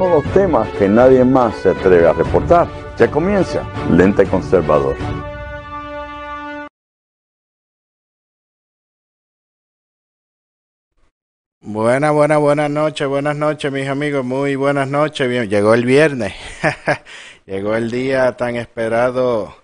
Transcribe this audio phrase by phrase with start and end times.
[0.00, 2.68] reportamos los temas que nadie más se atreve a reportar.
[2.98, 4.96] Ya comienza Lente Conservador.
[11.62, 15.48] Buenas, buenas, buenas noches, buenas noches mis amigos, muy buenas noches.
[15.48, 16.34] Llegó el viernes,
[17.46, 19.54] llegó el día tan esperado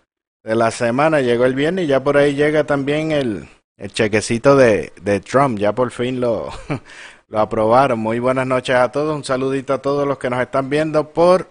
[0.44, 3.48] de la semana, llegó el viernes y ya por ahí llega también el,
[3.92, 6.50] chequecito de Trump, ya por fin lo,
[7.28, 7.98] lo aprobaron.
[7.98, 11.48] Muy buenas noches a todos, un saludito a todos los que nos están viendo por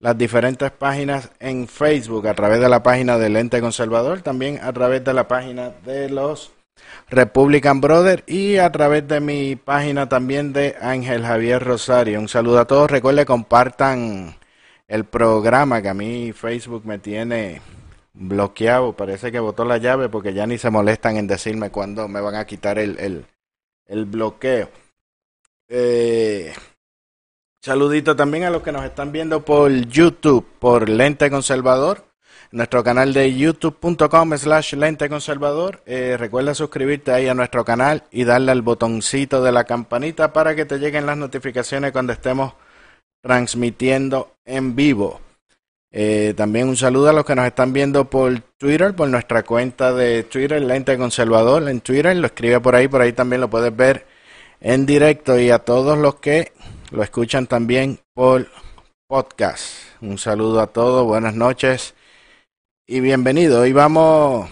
[0.00, 4.72] las diferentes páginas en Facebook, a través de la página del Ente Conservador, también a
[4.72, 6.52] través de la página de los
[7.08, 12.20] Republican Brother y a través de mi página también de Ángel Javier Rosario.
[12.20, 12.90] Un saludo a todos.
[12.90, 14.36] Recuerden, compartan
[14.86, 17.60] el programa que a mí Facebook me tiene
[18.12, 18.92] bloqueado.
[18.92, 22.36] Parece que botó la llave porque ya ni se molestan en decirme cuándo me van
[22.36, 23.26] a quitar el, el,
[23.86, 24.68] el bloqueo.
[25.68, 26.54] Eh,
[27.62, 32.08] saludito también a los que nos están viendo por YouTube, por Lente Conservador
[32.50, 35.82] nuestro canal de youtube.com slash lente conservador.
[35.86, 40.54] Eh, recuerda suscribirte ahí a nuestro canal y darle al botoncito de la campanita para
[40.54, 42.54] que te lleguen las notificaciones cuando estemos
[43.22, 45.20] transmitiendo en vivo.
[45.90, 49.92] Eh, también un saludo a los que nos están viendo por Twitter, por nuestra cuenta
[49.92, 52.16] de Twitter, Lente Conservador en Twitter.
[52.16, 54.06] Lo escribe por ahí, por ahí también lo puedes ver
[54.60, 55.38] en directo.
[55.38, 56.52] Y a todos los que
[56.90, 58.48] lo escuchan también por
[59.06, 59.64] podcast.
[60.00, 61.94] Un saludo a todos, buenas noches
[62.86, 63.62] y bienvenido.
[63.62, 64.48] Hoy vamos,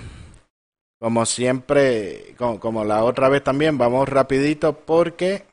[0.98, 5.44] como siempre, como, la otra vez también, vamos rapidito porque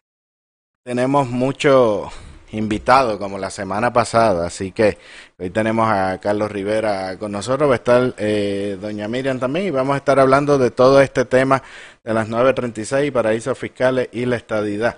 [0.83, 2.11] tenemos muchos
[2.53, 4.47] invitados como la semana pasada.
[4.47, 4.97] Así que
[5.37, 9.71] hoy tenemos a Carlos Rivera con nosotros, va a estar eh, doña Miriam también y
[9.71, 11.61] vamos a estar hablando de todo este tema
[12.03, 14.97] de las 936, paraísos fiscales y la estadidad.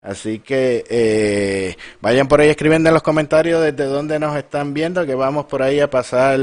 [0.00, 5.06] Así que eh, vayan por ahí escribiendo en los comentarios desde dónde nos están viendo,
[5.06, 6.38] que vamos por ahí a pasar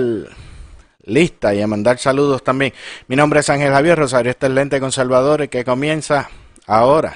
[1.03, 2.73] lista y a mandar saludos también.
[3.07, 6.29] Mi nombre es Ángel Javier Rosario, este es Lente Conservador que comienza
[6.65, 7.15] ahora.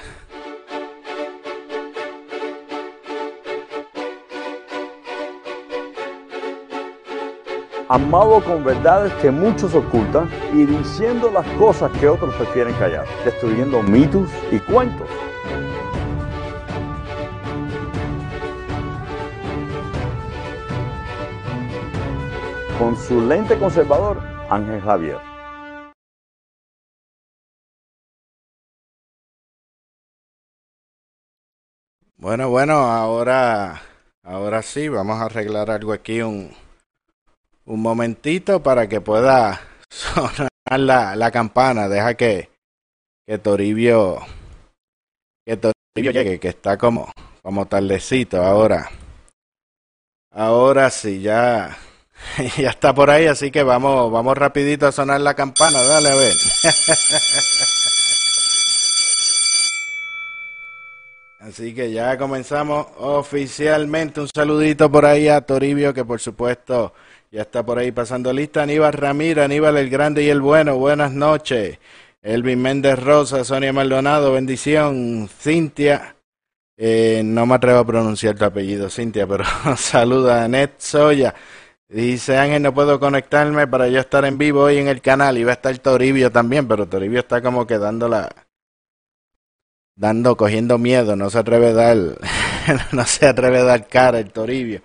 [7.88, 13.80] Amado con verdades que muchos ocultan y diciendo las cosas que otros prefieren callar, destruyendo
[13.80, 15.08] mitos y cuentos
[22.76, 24.20] con su lente conservador,
[24.50, 25.18] Ángel Javier.
[32.16, 33.80] Bueno, bueno, ahora,
[34.24, 36.50] ahora sí, vamos a arreglar algo aquí un,
[37.66, 39.60] un momentito para que pueda
[39.90, 41.88] sonar la, la campana.
[41.88, 42.50] Deja que,
[43.26, 44.18] que Toribio,
[45.44, 47.10] que Toribio llegue, que está como,
[47.42, 48.90] como tardecito ahora.
[50.32, 51.76] Ahora sí, ya,
[52.58, 56.14] ya está por ahí, así que vamos, vamos rapidito a sonar la campana, dale a
[56.14, 56.34] ver.
[61.46, 64.20] Así que ya comenzamos oficialmente.
[64.20, 66.92] Un saludito por ahí a Toribio, que por supuesto
[67.30, 68.64] ya está por ahí pasando lista.
[68.64, 71.78] Aníbal Ramírez, Aníbal el Grande y el Bueno, buenas noches.
[72.20, 75.28] Elvin Méndez Rosa, Sonia Maldonado, bendición.
[75.28, 76.16] Cintia,
[76.76, 79.44] eh, no me atrevo a pronunciar tu apellido, Cintia, pero
[79.76, 81.32] saluda a Net Soya.
[81.88, 85.46] Dice Ángel, no puedo conectarme para yo estar en vivo hoy en el canal.
[85.46, 88.45] Va a estar Toribio también, pero Toribio está como que dando la...
[89.96, 91.96] Dando, cogiendo miedo, no se atreve a dar,
[92.92, 94.82] no se atreve a dar cara el Toribio.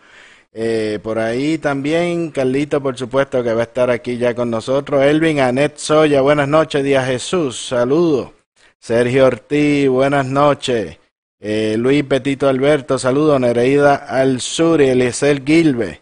[0.54, 5.04] Eh, por ahí también Carlito, por supuesto, que va a estar aquí ya con nosotros.
[5.04, 8.32] Elvin, Anet Soya, buenas noches, Día Jesús, saludos.
[8.80, 10.98] Sergio Ortiz, buenas noches.
[11.40, 13.40] Eh, Luis Petito Alberto, saludos.
[13.40, 16.02] Nereida Alzuri, Eliezer Gilbe.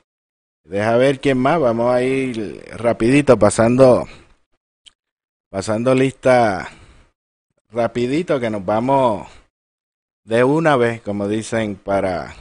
[0.64, 1.60] Deja ver quién más.
[1.60, 4.08] Vamos a ir rapidito pasando
[5.50, 6.70] pasando lista
[7.70, 9.28] rapidito que nos vamos
[10.24, 12.36] de una vez, como dicen para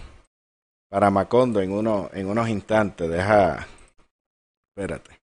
[0.90, 3.10] para Macondo en uno en unos instantes.
[3.10, 3.66] Deja
[4.70, 5.20] espérate.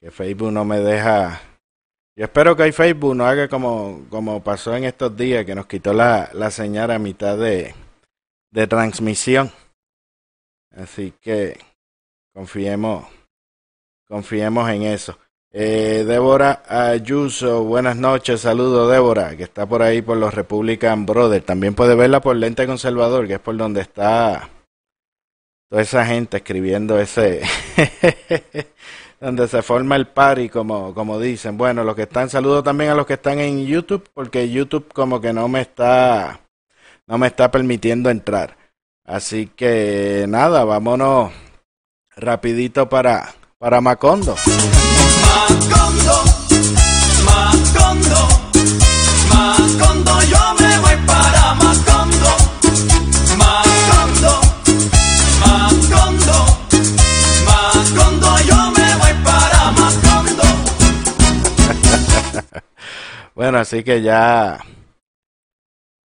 [0.00, 1.40] Que Facebook no me deja
[2.16, 5.94] yo espero que Facebook no haga como, como pasó en estos días, que nos quitó
[5.94, 7.74] la, la señal a mitad de,
[8.50, 9.50] de transmisión.
[10.70, 11.58] Así que
[12.34, 13.06] Confiemos,
[14.08, 15.18] confiemos en eso.
[15.54, 21.44] Eh, Débora Ayuso, buenas noches, saludo Débora, que está por ahí por los Republican Brothers.
[21.44, 24.48] También puede verla por Lente Conservador, que es por donde está
[25.68, 27.42] toda esa gente escribiendo ese,
[29.20, 31.58] donde se forma el party, como, como dicen.
[31.58, 35.20] Bueno, los que están, saludo también a los que están en YouTube, porque YouTube como
[35.20, 36.40] que no me está,
[37.06, 38.56] no me está permitiendo entrar.
[39.04, 41.30] Así que nada, vámonos
[42.16, 44.34] rapidito para, para Macondo.
[45.32, 46.16] Macondo,
[47.24, 48.22] Macondo,
[49.30, 52.32] Macondo, yo me voy para Macondo.
[53.40, 54.34] Macondo,
[55.40, 56.38] Macondo,
[57.48, 60.46] Macondo, yo me voy para Macondo.
[63.34, 64.58] bueno, así que ya,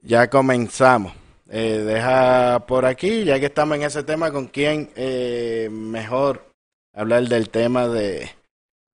[0.01, 1.13] ya comenzamos.
[1.51, 6.49] Eh, deja por aquí, ya que estamos en ese tema, con quién eh, mejor
[6.95, 8.31] hablar del tema de,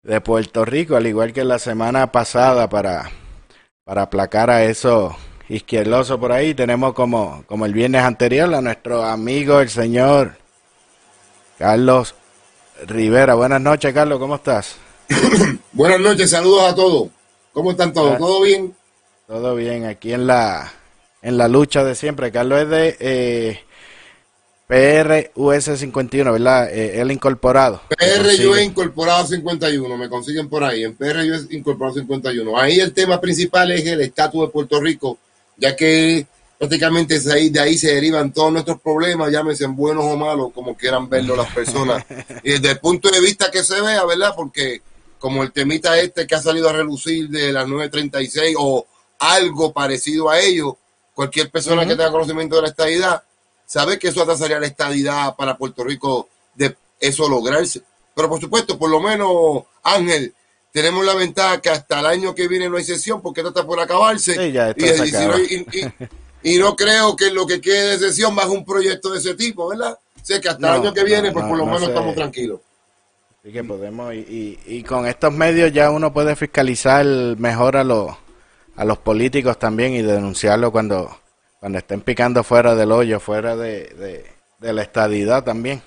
[0.07, 3.11] de Puerto Rico, al igual que la semana pasada, para,
[3.85, 5.13] para aplacar a esos
[5.49, 6.55] izquierdosos por ahí.
[6.55, 10.37] Tenemos como, como el viernes anterior a nuestro amigo, el señor
[11.59, 12.15] Carlos
[12.87, 13.35] Rivera.
[13.35, 14.77] Buenas noches, Carlos, ¿cómo estás?
[15.73, 17.09] Buenas noches, saludos a todos.
[17.53, 18.17] ¿Cómo están todos?
[18.17, 18.77] ¿Todo bien?
[19.27, 20.73] Todo bien, aquí en la
[21.21, 22.31] en la lucha de siempre.
[22.31, 23.61] Carlos es de eh,
[24.67, 26.73] PRUS 51, ¿verdad?
[26.73, 27.83] Eh, el incorporado.
[27.89, 32.59] PRUS incorporado 51, me consiguen por ahí, en PRUS incorporado 51.
[32.59, 35.19] Ahí el tema principal es el estatus de Puerto Rico,
[35.57, 36.27] ya que
[36.59, 41.37] prácticamente de ahí se derivan todos nuestros problemas, llámense buenos o malos, como quieran verlo
[41.37, 42.05] las personas.
[42.43, 44.33] y desde el punto de vista que se vea, ¿verdad?
[44.35, 44.83] Porque
[45.19, 48.87] como el temita este que ha salido a relucir de las 936 o
[49.19, 50.77] algo parecido a ello,
[51.17, 53.23] Cualquier persona que tenga conocimiento de la estadidad
[53.67, 57.83] sabe que eso atrasaría la estadidad para Puerto Rico de eso lograrse.
[58.15, 60.33] Pero por supuesto, por lo menos, Ángel,
[60.73, 63.67] tenemos la ventaja que hasta el año que viene no hay sesión porque esto está
[63.67, 64.35] por acabarse.
[66.43, 69.69] y, no, creo que lo que quede de sesión baje un proyecto de ese tipo,
[69.69, 69.99] ¿verdad?
[70.27, 72.61] sé que hasta el año que viene, pues por lo menos estamos tranquilos.
[73.41, 77.07] Así que podemos, y, y, con estos medios ya uno puede fiscalizar
[77.39, 78.11] mejor a los
[78.75, 81.17] a los políticos también y denunciarlo cuando,
[81.61, 84.25] cuando estén picando fuera del hoyo, fuera de,
[84.61, 85.83] la estadidad también.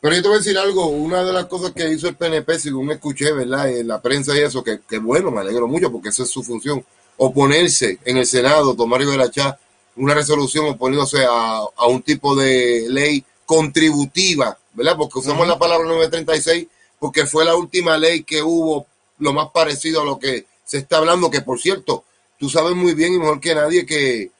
[0.00, 2.58] Pero yo te voy a decir algo, una de las cosas que hizo el PNP,
[2.58, 3.70] según escuché, ¿verdad?
[3.70, 6.42] En la prensa y eso, que, que bueno, me alegro mucho porque esa es su
[6.42, 6.84] función,
[7.16, 9.58] oponerse en el Senado, tomar la Chá,
[9.96, 14.96] una resolución oponiéndose a, a, un tipo de ley contributiva, ¿verdad?
[14.96, 16.66] Porque usamos la palabra 936
[16.98, 18.86] porque fue la última ley que hubo
[19.18, 22.04] lo más parecido a lo que se está hablando que, por cierto,
[22.38, 24.30] tú sabes muy bien y mejor que nadie que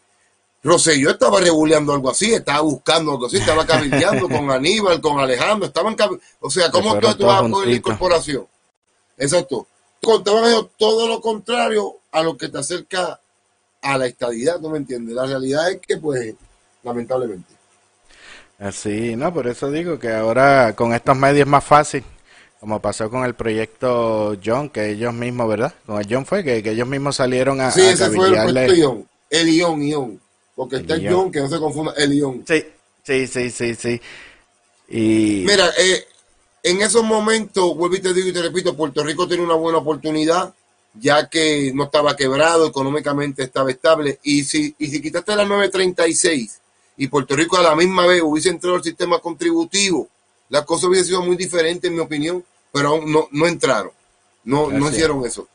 [0.64, 5.68] Rosselló estaba regulando algo así, estaba buscando algo así, estaba cabildeando con Aníbal, con Alejandro,
[5.68, 5.94] estaban
[6.40, 8.46] o sea, ¿cómo tú, tú vas a la incorporación?
[9.18, 9.66] Exacto.
[10.02, 13.20] Contaban todo lo contrario a lo que te acerca
[13.82, 15.14] a la estadidad, ¿no me entiendes?
[15.14, 16.34] La realidad es que, pues,
[16.82, 17.52] lamentablemente.
[18.58, 22.04] Así, no, por eso digo que ahora con estos medios es más fácil
[22.64, 25.74] como pasó con el proyecto John, que ellos mismos, ¿verdad?
[25.84, 27.70] Con el John fue que, ellos mismos salieron a.
[27.70, 29.08] Sí, ese fue el proyecto John.
[29.28, 30.20] El Ion, Ion.
[30.54, 32.44] Porque está el John, que no se confunda, el Ion.
[32.46, 32.64] Sí,
[33.02, 34.00] sí, sí, sí, sí.
[34.88, 35.44] Y...
[35.46, 36.06] Mira, eh,
[36.62, 39.78] en esos momentos, vuelvo y te digo y te repito, Puerto Rico tiene una buena
[39.78, 40.54] oportunidad,
[40.94, 44.20] ya que no estaba quebrado, económicamente estaba estable.
[44.22, 46.60] Y si, y si quitaste la 936
[46.96, 50.08] y Puerto Rico a la misma vez hubiese entrado al sistema contributivo,
[50.50, 53.92] la cosa hubiese sido muy diferente, en mi opinión pero aún no, no entraron,
[54.42, 55.46] no, no hicieron eso.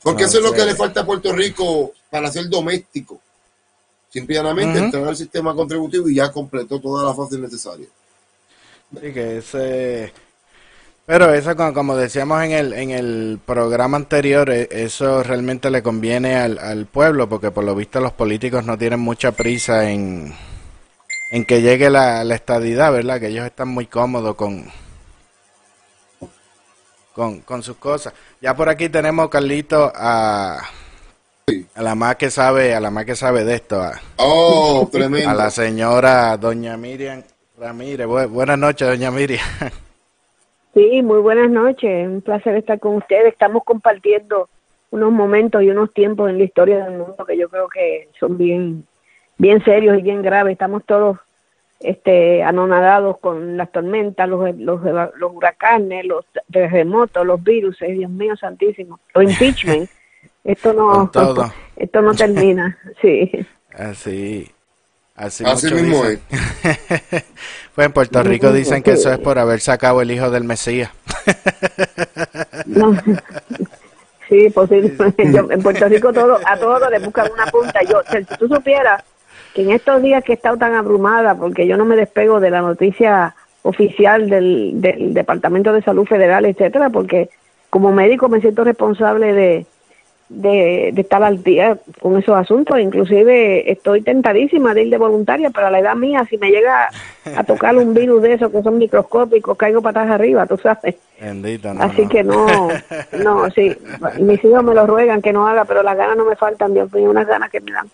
[0.00, 3.20] Porque eso es lo que le falta a Puerto Rico para ser doméstico.
[4.12, 7.88] Simplemente entrar al sistema contributivo y ya completó todas las fases necesarias.
[9.00, 10.12] Sí, que ese...
[11.06, 16.36] Pero eso, como decíamos en el, en el programa anterior, e, eso realmente le conviene
[16.36, 20.34] al, al pueblo, porque por lo visto los políticos no tienen mucha prisa en,
[21.30, 23.18] en que llegue la, la estadidad, ¿verdad?
[23.18, 24.66] Que ellos están muy cómodos con,
[27.14, 28.12] con, con sus cosas.
[28.42, 30.60] Ya por aquí tenemos, Carlito, a,
[31.74, 33.80] a la más que sabe, a la más que sabe de esto.
[33.80, 35.28] A, oh, tremendo.
[35.30, 37.22] A la señora doña Miriam
[37.58, 38.06] Ramírez.
[38.06, 39.44] buenas noches, doña Miriam.
[40.74, 42.08] Sí, muy buenas noches.
[42.08, 43.34] Un placer estar con ustedes.
[43.34, 44.48] Estamos compartiendo
[44.90, 48.38] unos momentos y unos tiempos en la historia del mundo que yo creo que son
[48.38, 48.86] bien,
[49.36, 50.52] bien serios y bien graves.
[50.52, 51.18] Estamos todos
[51.80, 58.34] este, anonadados con las tormentas, los, los, los huracanes, los terremotos, los virus, Dios mío
[58.36, 59.90] santísimo, los impeachment.
[60.44, 61.10] Esto no,
[61.76, 63.30] esto no termina, sí.
[63.74, 64.50] Así,
[65.14, 66.18] así, así mismo es.
[67.74, 70.90] pues en Puerto Rico dicen que eso es por haber sacado el hijo del Mesías.
[74.28, 75.22] Sí, posiblemente.
[75.22, 77.80] en Puerto Rico todo, a todos le buscan una punta.
[77.82, 79.04] Yo, si tú supieras
[79.54, 82.50] que en estos días que he estado tan abrumada, porque yo no me despego de
[82.50, 84.80] la noticia oficial del,
[85.12, 87.28] Departamento de Salud Federal, etcétera, porque
[87.70, 89.66] como médico me siento responsable de,
[90.32, 92.78] de, estar al día con esos asuntos.
[92.78, 96.88] Inclusive estoy tentadísima de ir de voluntaria, pero a la edad mía, si me llega
[97.36, 100.96] a tocar un virus de esos que son microscópicos, caigo patas arriba, tú sabes.
[101.80, 102.46] Así que no,
[103.24, 103.76] no, sí,
[104.20, 106.92] mis hijos me lo ruegan que no haga, pero las ganas no me faltan, Dios
[106.92, 107.88] mío, unas ganas que me dan.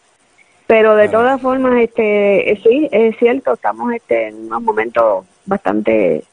[0.66, 6.24] Pero de todas formas, este, eh, sí, es cierto, estamos este, en unos momentos bastante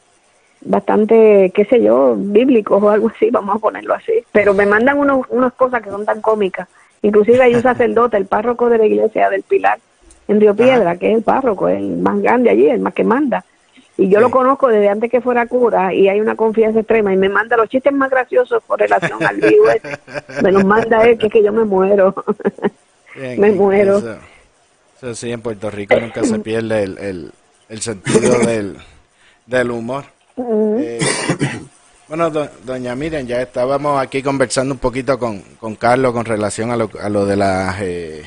[0.65, 4.13] bastante, qué sé yo, bíblicos o algo así, vamos a ponerlo así.
[4.31, 6.67] Pero me mandan unos, unas cosas que son tan cómicas.
[7.01, 9.79] Inclusive hay un sacerdote, el párroco de la iglesia del Pilar,
[10.27, 13.45] en Río Piedra, que es el párroco, el más grande allí, el más que manda.
[13.97, 17.17] Y yo lo conozco desde antes que fuera cura y hay una confianza extrema y
[17.17, 19.69] me manda los chistes más graciosos por relación al virus.
[20.43, 22.13] Me los manda él, que es que yo me muero.
[23.15, 24.01] me muero.
[24.97, 27.31] Eso, sí, en Puerto Rico nunca se pierde el, el,
[27.69, 28.75] el sentido del,
[29.45, 30.03] del humor.
[30.37, 30.99] Eh,
[32.07, 36.77] bueno, doña Miren, ya estábamos aquí conversando un poquito con, con Carlos con relación a
[36.77, 38.25] lo, a lo de las eh,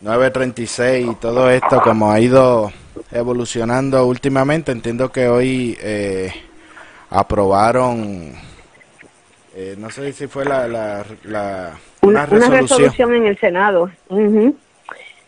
[0.00, 2.72] 936 y todo esto, como ha ido
[3.12, 4.72] evolucionando últimamente.
[4.72, 6.32] Entiendo que hoy eh,
[7.10, 8.32] aprobaron,
[9.54, 13.14] eh, no sé si fue la, la, una, resolución.
[13.14, 13.90] en el Senado.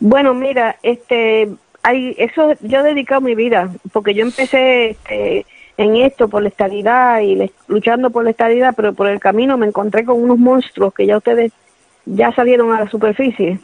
[0.00, 1.48] Bueno, mira, este,
[1.82, 6.48] hay, eso yo he dedicado mi vida, porque yo empecé este, en esto por la
[6.48, 10.94] estabilidad y luchando por la estabilidad, pero por el camino me encontré con unos monstruos
[10.94, 11.52] que ya ustedes
[12.06, 13.58] ya salieron a la superficie,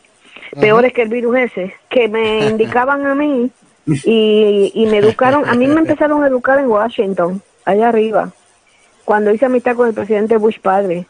[0.59, 3.51] peores que el virus ese, que me indicaban a mí
[3.87, 8.33] y, y me educaron, a mí me empezaron a educar en Washington, allá arriba,
[9.05, 11.07] cuando hice amistad con el presidente Bush padre,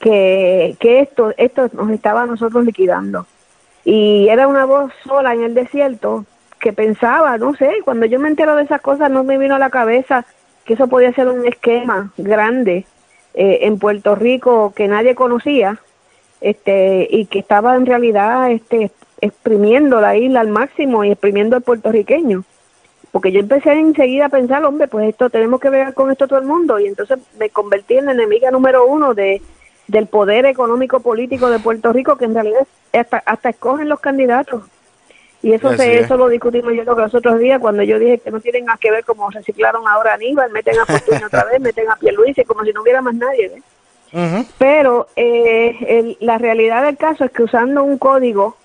[0.00, 3.26] que, que esto, esto nos estaba a nosotros liquidando.
[3.84, 6.24] Y era una voz sola en el desierto
[6.58, 9.58] que pensaba, no sé, cuando yo me entero de esas cosas no me vino a
[9.58, 10.24] la cabeza
[10.64, 12.86] que eso podía ser un esquema grande
[13.34, 15.78] eh, en Puerto Rico que nadie conocía
[16.40, 18.90] este y que estaba en realidad este
[19.20, 22.44] exprimiendo la isla al máximo y exprimiendo al puertorriqueño.
[23.12, 26.38] Porque yo empecé enseguida a pensar hombre pues esto tenemos que ver con esto todo
[26.38, 26.78] el mundo.
[26.80, 29.40] Y entonces me convertí en enemiga número uno de
[29.88, 34.62] del poder económico político de Puerto Rico que en realidad hasta, hasta escogen los candidatos
[35.42, 38.40] y eso se, eso lo discutimos yo los otros días cuando yo dije que no
[38.40, 41.90] tienen nada que ver como reciclaron ahora a Aníbal, meten a Fortuño otra vez, meten
[41.90, 43.60] a Pierluisi, como si no hubiera más nadie.
[44.58, 48.56] Pero eh, la realidad del caso es que usando un código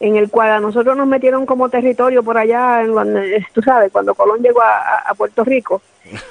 [0.00, 3.92] en el cual a nosotros nos metieron como territorio por allá, en donde, tú sabes,
[3.92, 5.82] cuando Colón llegó a Puerto Rico,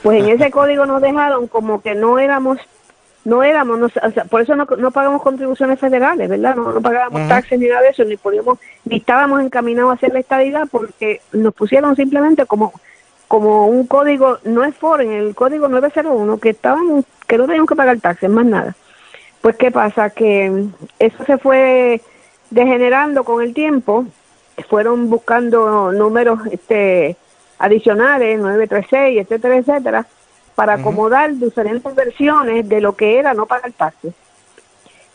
[0.04, 2.58] pues en ese código nos dejaron como que no éramos
[3.26, 6.56] no éramos, no, o sea, por eso no, no, pagamos contribuciones federales, ¿verdad?
[6.56, 10.14] No, no pagábamos taxes ni nada de eso, ni podíamos, ni estábamos encaminados a hacer
[10.14, 12.74] la estadidad porque nos pusieron simplemente como
[13.28, 17.76] como un código, no es en el código 901, que estábamos, que no teníamos que
[17.76, 18.76] pagar taxes, más nada.
[19.42, 20.10] Pues, ¿qué pasa?
[20.10, 20.66] Que
[21.00, 22.02] eso se fue
[22.50, 24.06] degenerando con el tiempo,
[24.70, 27.18] fueron buscando números este
[27.60, 30.08] adicionales, 936, etcétera, etcétera,
[30.58, 34.16] para acomodar diferentes versiones de lo que era no pagar taxes.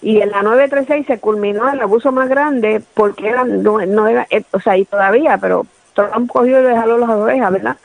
[0.01, 4.45] Y en la 936 se culminó el abuso más grande porque era, no, era, eh,
[4.53, 7.77] o sea, y todavía, pero Trump cogió y le jaló las orejas, ¿verdad?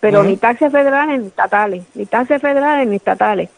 [0.00, 3.50] Pero ni taxes federales ni estatales, ni taxes federales ni estatales.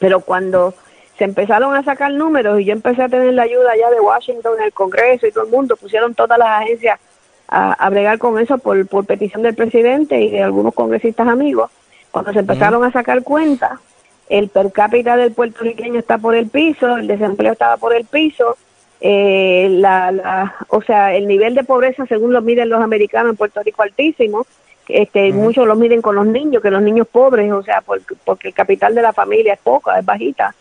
[0.00, 0.74] Pero cuando
[1.16, 4.54] se empezaron a sacar números y yo empecé a tener la ayuda ya de Washington,
[4.60, 6.98] el Congreso y todo el mundo, pusieron todas las agencias
[7.46, 11.70] a, a bregar con eso por, por petición del presidente y de algunos congresistas amigos
[12.12, 13.80] cuando se empezaron a sacar cuentas,
[14.28, 18.56] el per cápita del puertorriqueño está por el piso, el desempleo estaba por el piso,
[19.00, 23.62] eh, la, o sea, el nivel de pobreza, según lo miden los americanos en Puerto
[23.62, 24.46] Rico, altísimo.
[24.88, 28.48] Este, Muchos lo miden con los niños, que los niños pobres, o sea, porque, porque
[28.48, 30.54] el capital de la familia es poca, es bajita.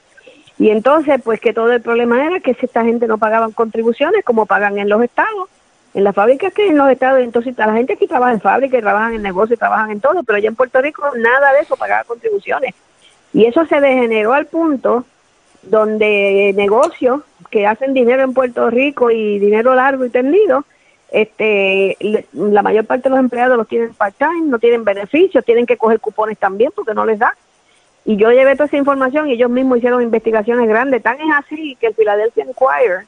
[0.57, 4.23] Y entonces, pues que todo el problema era que si esta gente no pagaban contribuciones
[4.23, 5.49] como pagan en los estados
[5.93, 9.13] en las fábricas que en los estados, entonces la gente aquí trabaja en fábricas, trabajan
[9.13, 12.73] en negocios, trabajan en todo, pero allá en Puerto Rico nada de eso pagaba contribuciones.
[13.33, 15.05] Y eso se degeneró al punto
[15.63, 20.65] donde negocios que hacen dinero en Puerto Rico y dinero largo y tendido,
[21.11, 21.97] este,
[22.31, 25.99] la mayor parte de los empleados los tienen part-time, no tienen beneficios, tienen que coger
[25.99, 27.35] cupones también porque no les da.
[28.05, 31.03] Y yo llevé toda esa información y ellos mismos hicieron investigaciones grandes.
[31.03, 33.05] Tan es así que el Philadelphia Inquirer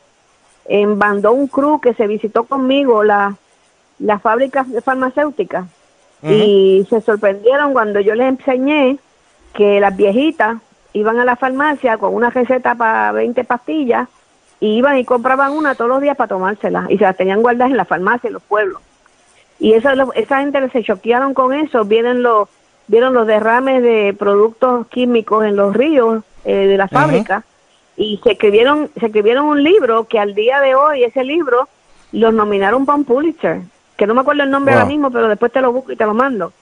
[0.65, 3.36] en mandó un crew que se visitó conmigo la,
[4.00, 5.65] las fábricas farmacéuticas
[6.25, 8.98] y se sorprendieron cuando yo les enseñé
[9.53, 10.58] que las viejitas
[10.93, 14.08] iban a la farmacia con una receta para 20 pastillas
[14.62, 17.72] y iban y compraban una todos los días para tomárselas y se las tenían guardadas
[17.72, 18.82] en la farmacia en los pueblos.
[19.60, 22.48] Y eso, esa gente se choquearon con eso, vieron los,
[22.88, 27.43] vieron los derrames de productos químicos en los ríos eh, de la fábrica
[27.95, 31.67] y se escribieron, se escribieron un libro que al día de hoy ese libro
[32.12, 33.62] los nominaron para un Pulitzer,
[33.97, 36.05] que no me acuerdo el nombre ahora mismo, pero después te lo busco y te
[36.05, 36.53] lo mando.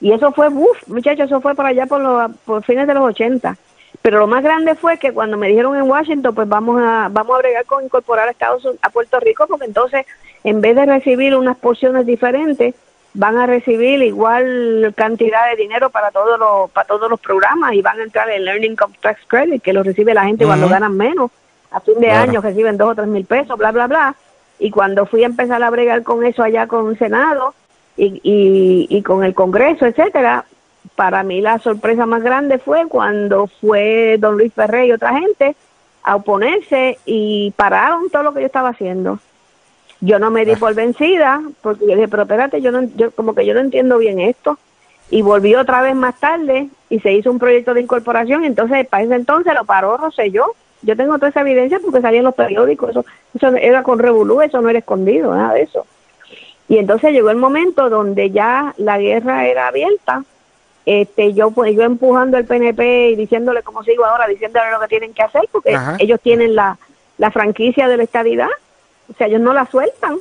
[0.00, 3.04] Y eso fue, uff, muchachos, eso fue para allá por, los, por fines de los
[3.04, 3.56] 80.
[4.02, 7.34] Pero lo más grande fue que cuando me dijeron en Washington, pues vamos a vamos
[7.34, 10.06] a bregar con incorporar a Estados a Puerto Rico, porque entonces
[10.44, 12.74] en vez de recibir unas porciones diferentes,
[13.16, 17.80] van a recibir igual cantidad de dinero para todos los para todos los programas y
[17.80, 21.30] van a entrar en Learning Tax Credit que lo recibe la gente cuando ganan menos.
[21.70, 24.14] A fin de año reciben dos o tres mil pesos bla bla bla.
[24.58, 27.54] Y cuando fui a empezar a bregar con eso allá con el Senado
[27.96, 30.44] y, y, y con el Congreso etcétera
[30.94, 35.56] para mí la sorpresa más grande fue cuando fue don Luis Ferrer y otra gente
[36.02, 39.18] a oponerse y pararon todo lo que yo estaba haciendo
[40.00, 43.34] yo no me di por vencida porque yo dije, pero espérate, yo, no, yo como
[43.34, 44.58] que yo no entiendo bien esto.
[45.08, 48.44] Y volví otra vez más tarde y se hizo un proyecto de incorporación.
[48.44, 49.98] Entonces, para ese entonces lo paró
[50.32, 50.46] yo
[50.82, 52.90] Yo tengo toda esa evidencia porque salía en los periódicos.
[52.90, 55.86] Eso, eso era con revolú, eso no era escondido, nada de eso.
[56.68, 60.24] Y entonces llegó el momento donde ya la guerra era abierta.
[60.84, 64.88] Este, yo pues yo empujando al PNP y diciéndole como sigo ahora, diciéndole lo que
[64.88, 66.78] tienen que hacer porque ellos tienen la,
[67.18, 68.48] la franquicia de la estadidad
[69.10, 70.18] o sea, ellos no la sueltan,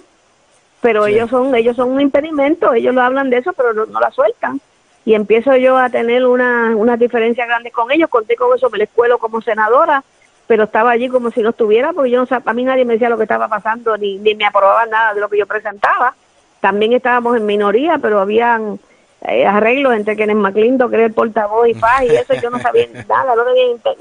[0.81, 4.11] pero ellos son ellos son un impedimento, ellos lo hablan de eso, pero no, la
[4.11, 4.61] sueltan.
[5.03, 8.79] Y empiezo yo a tener una, una diferencia grande con ellos, conté con eso, me
[8.79, 10.03] la escuelo como senadora,
[10.47, 13.09] pero estaba allí como si no estuviera, porque yo no a mí nadie me decía
[13.09, 16.15] lo que estaba pasando, ni, ni me aprobaba nada de lo que yo presentaba.
[16.59, 18.79] También estábamos en minoría, pero habían
[19.27, 22.59] eh, arreglos entre quienes McClinton, que era el portavoz y Paz, y eso yo no
[22.59, 23.43] sabía nada, no,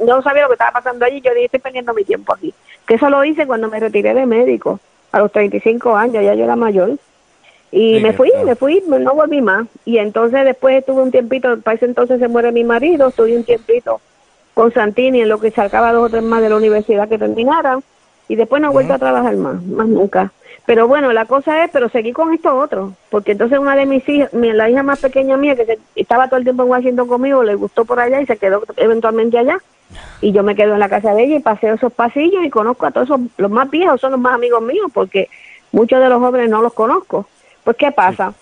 [0.05, 2.53] no sabía lo que estaba pasando allí, yo dije, estoy perdiendo mi tiempo aquí.
[2.87, 4.81] Que eso lo hice cuando me retiré de médico,
[5.13, 6.99] a los 35 años, ya yo era mayor.
[7.71, 9.67] Y me fui, me fui, no volví más.
[9.85, 13.45] Y entonces después estuve un tiempito, para ese entonces se muere mi marido, estuve un
[13.45, 14.01] tiempito
[14.55, 17.83] con Santini en lo que sacaba dos o tres más de la universidad que terminaran.
[18.29, 20.33] Y después no he vuelto a trabajar más, más nunca.
[20.67, 24.09] Pero bueno, la cosa es, pero seguí con esto otro, porque entonces una de mis
[24.09, 27.55] hijas, la hija más pequeña mía, que estaba todo el tiempo en Washington conmigo, le
[27.55, 29.59] gustó por allá y se quedó eventualmente allá.
[30.23, 32.87] Y yo me quedo en la casa de ella y paseo esos pasillos y conozco
[32.87, 35.29] a todos esos, los más viejos son los más amigos míos, porque
[35.71, 37.27] muchos de los jóvenes no los conozco.
[37.63, 38.33] Pues, ¿qué pasa?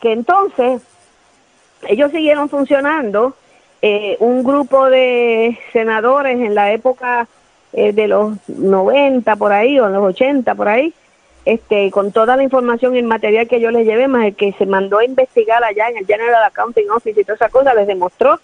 [0.00, 0.82] Que entonces
[1.88, 3.34] ellos siguieron funcionando,
[3.80, 7.26] eh, un grupo de senadores en la época
[7.72, 10.92] eh, de los 90 por ahí, o en los 80 por ahí,
[11.44, 14.52] este, con toda la información y el material que yo les llevé, más el que
[14.52, 17.86] se mandó a investigar allá en el General Accounting Office y toda esa cosa, les
[17.86, 18.40] demostró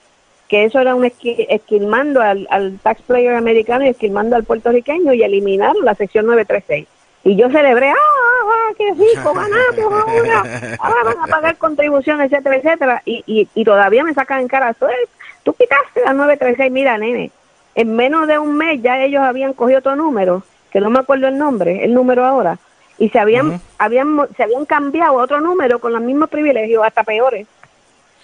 [0.48, 5.84] que eso era un esquilmando al, al taxpayer americano y esquilmando al puertorriqueño y eliminaron
[5.84, 6.86] la sección 936.
[7.24, 10.76] Y yo celebré, ¡ah, ah qué rico, ganamos ahora!
[10.78, 13.02] Ahora van a pagar contribución, etcétera, etcétera.
[13.04, 14.86] Y, y, y todavía me sacan en cara, tú,
[15.42, 17.32] tú quitaste la 936, mira, nene,
[17.74, 21.26] en menos de un mes ya ellos habían cogido otro número, que no me acuerdo
[21.26, 22.58] el nombre, el número ahora,
[22.98, 27.04] y se habían, habían, se habían cambiado a otro número con los mismos privilegios, hasta
[27.04, 27.46] peores.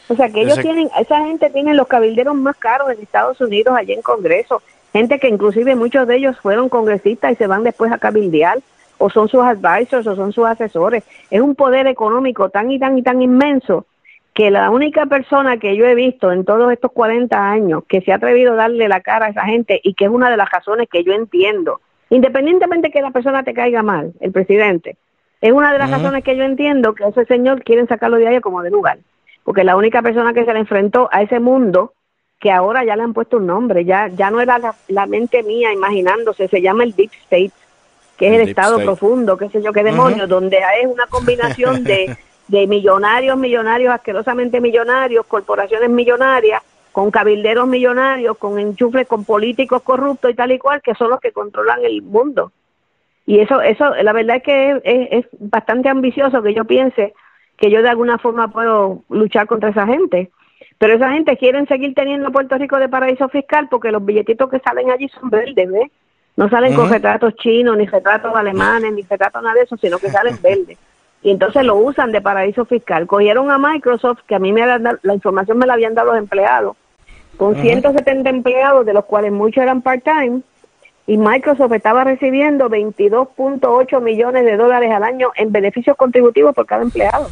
[0.08, 3.74] O sea que ellos tienen, esa gente tiene los cabilderos más caros en Estados Unidos,
[3.76, 7.92] allí en Congreso, gente que inclusive muchos de ellos fueron congresistas y se van después
[7.92, 8.58] a cabildear,
[8.98, 11.04] o son sus advisors, o son sus asesores.
[11.30, 13.86] Es un poder económico tan y tan y tan inmenso
[14.34, 18.12] que la única persona que yo he visto en todos estos 40 años que se
[18.12, 20.50] ha atrevido a darle la cara a esa gente y que es una de las
[20.50, 21.80] razones que yo entiendo
[22.12, 24.98] Independientemente que la persona te caiga mal, el presidente,
[25.40, 28.38] es una de las razones que yo entiendo que ese señor quieren sacarlo de ahí
[28.40, 28.98] como de lugar.
[29.44, 31.94] Porque la única persona que se le enfrentó a ese mundo,
[32.38, 35.72] que ahora ya le han puesto un nombre, ya, ya no era la, mente mía
[35.72, 37.52] imaginándose, se llama el Deep State,
[38.18, 42.14] que es el, estado profundo, qué sé yo, qué demonios, donde es una combinación de,
[42.48, 50.30] de millonarios, millonarios, asquerosamente millonarios, corporaciones millonarias, con cabilderos millonarios, con enchufles, con políticos corruptos
[50.30, 52.52] y tal y cual, que son los que controlan el mundo.
[53.26, 57.14] Y eso, eso, la verdad es que es, es, bastante ambicioso que yo piense
[57.56, 60.30] que yo de alguna forma puedo luchar contra esa gente.
[60.78, 64.58] Pero esa gente quieren seguir teniendo Puerto Rico de paraíso fiscal porque los billetitos que
[64.58, 65.90] salen allí son verdes, ¿ves?
[66.36, 70.08] No salen con retratos chinos, ni retratos alemanes, ni retratos nada de eso, sino que
[70.08, 70.78] salen verdes.
[71.22, 73.06] Y entonces lo usan de paraíso fiscal.
[73.06, 76.76] Cogieron a Microsoft, que a mí me la información me la habían dado los empleados,
[77.36, 80.42] con 170 empleados, de los cuales muchos eran part-time,
[81.06, 86.82] y Microsoft estaba recibiendo 22.8 millones de dólares al año en beneficios contributivos por cada
[86.82, 87.28] empleado.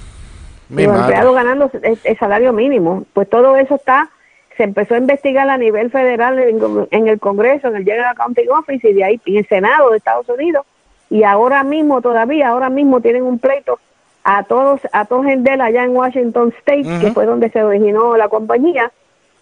[0.68, 3.04] los empleados ganando el, salario mínimo.
[3.12, 4.10] Pues todo eso está,
[4.56, 8.88] se empezó a investigar a nivel federal en, el Congreso, en el General Accounting Office
[8.88, 10.66] y de ahí en el Senado de Estados Unidos.
[11.08, 13.78] Y ahora mismo, todavía, ahora mismo tienen un pleito
[14.24, 18.16] a todos, a todos en Dell allá en Washington State, que fue donde se originó
[18.16, 18.92] la compañía,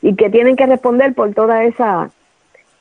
[0.03, 2.11] y que tienen que responder por toda esa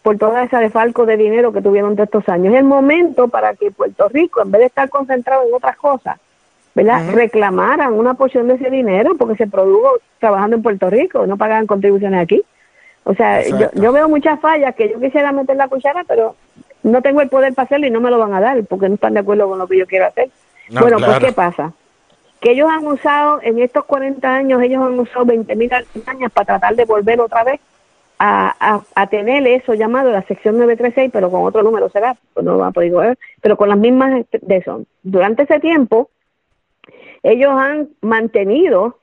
[0.02, 2.54] por toda esa defalco de dinero que tuvieron de estos años.
[2.54, 6.18] Es el momento para que Puerto Rico, en vez de estar concentrado en otras cosas,
[6.74, 7.12] ¿verdad?
[7.12, 11.68] reclamaran una porción de ese dinero porque se produjo trabajando en Puerto Rico, no pagaban
[11.68, 12.42] contribuciones aquí.
[13.04, 16.36] O sea, yo, yo, veo muchas fallas que yo quisiera meter la cuchara, pero
[16.84, 18.96] no tengo el poder para hacerlo y no me lo van a dar porque no
[18.96, 20.30] están de acuerdo con lo que yo quiero hacer.
[20.70, 21.74] bueno, pues ¿qué pasa?
[22.40, 26.46] Que ellos han usado, en estos 40 años, ellos han usado 20 mil años para
[26.46, 27.60] tratar de volver otra vez
[28.20, 32.56] a, a, tener eso llamado la sección 936, pero con otro número será, pues no
[32.56, 34.84] lo a poder ver, pero con las mismas de eso.
[35.04, 36.10] Durante ese tiempo,
[37.24, 38.98] ellos han mantenido,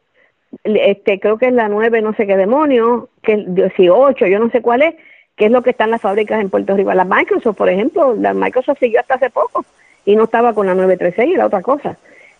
[0.64, 4.50] este creo que es la 9 no sé qué demonio, que es 18, yo no
[4.50, 4.94] sé cuál es,
[5.36, 6.92] que es lo que está en las fábricas en Puerto Rico.
[6.92, 9.64] La Microsoft, por ejemplo, la Microsoft siguió hasta hace poco
[10.04, 11.96] y no estaba con la 936, era otra cosa.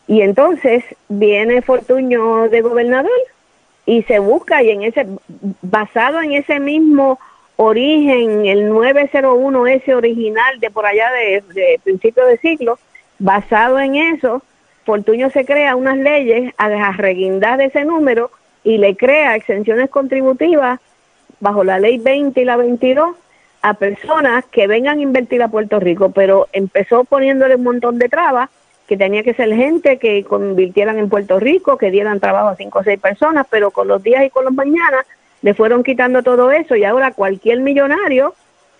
[0.06, 3.10] Y entonces viene Fortuño de gobernador
[3.86, 5.06] y se busca y en ese
[5.62, 7.18] basado en ese mismo
[7.56, 12.78] origen el 901 ese original de por allá de, de principio de siglo
[13.18, 14.42] basado en eso
[14.84, 18.30] Fortuño se crea unas leyes a reguindar ese número
[18.64, 20.80] y le crea exenciones contributivas
[21.40, 23.16] bajo la ley 20 y la 22
[23.62, 28.10] a personas que vengan a invertir a Puerto Rico, pero empezó poniéndole un montón de
[28.10, 28.50] trabas
[28.86, 32.80] que tenía que ser gente que convirtieran en Puerto Rico, que dieran trabajo a cinco
[32.80, 35.06] o seis personas, pero con los días y con los mañanas
[35.42, 38.34] le fueron quitando todo eso y ahora cualquier millonario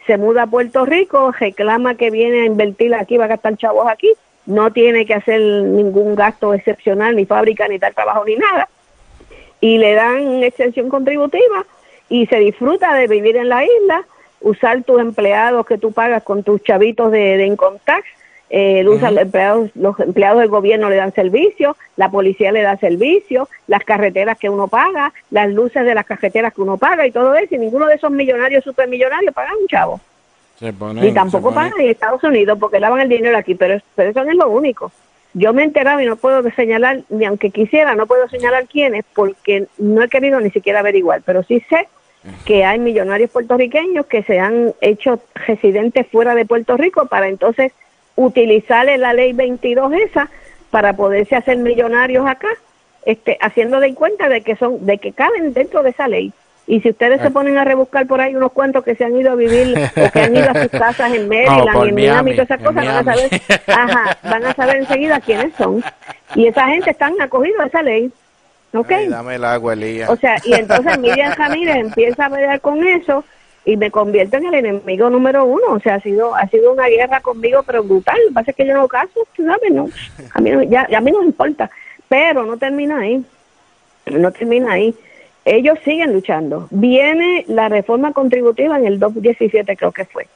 [0.07, 3.87] se muda a Puerto Rico, reclama que viene a invertir aquí, va a gastar chavos
[3.89, 4.11] aquí,
[4.47, 8.69] no tiene que hacer ningún gasto excepcional, ni fábrica, ni tal trabajo, ni nada,
[9.61, 11.65] y le dan extensión contributiva
[12.11, 14.05] y se disfruta de vivir en la isla,
[14.43, 18.05] usar tus empleados que tú pagas con tus chavitos de, de income tax,
[18.51, 18.85] eh,
[19.19, 24.39] empleados, los empleados del gobierno le dan servicio, la policía le da servicio, las carreteras
[24.39, 27.59] que uno paga, las luces de las carreteras que uno paga y todo eso, y
[27.59, 30.01] ninguno de esos millonarios, supermillonarios pagan un chavo.
[31.03, 34.31] y tampoco pagan en Estados Unidos porque lavan el dinero aquí, pero, pero eso no
[34.31, 34.93] es lo único.
[35.33, 39.05] Yo me he enterado y no puedo señalar, ni aunque quisiera, no puedo señalar quiénes
[39.15, 41.89] porque no he querido ni siquiera averiguar, pero sí sé
[42.47, 47.73] que hay millonarios puertorriqueños que se han hecho residentes fuera de Puerto Rico para entonces
[48.17, 50.31] utilizar la ley 22 esa
[50.71, 52.49] para poderse hacer millonarios acá,
[53.05, 56.33] este, haciendo de cuenta de que son, de que caben dentro de esa ley.
[56.67, 57.31] Y si ustedes se ah.
[57.31, 60.21] ponen a rebuscar por ahí unos cuantos que se han ido a vivir o que
[60.21, 62.97] han ido a sus casas en Maryland y en Miami, y todas esas cosas, van
[62.97, 65.85] a saber, ajá, van a saber enseguida quiénes son.
[66.35, 68.11] Y esa gente están acogidos a esa ley.
[68.73, 68.91] ¿Ok?
[69.09, 69.75] dame el agua,
[70.09, 73.25] O sea, y entonces Miriam Ramírez empieza a pelear con eso
[73.65, 75.73] y me convierto en el enemigo número uno.
[75.73, 78.19] O sea, ha sido ha sido una guerra conmigo, pero brutal.
[78.23, 79.73] Lo que pasa es que yo no caso, ¿sabes?
[79.73, 79.89] No,
[80.33, 81.71] a mí no, ya, a mí no me importa.
[82.09, 83.25] Pero no termina ahí.
[84.07, 84.95] No termina ahí.
[85.45, 86.69] Ellos siguen luchando.
[86.71, 90.27] Viene la reforma contributiva en el 2017, creo que fue.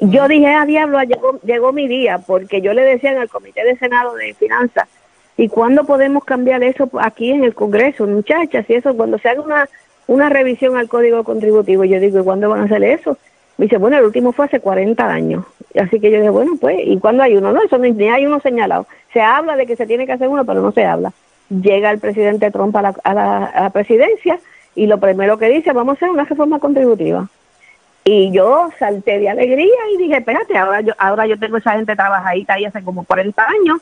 [0.00, 3.28] Yo dije, a ah, diablo, llegó, llegó mi día, porque yo le decía en el
[3.28, 4.88] Comité de Senado de Finanzas,
[5.36, 8.06] ¿y cuándo podemos cambiar eso aquí en el Congreso?
[8.06, 9.68] Muchachas, y eso, cuando se haga una
[10.06, 11.84] una revisión al código contributivo.
[11.84, 13.18] Y yo digo, ¿y cuándo van a hacer eso?
[13.56, 15.44] Me dice, bueno, el último fue hace 40 años.
[15.80, 17.52] Así que yo dije, bueno, pues, ¿y cuándo hay uno?
[17.52, 18.86] No, eso ni, hay uno señalado.
[19.12, 21.12] Se habla de que se tiene que hacer uno, pero no se habla.
[21.48, 24.38] Llega el presidente Trump a la, a la, presidencia
[24.74, 27.28] y lo primero que dice, vamos a hacer una reforma contributiva.
[28.04, 31.96] Y yo salté de alegría y dije, espérate, ahora yo, ahora yo tengo esa gente
[31.96, 33.80] trabajadita ahí hace como 40 años.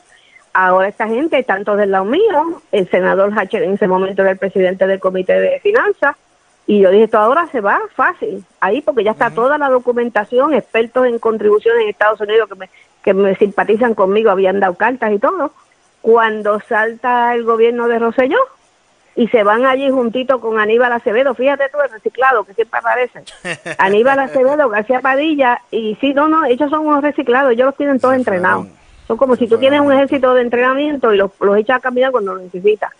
[0.53, 4.37] Ahora esta gente, tanto del lado mío, el senador Hatcher en ese momento era el
[4.37, 6.15] presidente del Comité de Finanzas,
[6.65, 10.53] y yo dije, esto ahora se va fácil, ahí porque ya está toda la documentación,
[10.53, 12.69] expertos en contribuciones en Estados Unidos que me,
[13.03, 15.51] que me simpatizan conmigo, habían dado cartas y todo.
[16.01, 18.39] Cuando salta el gobierno de Roselló
[19.15, 23.23] y se van allí juntito con Aníbal Acevedo, fíjate tú el reciclado que siempre aparece,
[23.77, 27.99] Aníbal Acevedo, García Padilla, y sí, no, no, ellos son unos reciclados, ellos los tienen
[27.99, 28.67] todos entrenados.
[29.07, 32.11] Son como si tú tienes un ejército de entrenamiento y los, los echas a caminar
[32.11, 32.91] cuando lo necesitas.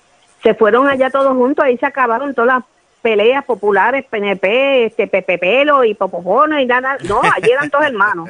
[0.42, 2.64] Se fueron allá todos juntos, ahí se acabaron todas las
[3.04, 8.30] peleas populares, PNP, este, Pepe Pelo y Popojones y nada, no, allí eran todos hermanos.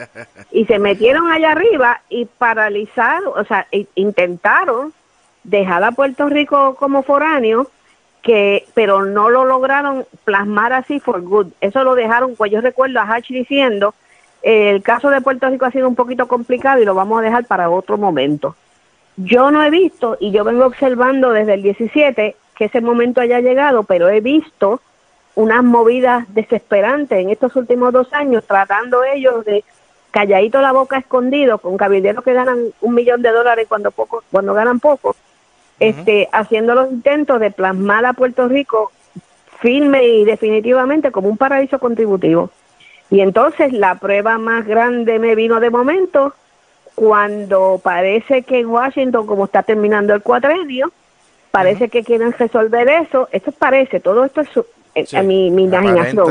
[0.52, 4.92] Y se metieron allá arriba y paralizaron, o sea, intentaron
[5.44, 7.68] dejar a Puerto Rico como foráneo,
[8.24, 11.48] que, pero no lo lograron plasmar así for good.
[11.62, 13.94] Eso lo dejaron, pues yo recuerdo a Hatch diciendo
[14.44, 17.46] el caso de Puerto Rico ha sido un poquito complicado y lo vamos a dejar
[17.46, 18.56] para otro momento.
[19.16, 23.40] Yo no he visto, y yo vengo observando desde el 17, que ese momento haya
[23.40, 24.82] llegado, pero he visto
[25.36, 29.64] unas movidas desesperantes en estos últimos dos años, tratando ellos de
[30.12, 34.54] calladito la boca escondido, con cabilderos que ganan un millón de dólares cuando poco, cuando
[34.54, 35.16] ganan poco,
[35.80, 38.92] este, haciendo los intentos de plasmar a Puerto Rico
[39.60, 42.52] firme y definitivamente como un paraíso contributivo.
[43.14, 46.34] Y entonces la prueba más grande me vino de momento
[46.96, 50.92] cuando parece que en Washington, como está terminando el cuatrenio,
[51.52, 53.30] parece que quieren resolver eso.
[53.32, 54.50] Esto parece, todo esto es
[54.96, 56.26] eh, a mi, mi imaginación.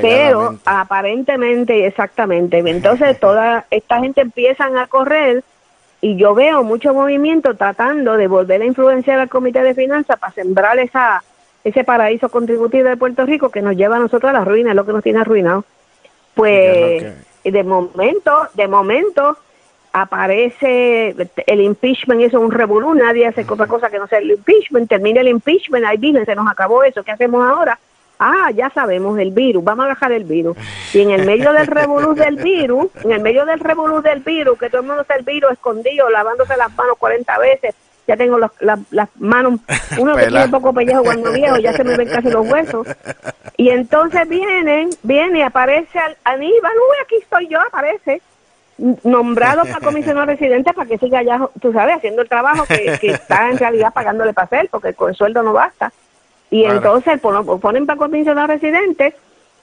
[0.00, 2.58] Pero aparentemente, exactamente.
[2.66, 5.44] Entonces toda esta gente empiezan a correr
[6.00, 10.32] y yo veo mucho movimiento tratando de volver a influenciar al Comité de Finanzas para
[10.32, 11.22] sembrar esa
[11.62, 14.76] ese paraíso contributivo de Puerto Rico que nos lleva a nosotros a la ruina, es
[14.76, 15.64] lo que nos tiene arruinado.
[16.34, 17.14] Pues
[17.44, 19.36] de momento, de momento
[19.92, 21.16] aparece
[21.46, 24.88] el impeachment, eso es un revolú, nadie hace otra cosa que no sea el impeachment,
[24.88, 27.78] termina el impeachment, ahí dicen, se nos acabó eso, ¿qué hacemos ahora?
[28.18, 30.56] Ah, ya sabemos, el virus, vamos a bajar el virus.
[30.92, 34.58] Y en el medio del revolú del virus, en el medio del revolú del virus,
[34.58, 37.74] que todo el mundo está el virus escondido, lavándose las manos 40 veces,
[38.10, 38.50] ya tengo las,
[38.90, 39.60] las, manos,
[39.98, 42.88] uno que tiene poco pellejo cuando viejo, ya se me ven casi los huesos.
[43.56, 48.20] Y entonces vienen, viene aparece Aníbal, uy, aquí estoy yo, aparece,
[49.04, 53.12] nombrado para comisionado residente para que siga allá, tú sabes, haciendo el trabajo que, que
[53.12, 55.92] está en realidad pagándole para hacer, porque con el sueldo no basta.
[56.50, 59.14] Y entonces ponen para comisionado residente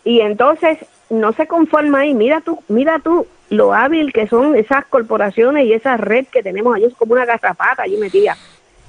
[0.07, 0.77] y entonces
[1.09, 2.13] no se conforma ahí.
[2.13, 6.73] Mira tú, mira tú lo hábil que son esas corporaciones y esa red que tenemos
[6.73, 8.37] allí, es como una garrapata allí metida.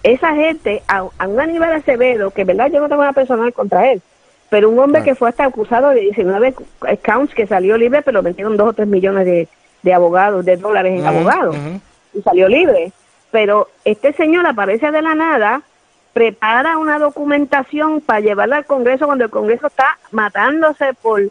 [0.05, 3.91] Esa gente, a, a un nivel Acevedo, que verdad yo no tengo nada personal contra
[3.91, 4.01] él,
[4.49, 8.57] pero un hombre que fue hasta acusado de 19 accounts que salió libre, pero metieron
[8.57, 9.49] dos o tres millones de,
[9.83, 11.57] de abogados, de dólares en abogados,
[12.15, 12.93] y salió libre.
[13.33, 15.63] Pero este señor aparece de la nada,
[16.19, 21.23] prepara una documentación para llevarla al Congreso cuando el Congreso está matándose por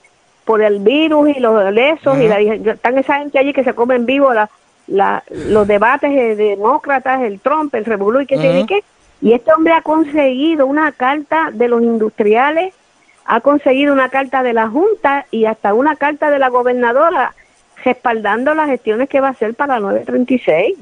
[0.45, 4.06] por el virus y los lesos y la, están esa gente allí que se comen
[4.06, 4.50] vivo la,
[4.88, 8.82] la, los debates de demócratas, el Trump, el Revolú y qué sé qué.
[9.21, 12.73] Y este hombre ha conseguido una carta de los industriales,
[13.26, 17.36] ha conseguido una carta de la Junta y hasta una carta de la gobernadora
[17.84, 20.78] respaldando las gestiones que va a hacer para la 936.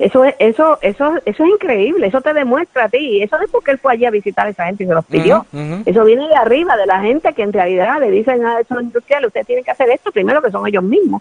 [0.00, 3.72] Eso es, eso, eso, eso es increíble, eso te demuestra a ti, eso es porque
[3.72, 5.44] él fue allí a visitar a esa gente y se los pidió.
[5.84, 9.26] Eso viene de arriba, de la gente que en realidad le dicen a esos industriales,
[9.26, 11.20] ustedes tienen que hacer esto primero que son ellos mismos,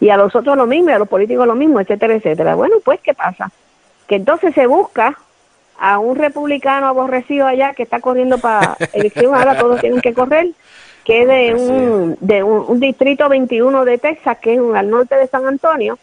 [0.00, 2.56] y a los otros lo mismo, y a los políticos lo mismo, etcétera, etcétera.
[2.56, 3.52] Bueno, pues, ¿qué pasa?
[4.08, 5.16] Que entonces se busca
[5.78, 10.48] a un republicano aborrecido allá que está corriendo para elección, ahora todos tienen que correr,
[11.04, 15.28] que es de un, de un, distrito 21 de Texas, que es al norte de
[15.28, 15.96] San Antonio,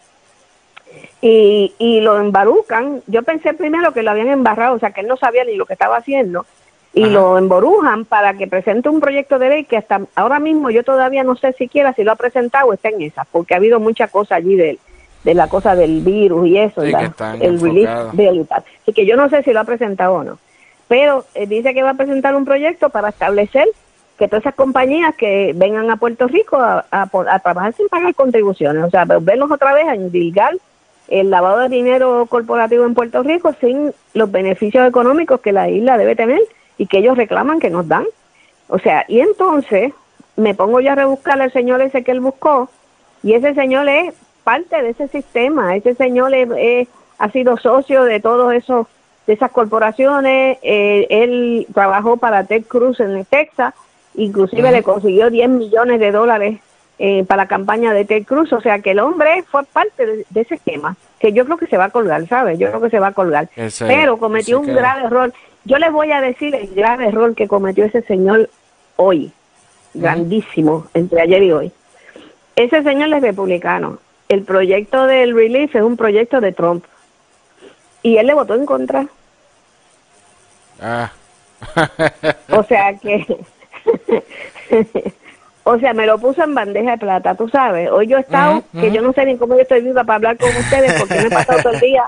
[1.22, 3.02] y, y lo embarucan.
[3.08, 5.66] Yo pensé primero que lo habían embarrado, o sea, que él no sabía ni lo
[5.66, 6.46] que estaba haciendo,
[6.94, 10.84] y lo emborujan para que presente un proyecto de ley que hasta ahora mismo yo
[10.84, 13.80] todavía no sé siquiera si lo ha presentado o está en esa, porque ha habido
[13.80, 14.78] mucha cosa allí de,
[15.24, 19.42] de la cosa del virus y eso, el release del Así que yo no sé
[19.42, 20.38] si lo ha presentado o no.
[20.88, 23.68] Pero eh, dice que va a presentar un proyecto para establecer
[24.20, 28.84] que todas esas compañías que vengan a Puerto Rico a, a, trabajar sin pagar contribuciones,
[28.84, 30.54] o sea, verlos otra vez a indilgar
[31.08, 35.98] el lavado de dinero corporativo en Puerto Rico sin los beneficios económicos que la isla
[35.98, 36.42] debe tener
[36.78, 38.06] y que ellos reclaman que nos dan.
[38.68, 39.94] O sea, y entonces
[40.36, 42.70] me pongo yo a rebuscar al señor ese que él buscó
[43.22, 44.14] y ese señor es
[44.44, 46.88] parte de ese sistema, ese señor es,
[47.18, 48.88] ha sido socio de todos esos
[49.26, 53.74] de esas corporaciones, eh, él trabajó para Ted Cruz en Texas,
[54.16, 56.60] inclusive le consiguió 10 millones de dólares
[57.00, 60.42] eh, para la campaña de Ted Cruz, o sea que el hombre fue parte de,
[60.42, 62.60] ese esquema, que yo creo que se va a colgar, ¿sabes?
[62.60, 65.34] Yo creo que se va a colgar, pero cometió un grave error.
[65.66, 68.50] Yo les voy a decir el grave error que cometió ese señor
[68.96, 69.32] hoy,
[69.94, 71.72] grandísimo, entre ayer y hoy.
[72.56, 73.98] Ese señor es republicano.
[74.30, 76.86] El proyecto del relief es un proyecto de Trump.
[78.04, 79.08] Y él le votó en contra.
[80.80, 81.12] Ah.
[82.50, 83.26] o sea que
[85.64, 87.90] o sea, me lo puso en bandeja de plata, tú sabes.
[87.90, 90.38] Hoy yo he estado, que yo no sé ni cómo yo estoy viva para hablar
[90.38, 92.04] con ustedes, porque me he pasado todo el día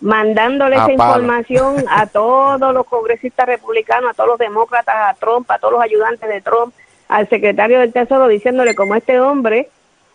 [0.00, 5.58] mandándole esa información a todos los congresistas republicanos, a todos los demócratas, a Trump, a
[5.58, 6.74] todos los ayudantes de Trump,
[7.08, 9.70] al secretario del Tesoro, diciéndole como este hombre,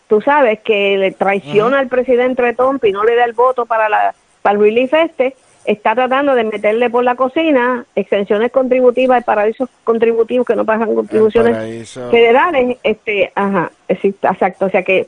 [0.08, 3.88] tú sabes, que le traiciona al presidente Trump y no le da el voto para,
[3.88, 9.24] la, para el relief este, está tratando de meterle por la cocina exenciones contributivas y
[9.24, 12.78] paraísos contributivos que no pagan contribuciones federales.
[12.82, 14.66] Este, ajá, exacto.
[14.66, 15.06] O sea que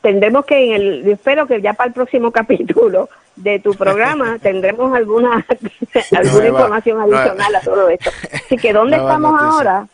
[0.00, 4.94] tendremos que en el, espero que ya para el próximo capítulo de tu programa tendremos
[4.94, 5.44] alguna
[6.16, 8.10] alguna información adicional a todo esto.
[8.32, 9.86] Así que ¿dónde estamos ahora?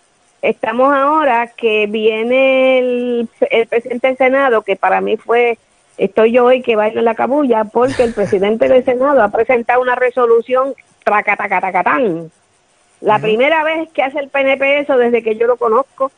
[0.42, 5.56] Estamos ahora que viene el, el presidente del Senado, que para mí fue
[6.04, 9.80] estoy yo hoy que bailo en la cabulla porque el presidente del Senado ha presentado
[9.80, 12.30] una resolución tracatacatacatán.
[13.00, 16.10] La primera vez que hace el PNP eso desde que yo lo conozco,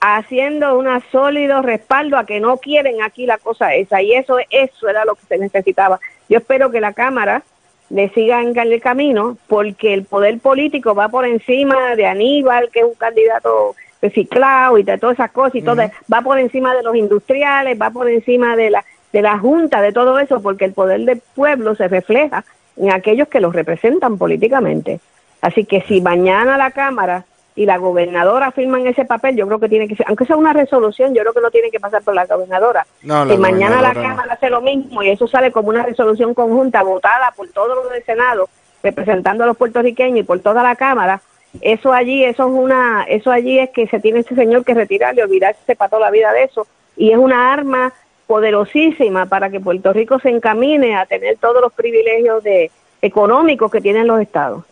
[0.00, 4.88] haciendo un sólido respaldo a que no quieren aquí la cosa esa y eso eso
[4.88, 6.00] era lo que se necesitaba.
[6.28, 7.42] Yo espero que la Cámara
[7.90, 12.80] le siga en el camino porque el poder político va por encima de Aníbal, que
[12.80, 15.82] es un candidato reciclado y de todas esas cosas y todo,
[16.12, 19.92] va por encima de los industriales, va por encima de la de la junta, de
[19.92, 22.44] todo eso, porque el poder del pueblo se refleja
[22.76, 24.98] en aquellos que los representan políticamente.
[25.40, 27.24] Así que si mañana la Cámara
[27.54, 30.52] y la gobernadora firman ese papel, yo creo que tiene que ser, aunque sea una
[30.52, 32.84] resolución, yo creo que no tiene que pasar por la gobernadora.
[33.02, 36.82] No, si mañana la Cámara hace lo mismo y eso sale como una resolución conjunta
[36.82, 38.48] votada por todos los del Senado,
[38.82, 41.20] representando a los puertorriqueños y por toda la Cámara,
[41.60, 45.22] eso allí, eso es una, eso allí es que se tiene ese señor que retirarle,
[45.22, 47.92] olvidarse para toda la vida de eso, y es una arma
[48.26, 52.70] poderosísima para que Puerto Rico se encamine a tener todos los privilegios de
[53.02, 54.64] económicos que tienen los estados.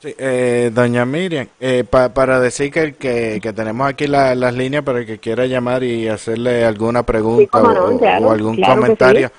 [0.00, 5.00] Sí, eh, doña Miriam, eh, para decir que, que, que tenemos aquí las líneas para
[5.00, 9.32] el que quiera llamar y hacerle alguna pregunta o, algún comentario,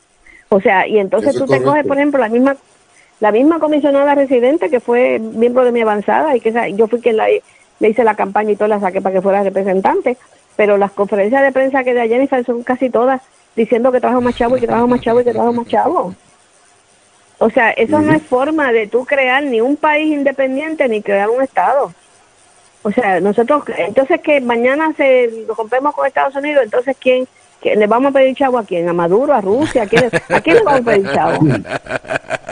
[0.50, 2.56] O sea, y entonces tú te coges, por ejemplo, la misma
[3.20, 7.18] la misma comisionada residente que fue miembro de mi avanzada y que yo fui quien
[7.18, 10.18] la, le hice la campaña y todo la saqué para que fuera representante
[10.56, 13.22] pero las conferencias de prensa que de Jennifer son casi todas
[13.56, 16.16] diciendo que trabajo más chavo y que trabajo más chavo y que trabajo más chavo.
[17.40, 21.30] O sea, eso no es forma de tú crear ni un país independiente ni crear
[21.30, 21.94] un Estado.
[22.84, 27.28] O sea, nosotros, entonces que mañana se lo compremos con Estados Unidos, entonces ¿quién?
[27.64, 28.90] ¿Le vamos a pedir chavo a quién?
[28.90, 29.34] ¿A Maduro?
[29.34, 29.84] ¿A Rusia?
[29.84, 31.48] ¿A quién, ¿a quién le vamos a pedir chavo?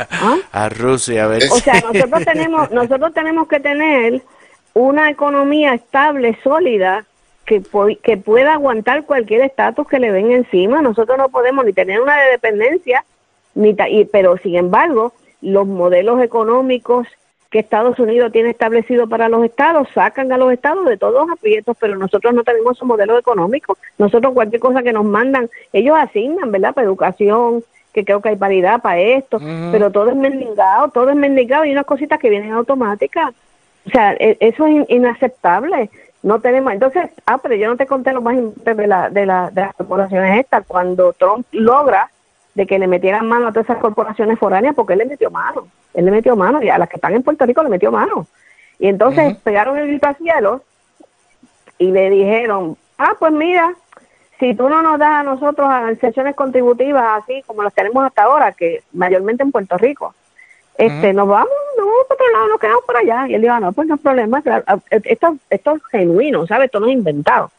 [0.09, 0.37] ¿Ah?
[0.51, 1.43] A Rusia, a ver.
[1.51, 4.21] O sea, nosotros tenemos, nosotros tenemos que tener
[4.73, 7.05] una economía estable, sólida,
[7.45, 7.61] que,
[8.03, 10.81] que pueda aguantar cualquier estatus que le venga encima.
[10.81, 13.03] Nosotros no podemos ni tener una dependencia,
[13.55, 17.07] ni y, pero sin embargo, los modelos económicos
[17.51, 21.37] que Estados Unidos tiene establecido para los estados sacan a los estados de todos los
[21.37, 23.77] aprietos, pero nosotros no tenemos esos modelos económicos.
[23.97, 26.73] Nosotros cualquier cosa que nos mandan, ellos asignan, ¿verdad?
[26.73, 27.61] Para educación,
[27.93, 29.37] que creo que hay paridad para esto,
[29.71, 33.33] pero todo es mendigado, todo es mendigado y unas cositas que vienen automáticas.
[33.85, 35.89] O sea, e, eso es inaceptable
[36.23, 39.25] no tenemos entonces ah pero yo no te conté lo más importante de la de,
[39.25, 42.11] la, de las corporaciones estas cuando Trump logra
[42.53, 45.67] de que le metieran mano a todas esas corporaciones foráneas porque él le metió mano
[45.93, 48.27] él le metió mano y a las que están en Puerto Rico le metió mano
[48.79, 50.63] y entonces pegaron el grito al cielo
[51.77, 53.73] y le dijeron ah pues mira
[54.39, 58.23] si tú no nos das a nosotros a sesiones contributivas así como las tenemos hasta
[58.23, 60.13] ahora que mayormente en Puerto Rico
[60.77, 63.27] este, nos vamos, no vamos para otro lado, nos quedamos por allá.
[63.27, 64.43] Y él dijo, no, pues no hay problema,
[64.89, 66.65] esto, esto es genuino, ¿sabes?
[66.65, 67.51] Esto no es inventado.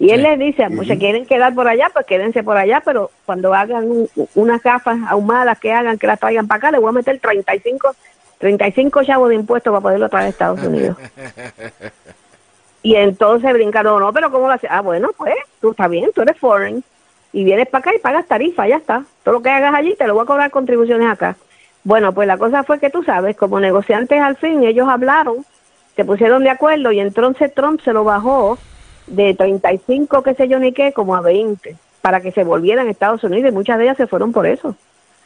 [0.00, 3.10] Y él les dice, pues se quieren quedar por allá, pues quédense por allá, pero
[3.26, 6.92] cuando hagan unas gafas ahumadas que hagan, que las traigan para acá, les voy a
[6.92, 7.96] meter 35,
[8.38, 10.96] 35 chavos de impuestos para poderlo traer a Estados Unidos.
[12.82, 14.68] y entonces brincaron, no, pero ¿cómo lo hace?
[14.70, 16.84] Ah, bueno, pues tú estás bien, tú eres foreign
[17.32, 19.04] y vienes para acá y pagas tarifa, ya está.
[19.24, 21.36] Todo lo que hagas allí te lo voy a cobrar contribuciones acá.
[21.82, 25.44] Bueno, pues la cosa fue que tú sabes, como negociantes al fin, ellos hablaron,
[25.96, 28.58] se pusieron de acuerdo y entonces Trump se lo bajó
[29.10, 32.90] de 35, qué sé yo ni qué, como a 20, para que se volvieran a
[32.90, 34.74] Estados Unidos y muchas de ellas se fueron por eso.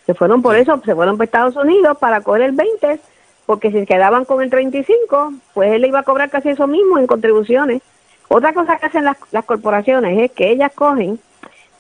[0.07, 3.01] Se fueron por eso, se fueron para Estados Unidos para coger el 20,
[3.47, 6.99] porque si quedaban con el 35, pues él le iba a cobrar casi eso mismo
[6.99, 7.83] en contribuciones.
[8.29, 11.21] Otra cosa que hacen las, las corporaciones es que ellas cogen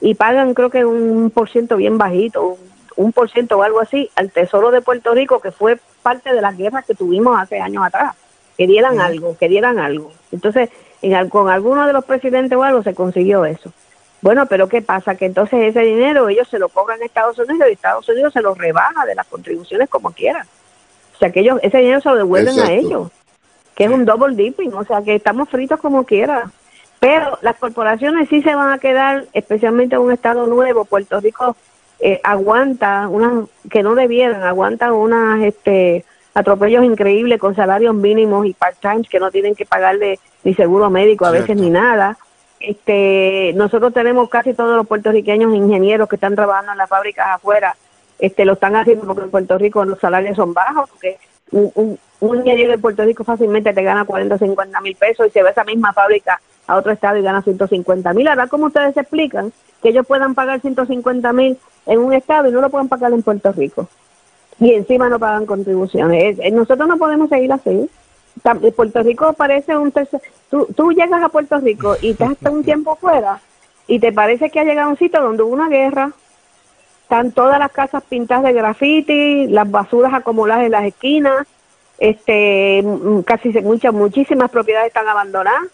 [0.00, 2.58] y pagan creo que un por ciento bien bajito,
[2.96, 6.40] un por ciento o algo así, al Tesoro de Puerto Rico, que fue parte de
[6.40, 8.14] las guerras que tuvimos hace años atrás,
[8.56, 10.12] que dieran algo, que dieran algo.
[10.30, 10.70] Entonces,
[11.02, 13.72] en, con alguno de los presidentes o algo se consiguió eso.
[14.22, 15.16] Bueno, pero ¿qué pasa?
[15.16, 18.40] Que entonces ese dinero ellos se lo cobran a Estados Unidos y Estados Unidos se
[18.40, 20.46] lo rebaja de las contribuciones como quiera.
[21.14, 23.10] O sea, que ellos, ese dinero se lo devuelven a ellos,
[23.74, 26.50] que es un double dipping, o sea, que estamos fritos como quiera.
[27.00, 30.84] Pero las corporaciones sí se van a quedar, especialmente en un estado nuevo.
[30.84, 31.56] Puerto Rico
[31.98, 38.54] eh, aguanta, unas que no debieran, aguanta unas este, atropellos increíbles con salarios mínimos y
[38.54, 42.16] part-time que no tienen que pagarle ni seguro médico a veces ni nada
[42.62, 47.76] este, nosotros tenemos casi todos los puertorriqueños ingenieros que están trabajando en las fábricas afuera,
[48.20, 51.18] este, lo están haciendo porque en Puerto Rico los salarios son bajos, porque
[51.50, 55.42] un, ingeniero de Puerto Rico fácilmente te gana 40 o 50 mil pesos y se
[55.42, 58.28] va a esa misma fábrica a otro estado y gana 150 mil.
[58.28, 62.60] Ahora, ¿cómo ustedes explican que ellos puedan pagar 150 mil en un estado y no
[62.60, 63.88] lo puedan pagar en Puerto Rico?
[64.60, 66.38] Y encima no pagan contribuciones.
[66.52, 67.90] Nosotros no podemos seguir así.
[68.40, 70.20] Puerto Rico parece un tercer...
[70.50, 73.40] Tú, llegas a Puerto Rico y estás hasta un tiempo fuera
[73.86, 76.12] y te parece que ha llegado a un sitio donde hubo una guerra.
[77.02, 81.46] Están todas las casas pintadas de graffiti, las basuras acumuladas en las esquinas,
[81.98, 82.82] este,
[83.26, 85.68] casi muchas, muchísimas propiedades están abandonadas.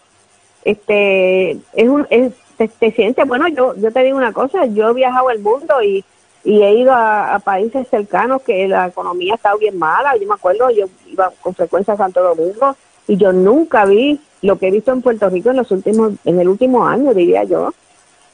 [0.65, 4.89] Este, es un, es, te, te sientes, bueno, yo, yo te digo una cosa, yo
[4.89, 6.03] he viajado el mundo y
[6.49, 10.17] y he ido a, países cercanos que la economía está bien mala.
[10.17, 12.75] Yo me acuerdo, yo iba con frecuencia a Santo Domingo
[13.07, 16.39] y yo nunca vi lo que he visto en Puerto Rico en los últimos, en
[16.39, 17.71] el último año, diría yo.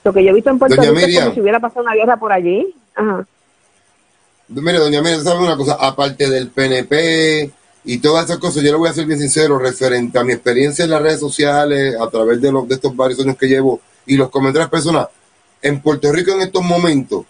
[0.05, 2.16] Lo que yo he visto en Puerto Rico es como si hubiera pasado una guerra
[2.16, 2.74] por allí.
[2.95, 3.26] Ajá.
[4.47, 5.74] Mire, doña Miriam, ¿sabe una cosa?
[5.78, 7.51] Aparte del PNP
[7.84, 10.86] y todas esas cosas, yo le voy a ser bien sincero, referente a mi experiencia
[10.86, 14.16] en las redes sociales, a través de, los, de estos varios años que llevo y
[14.16, 15.09] los comentarios personales,
[15.61, 17.26] en Puerto Rico en estos momentos,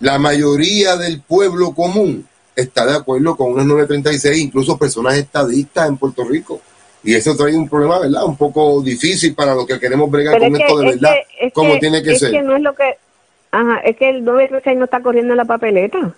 [0.00, 5.96] la mayoría del pueblo común está de acuerdo con unos 936, incluso personas estadistas en
[5.96, 6.60] Puerto Rico.
[7.04, 8.24] Y eso trae un problema, ¿verdad?
[8.24, 11.14] Un poco difícil para lo que queremos bregar con esto de verdad,
[11.52, 12.34] como tiene que ser.
[12.34, 12.96] Es que no es lo que...
[13.52, 16.14] Ajá, es que el 936 no está corriendo en la papeleta.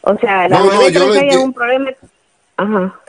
[0.00, 1.90] O sea, la 936 es un problema...
[2.56, 3.00] Ajá.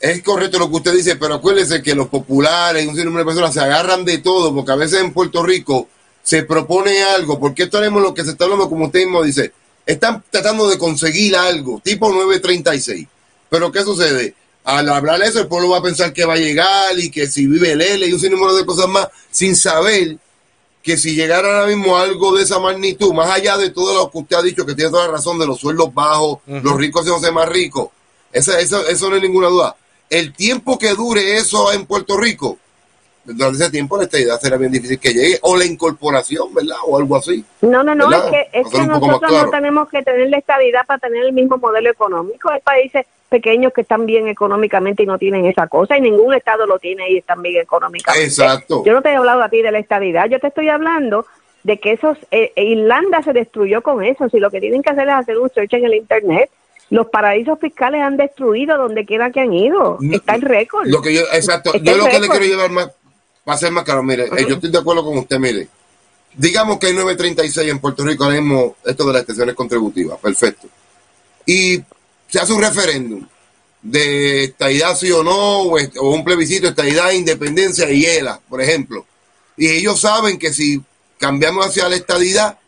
[0.00, 3.26] Es correcto lo que usted dice, pero acuérdese que los populares y un número de
[3.26, 5.88] personas se agarran de todo, porque a veces en Puerto Rico
[6.22, 9.52] se propone algo, porque esto haremos lo que se está hablando, como usted mismo dice,
[9.86, 13.06] están tratando de conseguir algo, tipo 936.
[13.48, 14.34] Pero ¿qué sucede?
[14.64, 17.46] Al hablar eso, el pueblo va a pensar que va a llegar y que si
[17.46, 20.18] vive el L y un sinnúmero de cosas más, sin saber
[20.82, 24.18] que si llegara ahora mismo algo de esa magnitud, más allá de todo lo que
[24.18, 27.32] usted ha dicho, que tiene toda la razón de los sueldos bajos, los ricos se
[27.32, 27.88] más ricos,
[28.32, 29.76] eso, eso no hay ninguna duda.
[30.08, 32.58] El tiempo que dure eso en Puerto Rico,
[33.24, 36.76] durante ese tiempo la estabilidad será bien difícil que llegue, o la incorporación, ¿verdad?
[36.86, 37.44] O algo así.
[37.60, 40.98] No, no, no, es que, es que nosotros no tenemos que tener la estabilidad para
[40.98, 42.50] tener el mismo modelo económico.
[42.50, 46.66] Hay países pequeños que están bien económicamente y no tienen esa cosa, y ningún estado
[46.66, 48.26] lo tiene y están bien económicamente.
[48.26, 48.82] Exacto.
[48.84, 51.26] Yo no te he hablado a ti de la estabilidad, yo te estoy hablando
[51.62, 55.08] de que esos, eh, Irlanda se destruyó con eso, si lo que tienen que hacer
[55.08, 56.50] es hacer un search en el Internet,
[56.90, 59.98] los paraísos fiscales han destruido donde quiera que han ido.
[60.10, 60.86] Está el récord.
[60.86, 61.72] Lo que yo, exacto.
[61.80, 62.90] yo lo que le quiero llevar más,
[63.48, 64.02] va a ser más caro.
[64.02, 65.68] Mire, eh, yo estoy de acuerdo con usted, mire.
[66.34, 70.68] Digamos que hay 936 en Puerto Rico, ahora mismo esto de las extensiones contributivas, perfecto.
[71.44, 71.82] Y
[72.28, 73.26] se hace un referéndum
[73.82, 79.04] de estadidad sí o no, o, un plebiscito estadidad, independencia y ELA, por ejemplo.
[79.56, 80.80] Y ellos saben que si
[81.18, 82.58] cambiamos hacia la estadidad,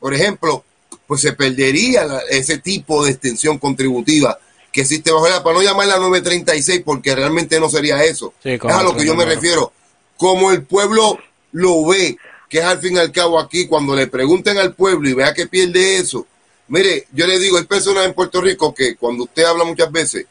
[0.00, 0.64] por ejemplo,
[1.06, 4.38] pues se perdería ese tipo de extensión contributiva
[4.72, 8.34] que existe bajo la, para no llamarla 936, porque realmente no sería eso.
[8.42, 9.72] es a lo que yo me refiero
[10.20, 11.18] como el pueblo
[11.52, 15.08] lo ve, que es al fin y al cabo aquí, cuando le pregunten al pueblo
[15.08, 16.26] y vea que pierde eso.
[16.68, 20.26] Mire, yo le digo, hay personas en Puerto Rico que cuando usted habla muchas veces,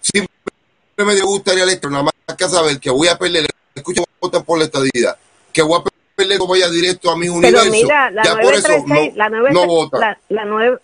[0.00, 0.32] siempre
[0.96, 3.46] me gustaría el nada más que saber que voy a perder,
[3.76, 5.16] escucha, votan por la estadía,
[5.52, 5.84] que voy a
[6.16, 7.60] perder, vaya directo a mi universo.
[7.62, 8.72] Pero mira, la ya por eso
[9.52, 10.18] no, vota.
[10.28, 10.80] La,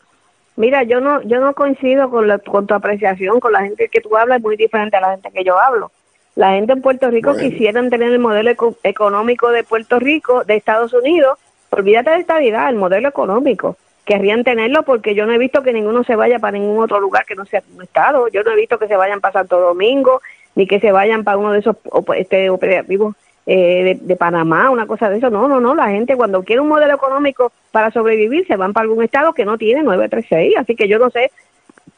[0.54, 4.00] mira, yo no, yo no coincido con, la, con tu apreciación, con la gente que
[4.00, 5.90] tú hablas, es muy diferente a la gente que yo hablo.
[6.34, 8.50] La gente en Puerto Rico quisieran tener el modelo
[8.82, 11.38] económico de Puerto Rico, de Estados Unidos.
[11.70, 13.76] Olvídate de estabilidad, el modelo económico.
[14.04, 17.26] Querrían tenerlo porque yo no he visto que ninguno se vaya para ningún otro lugar
[17.26, 18.28] que no sea un estado.
[18.28, 20.22] Yo no he visto que se vayan para Santo Domingo,
[20.54, 21.76] ni que se vayan para uno de esos
[22.16, 23.14] este, operativos
[23.44, 25.28] eh, de, Panamá, una cosa de eso.
[25.28, 25.74] No, no, no.
[25.74, 29.44] La gente cuando quiere un modelo económico para sobrevivir se van para algún estado que
[29.44, 30.56] no tiene 936.
[30.56, 31.30] Así que yo no sé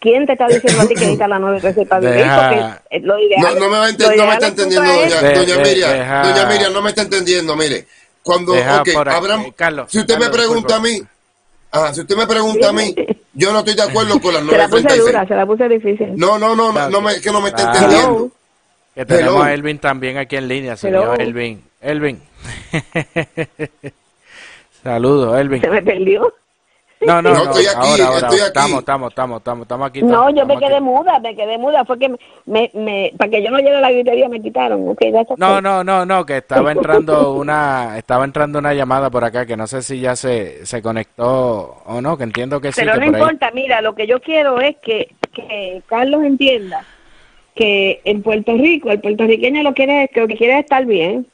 [0.04, 3.40] ¿Quién te está diciendo a ti que necesita la nueva receta de Porque lo ideal,
[3.40, 6.22] no, no, me, no me está entendiendo, doña, doña Miriam.
[6.24, 7.56] Doña Miriam, no me está entendiendo.
[7.56, 7.86] Mire,
[8.22, 11.02] cuando, Deja ok, por aquí, Abraham, Carlos, si usted me Carlos, pregunta a mí,
[11.70, 12.94] ajá, si usted me pregunta a mí,
[13.32, 15.06] yo no estoy de acuerdo con las Se la puse 936.
[15.06, 16.12] dura, se la puse difícil.
[16.18, 18.30] No, no, no, no, no me, es que no me está entendiendo.
[18.94, 19.42] Que tenemos Hello.
[19.42, 21.14] a Elvin también aquí en línea, señor Hello.
[21.14, 21.64] Elvin.
[21.80, 22.20] Elvin.
[24.84, 25.62] Saludos, Elvin.
[25.62, 26.30] Se me perdió.
[27.06, 28.46] No, no, No, no, estoy aquí, ahora, ahora, estoy aquí.
[28.48, 30.02] Estamos, estamos, estamos, estamos, estamos aquí.
[30.02, 30.84] No, estamos, yo me quedé aquí.
[30.84, 31.84] muda, me quedé muda.
[31.84, 34.88] Fue que me, me, me- para que yo no llegue a la gritería me quitaron.
[34.90, 35.12] Okay.
[35.36, 39.56] No, no, no, no, que estaba entrando una, estaba entrando una llamada por acá que
[39.56, 43.00] no sé si ya se, se conectó o no, que entiendo que sí, Pero que
[43.00, 43.20] no por ahí.
[43.22, 46.84] importa, mira, lo que yo quiero es que, que Carlos entienda
[47.54, 51.26] que en Puerto Rico, el puertorriqueño lo quiere, que lo que quiere es estar bien.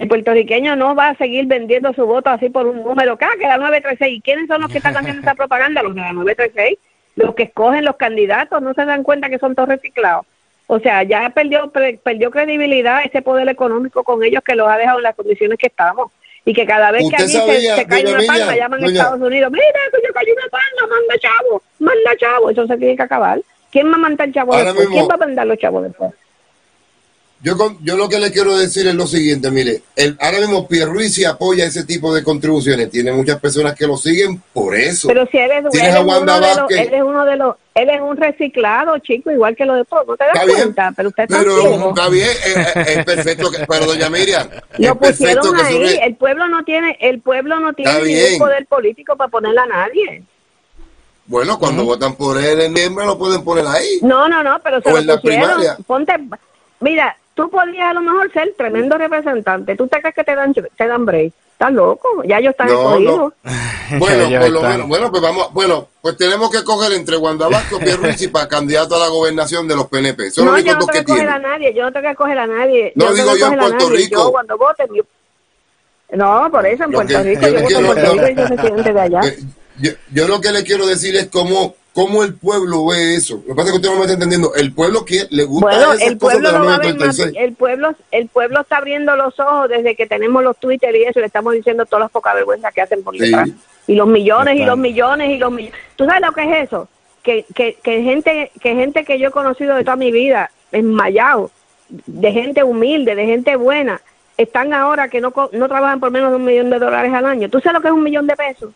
[0.00, 3.30] El puertorriqueño no va a seguir vendiendo su voto así por un número, que, ah,
[3.38, 4.18] que la 936.
[4.18, 5.82] ¿Y quiénes son los que están haciendo esa propaganda?
[5.82, 6.78] Los de la 936.
[7.16, 10.26] Los que escogen los candidatos no se dan cuenta que son todos reciclados.
[10.66, 11.70] O sea, ya perdió
[12.02, 15.66] perdió credibilidad ese poder económico con ellos que los ha dejado en las condiciones que
[15.68, 16.10] estamos.
[16.46, 19.50] Y que cada vez que se, sabía, se cae una palma, llaman a Estados Unidos,
[19.52, 22.50] mira, que se cayó una palma, manda chavo, manda chavo.
[22.50, 23.40] Eso se tiene que acabar.
[23.70, 24.88] ¿Quién va a mandar chavo Ahora después?
[24.88, 26.10] mismo- ¿Quién va a mandar los chavos después?
[27.44, 30.66] Yo, con- yo lo que le quiero decir es lo siguiente, mire, el, ahora mismo
[30.66, 35.08] Pierluisi apoya ese tipo de contribuciones, tiene muchas personas que lo siguen por eso.
[35.08, 37.36] Pero si él es, él Tienes es a uno de los, él es uno de
[37.36, 40.06] los, él es un reciclado, chico, igual que lo de todos.
[40.06, 40.74] ¿No te das Está bien?
[40.96, 41.88] Pero usted está pero ciego.
[41.90, 45.98] está bien, eh, eh, es perfecto, que- pero doña Miriam, Lo pusieron ahí.
[46.02, 48.38] El pueblo no tiene, el pueblo no tiene Está ningún bien.
[48.38, 50.22] poder político para ponerle a nadie.
[51.26, 53.98] Bueno, cuando votan por él en miembro lo pueden poner ahí.
[54.00, 55.76] No, no, no, pero se O lo en la primaria.
[55.86, 56.12] Ponte,
[56.80, 59.76] mira, tú podrías a lo mejor ser tremendo representante.
[59.76, 61.32] ¿Tú te crees que te dan, te dan break?
[61.52, 63.32] Estás loco, ya ellos están No, escogidos.
[63.98, 67.78] Bueno, por lo menos, bueno, pues vamos, bueno, pues tenemos que coger entre Wanda Vázquez
[67.80, 70.30] y Pierluisi para candidato a la gobernación de los PNP.
[70.30, 72.14] Son No, los yo no que tengo que coger a nadie, yo no tengo que
[72.16, 72.92] coger a nadie.
[72.96, 73.96] No, yo digo yo en Puerto nadie.
[73.98, 74.16] Rico.
[74.24, 75.04] Yo cuando vote, yo-
[76.16, 78.26] no, por eso en Puerto que- Rico, yo yo le voto quiero- en Puerto no.
[78.26, 79.20] Rico y soy residente de allá.
[79.78, 83.36] Yo, yo lo que le quiero decir es cómo, cómo el pueblo ve eso.
[83.46, 84.54] Lo que pasa es que usted no me está entendiendo.
[84.54, 87.18] El pueblo que le gusta Bueno, el pueblo de la lo va a ver más,
[87.18, 87.36] 936.
[87.38, 91.20] el pueblo, el pueblo está abriendo los ojos desde que tenemos los Twitter y eso,
[91.20, 93.20] le estamos diciendo todas las pocas vergüenzas que hacen por Sí.
[93.20, 93.48] detrás.
[93.86, 95.78] Y los millones y los millones y los millones.
[95.96, 96.88] ¿Tú sabes lo que es eso?
[97.22, 101.50] Que, que, que gente que gente que yo he conocido de toda mi vida, enmayado,
[101.88, 104.00] de gente humilde, de gente buena,
[104.36, 107.48] están ahora que no, no trabajan por menos de un millón de dólares al año.
[107.48, 108.70] ¿Tú sabes lo que es un millón de pesos?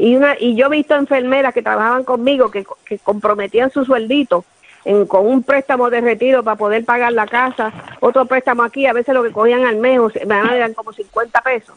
[0.00, 4.44] Y una y yo he visto enfermeras que trabajaban conmigo que, que comprometían su sueldito
[4.84, 7.70] en- con un préstamo de retiro para poder pagar la casa,
[8.00, 11.76] otro préstamo aquí, a veces lo que cogían al mes eran como 50 pesos.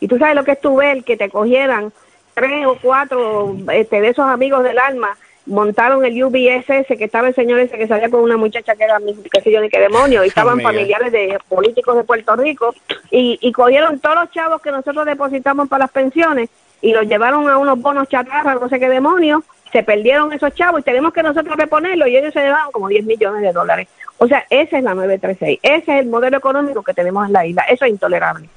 [0.00, 1.92] Y tú sabes lo que es tu ver que te cogieran
[2.34, 5.16] tres o cuatro este, de esos amigos del alma,
[5.46, 8.98] montaron el UBSS, que estaba el señor ese que salía con una muchacha que era
[8.98, 10.70] mi- qué sé yo ni qué demonio, y estaban Amiga.
[10.70, 12.74] familiares de políticos de Puerto Rico,
[13.10, 16.48] y, y cogieron todos los chavos que nosotros depositamos para las pensiones
[16.82, 20.80] y los llevaron a unos bonos chatarra, no sé qué demonios, se perdieron esos chavos
[20.80, 23.88] y tenemos que nosotros reponerlos y ellos se llevaron como 10 millones de dólares.
[24.18, 27.46] O sea, esa es la 936, ese es el modelo económico que tenemos en la
[27.46, 28.48] isla, eso es intolerable.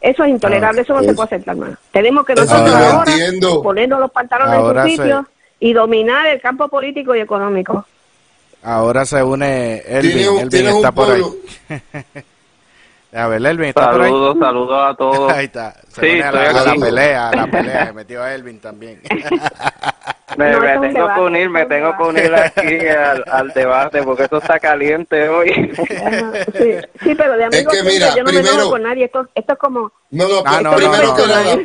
[0.00, 1.72] Eso es intolerable, eso no se puede aceptar más.
[1.92, 3.62] Tenemos que nosotros ahora entiendo.
[3.62, 5.26] ponernos los pantalones Ahora en su se- sitio
[5.58, 7.84] y dominar el campo político y económico.
[8.62, 11.22] Ahora se une Elvin, Tiene un- Elvin tiene un está por ahí.
[13.10, 13.24] pueblo.
[13.24, 14.10] A ver, Elvin está por ahí.
[14.10, 15.32] Saludos, saludos a todos.
[15.34, 15.74] Ahí está.
[15.94, 17.86] Se Sí, a la, estoy a la pelea, a la pelea.
[17.86, 19.00] Se metió a Elvin también.
[20.36, 23.48] Me, No, me es tengo que unir, me es tengo que unir aquí al, al
[23.52, 25.50] debate porque esto está caliente hoy.
[26.56, 29.04] Sí, sí, pero de amigos que siempre mira, yo no me primero- enojo con nadie,
[29.06, 29.92] esto, esto es como...
[30.10, 31.14] No, no, Ah, no, no, primero no.
[31.16, 31.58] que nada.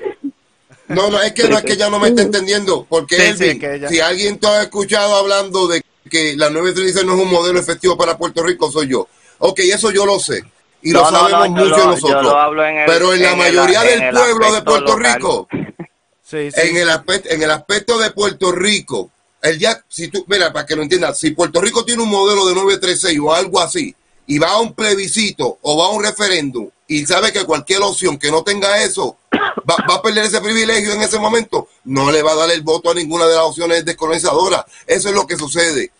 [0.87, 2.87] No, no, es que no es que ya no me está entendiendo.
[2.89, 6.33] Porque Sí, sí, Elvin, es que ella- si alguien te ha escuchado hablando de que
[6.35, 9.07] la 936 no es un modelo efectivo para Puerto Rico, soy yo.
[9.37, 10.41] Ok, eso yo lo sé.
[10.85, 12.33] Y lo No, sabemos no, mucho lo- nosotros.
[12.67, 15.13] en el- pero en la en mayoría del el pueblo de Puerto local.
[15.15, 15.47] Rico,
[16.23, 16.61] Sí, sí.
[16.61, 19.09] en el aspecto, en el aspecto de Puerto Rico,
[19.41, 22.45] el ya, si tú, mira, para que lo entiendas, si Puerto Rico tiene un modelo
[22.45, 23.95] de 936 o algo así,
[24.27, 28.17] y va a un plebiscito o va a un referéndum, y sabe que cualquier opción
[28.19, 32.21] que no tenga eso, va, va a perder ese privilegio en ese momento, no le
[32.21, 34.65] va a dar el voto a ninguna de las opciones descolonizadoras.
[34.85, 35.91] Eso es lo que sucede.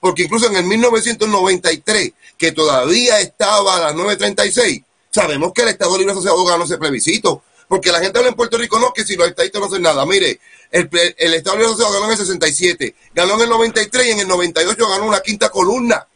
[0.00, 6.12] Porque incluso en el 1993, que todavía estaba la 936, sabemos que el Estado Libre
[6.12, 7.42] Asociado ganó ese plebiscito.
[7.68, 10.06] Porque la gente habla en Puerto Rico, no, que si los estadistas no hacen nada.
[10.06, 10.38] Mire,
[10.70, 10.88] el,
[11.18, 14.28] el Estado Libre Asociado ganó en el 67, ganó en el 93 y en el
[14.28, 16.06] 98 ganó una quinta columna.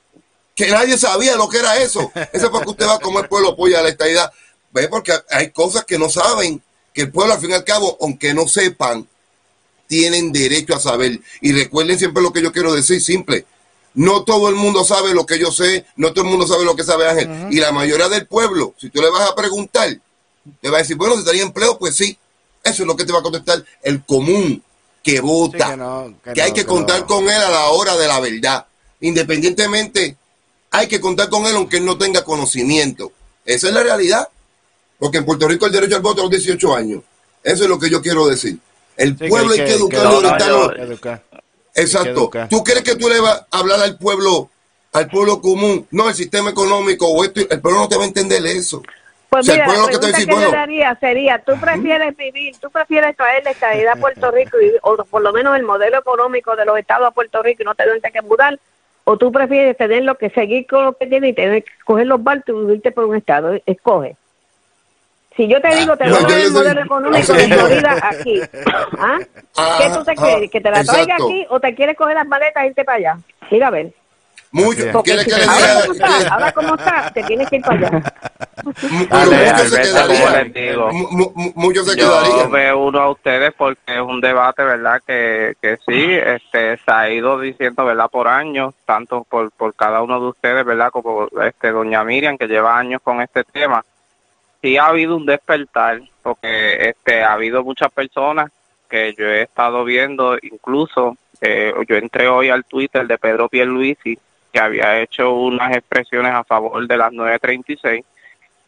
[0.54, 2.12] Que nadie sabía lo que era eso.
[2.32, 4.32] Eso es porque usted va como el pueblo apoya a la estadidad.
[4.72, 6.62] Ve, porque hay cosas que no saben,
[6.94, 9.08] que el pueblo al fin y al cabo, aunque no sepan,
[9.90, 11.20] tienen derecho a saber.
[11.40, 13.44] Y recuerden siempre lo que yo quiero decir, simple.
[13.92, 16.76] No todo el mundo sabe lo que yo sé, no todo el mundo sabe lo
[16.76, 17.28] que sabe Ángel.
[17.50, 20.00] Y la mayoría del pueblo, si tú le vas a preguntar,
[20.62, 22.16] Te va a decir, bueno, si estaría empleo, pues sí.
[22.62, 24.62] Eso es lo que te va a contestar el común
[25.02, 25.64] que vota.
[25.64, 27.06] Sí, que no, que que hay no, que que contar no.
[27.06, 28.66] con él a la hora de la verdad.
[29.00, 30.16] Independientemente,
[30.70, 33.10] hay que contar con él aunque él no tenga conocimiento.
[33.44, 34.28] Esa es la realidad.
[35.00, 37.02] Porque en Puerto Rico el derecho al voto a los 18 años.
[37.42, 38.56] Eso es lo que yo quiero decir.
[39.00, 41.22] El Sí, pueblo hay que educarlo yo- no- que educar.
[41.74, 42.10] Exacto.
[42.10, 42.48] educar.
[42.48, 44.50] ¿Tú crees que tú le vas a hablar al pueblo,
[44.92, 45.86] al pueblo común?
[45.90, 48.82] No, el sistema económico o esto, el pueblo no te va a entender eso.
[49.30, 51.38] Pues O sea, el mira, pueblo la que te pregunta que bueno, le haría sería,
[51.38, 55.32] ¿tú prefieres vivir, tú prefieres traer la estabilidad a Puerto Rico y, o por lo
[55.32, 58.58] menos el modelo económico de los estados a Puerto Rico y no tener que mudar?
[59.04, 62.06] ¿O tú prefieres tener lo que seguir con lo que tienes y tener que coger
[62.08, 63.56] los barcos y vivirte por un estado?
[63.64, 64.16] Escoge.
[65.36, 67.48] Si yo te digo, te no, voy a dar el modelo económico de.
[67.54, 68.40] Florida aquí.
[68.98, 69.18] ¿Ah?
[69.56, 70.50] Ah, ¿Qué tú te ah, quieres?
[70.50, 73.18] ¿Que te la traiga aquí o te quieres coger las maletas e irte para allá?
[73.50, 73.92] Mira a ver.
[74.50, 74.90] mucho.
[74.92, 76.76] Porque ¿quieres que le ahora como está, ahora como
[77.14, 78.02] te tienes que ir para allá.
[78.62, 80.52] Muchos se quedarían.
[81.54, 85.00] Muchos se Yo me uno a ustedes porque es un debate, ¿verdad?
[85.06, 88.10] Que, que sí, este, se ha ido diciendo, ¿verdad?
[88.10, 90.90] Por años, tanto por, por cada uno de ustedes, ¿verdad?
[90.90, 93.84] Como este, doña Miriam, que lleva años con este tema.
[94.62, 98.50] Sí ha habido un despertar, porque este, ha habido muchas personas
[98.88, 104.18] que yo he estado viendo, incluso eh, yo entré hoy al Twitter de Pedro Pierluisi,
[104.52, 108.04] que había hecho unas expresiones a favor de las 936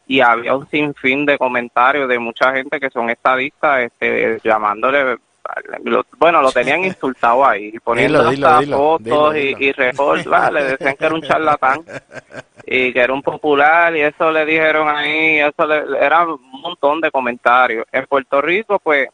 [0.07, 5.17] y había un sinfín de comentarios de mucha gente que son estadistas este llamándole
[5.83, 10.51] lo- bueno lo tenían insultado ahí poniendo Dilo, dilo, hasta dilo, fotos dilo, y, ¿verdad?
[10.51, 11.81] le decían que era un charlatán
[12.65, 17.01] y que era un popular y eso le dijeron ahí eso le, era un montón
[17.01, 19.09] de comentarios en Puerto Rico pues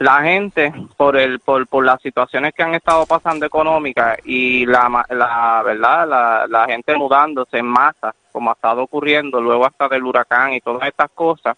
[0.00, 5.04] la gente por el por, por las situaciones que han estado pasando económicas y la
[5.10, 10.02] la verdad la, la gente mudándose en masa como ha estado ocurriendo luego hasta del
[10.04, 11.56] huracán y todas estas cosas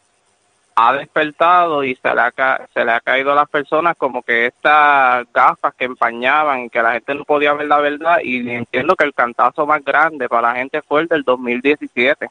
[0.74, 4.22] ha despertado y se le ha, ca- se le ha caído a las personas como
[4.22, 8.48] que estas gafas que empañaban y que la gente no podía ver la verdad y
[8.50, 12.28] entiendo que el cantazo más grande para la gente fue el del 2017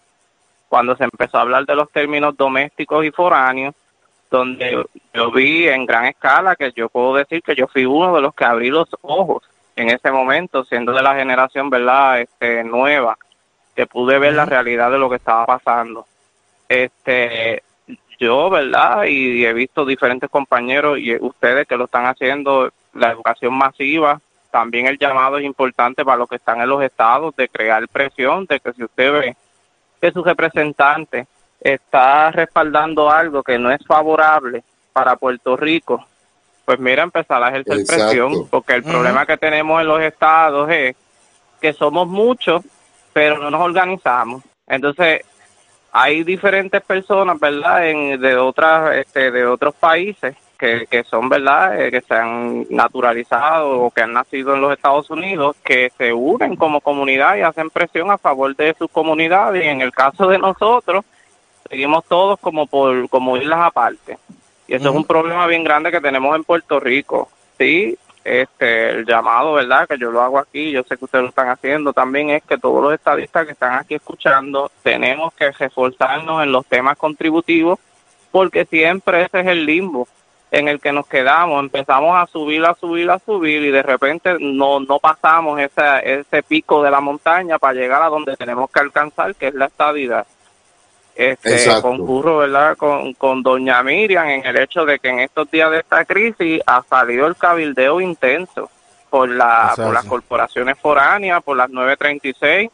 [0.69, 3.75] cuando se empezó a hablar de los términos domésticos y foráneos
[4.29, 8.21] donde yo vi en gran escala que yo puedo decir que yo fui uno de
[8.21, 9.43] los que abrí los ojos
[9.75, 13.17] en ese momento, siendo de la generación, ¿verdad?, este, nueva,
[13.75, 16.05] que pude ver la realidad de lo que estaba pasando.
[16.69, 17.63] Este,
[18.21, 23.55] yo, ¿verdad?, y he visto diferentes compañeros y ustedes que lo están haciendo, la educación
[23.55, 27.87] masiva, también el llamado es importante para los que están en los estados de crear
[27.87, 29.35] presión, de que si usted ve
[29.99, 31.25] que su representante
[31.59, 34.63] está respaldando algo que no es favorable
[34.93, 36.05] para Puerto Rico,
[36.65, 38.03] pues mira, empezar a ejercer Exacto.
[38.03, 40.95] presión, porque el problema que tenemos en los estados es
[41.59, 42.63] que somos muchos,
[43.13, 44.43] pero no nos organizamos.
[44.67, 45.21] Entonces,
[45.91, 51.79] hay diferentes personas, ¿verdad?, en, de otras este, de otros países que, que son, ¿verdad?,
[51.81, 56.13] eh, que se han naturalizado o que han nacido en los Estados Unidos, que se
[56.13, 59.65] unen como comunidad y hacen presión a favor de sus comunidades.
[59.65, 61.03] Y en el caso de nosotros,
[61.69, 64.17] seguimos todos como por como islas aparte.
[64.67, 67.29] Y eso es un problema bien grande que tenemos en Puerto Rico.
[67.57, 69.87] Sí, este el llamado, ¿verdad?
[69.87, 72.57] Que yo lo hago aquí, yo sé que ustedes lo están haciendo también es que
[72.57, 77.79] todos los estadistas que están aquí escuchando tenemos que reforzarnos en los temas contributivos
[78.31, 80.07] porque siempre ese es el limbo
[80.51, 84.35] en el que nos quedamos, empezamos a subir, a subir, a subir y de repente
[84.39, 88.81] no, no pasamos ese, ese pico de la montaña para llegar a donde tenemos que
[88.81, 90.27] alcanzar, que es la estabilidad.
[91.29, 91.83] Este, Exacto.
[91.83, 95.79] concurro, ¿verdad?, con, con doña Miriam en el hecho de que en estos días de
[95.79, 98.71] esta crisis ha salido el cabildeo intenso
[99.11, 102.71] por, la, por las corporaciones foráneas, por las 936,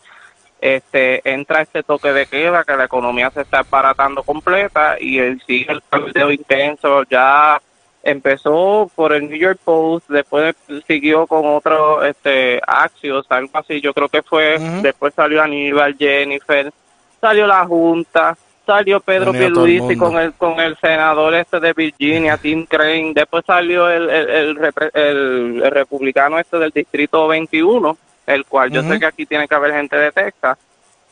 [0.61, 5.41] este entra este toque de queda que la economía se está baratando completa y el,
[5.45, 7.61] sigue el cabildeo intenso ya
[8.01, 10.55] empezó por el New York Post después
[10.87, 16.71] siguió con otro este Axios algo así yo creo que fue después salió Aníbal Jennifer
[17.19, 22.37] salió la Junta salió Pedro el Pierluisi con el con el senador este de Virginia
[22.37, 28.83] Tim Crane después salió el el, el, republicano este del distrito 21 el cual yo
[28.83, 30.57] sé que aquí tiene que haber gente de Texas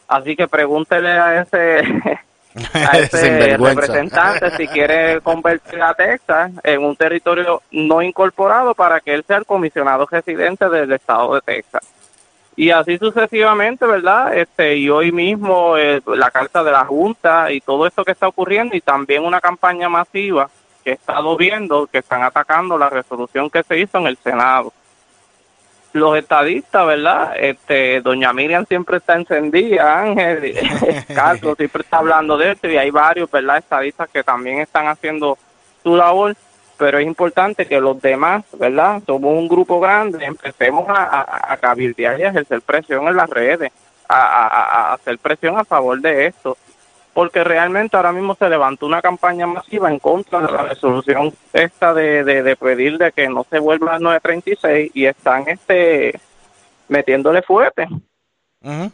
[0.07, 1.81] así que pregúntele a ese
[2.73, 9.13] a ese representante si quiere convertir a Texas en un territorio no incorporado para que
[9.13, 11.83] él sea el comisionado residente del estado de Texas.
[12.57, 14.37] Y así sucesivamente, ¿verdad?
[14.37, 18.27] Este, y hoy mismo eh, la carta de la Junta y todo esto que está
[18.27, 20.49] ocurriendo y también una campaña masiva
[20.83, 24.71] que he estado viendo que están atacando la resolución que se hizo en el Senado.
[25.91, 27.33] los estadistas, ¿verdad?
[27.37, 30.53] Este, doña Miriam siempre está encendida, Ángel,
[31.13, 33.57] Carlos siempre está hablando de esto y hay varios, ¿verdad?
[33.57, 35.37] Estadistas que también están haciendo
[35.83, 36.35] su labor,
[36.77, 39.01] pero es importante que los demás, ¿verdad?
[39.05, 43.71] Somos un grupo grande, empecemos a, a, cabildear y a ejercer presión en las redes,
[44.07, 46.57] a, a, hacer presión a favor de esto
[47.15, 51.93] porque realmente ahora mismo se levantó una campaña masiva en contra de la resolución esta
[51.93, 56.19] de, de, pedir de que no se vuelva a 936 y están este
[56.89, 57.87] metiéndole fuerte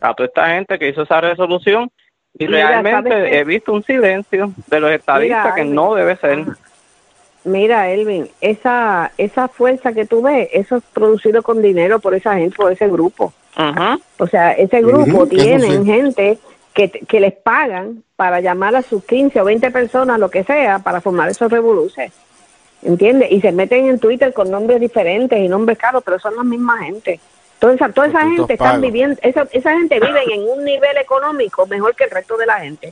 [0.02, 1.90] a toda esta gente que hizo esa resolución
[2.38, 6.46] y realmente he visto un silencio de los estadistas que no debe ser.
[7.44, 12.36] Mira, Elvin, esa esa fuerza que tú ves, eso es producido con dinero por esa
[12.36, 13.34] gente, por ese grupo.
[14.18, 16.38] O sea, ese grupo tiene gente
[16.74, 20.80] que, que les pagan para llamar a sus 15 o 20 personas, lo que sea,
[20.80, 22.14] para formar esos revoluciones.
[22.84, 23.32] ¿Entiendes?
[23.32, 26.80] Y se meten en Twitter con nombres diferentes y nombres caros, pero son la misma
[26.84, 27.20] gente.
[27.56, 31.96] Entonces, toda esa gente están viviendo, esa, esa gente vive en un nivel económico mejor
[31.96, 32.92] que el resto de la gente.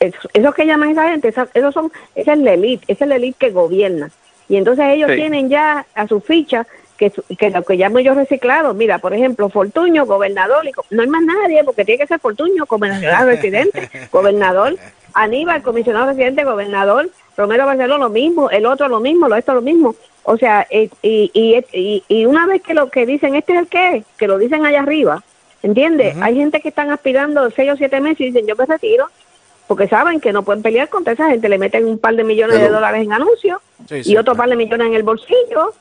[0.00, 3.38] Esos que llaman esa gente, esos son, esa es la elite, esa es la elite
[3.38, 4.10] que gobierna.
[4.48, 6.66] Y entonces ellos tienen ya a su ficha
[6.98, 11.08] que, que lo que llamo yo reciclado, mira, por ejemplo, Fortuño, gobernador, y no hay
[11.08, 14.76] más nadie, porque tiene que ser Fortuño, comisionado residente, gobernador,
[15.14, 19.62] Aníbal, comisionado residente, gobernador, Romero Barceló lo mismo, el otro lo mismo, lo esto lo
[19.62, 19.94] mismo.
[20.24, 21.30] O sea, y, y,
[21.72, 24.64] y, y, una vez que lo que dicen, este es el que, que lo dicen
[24.64, 25.22] allá arriba,
[25.62, 26.16] ¿entiendes?
[26.20, 29.06] Hay gente que están aspirando seis o siete meses y dicen, yo me retiro,
[29.66, 32.60] porque saben que no pueden pelear contra esa gente, le meten un par de millones
[32.60, 33.60] de dólares en anuncios
[33.90, 35.72] y otro par de millones en el bolsillo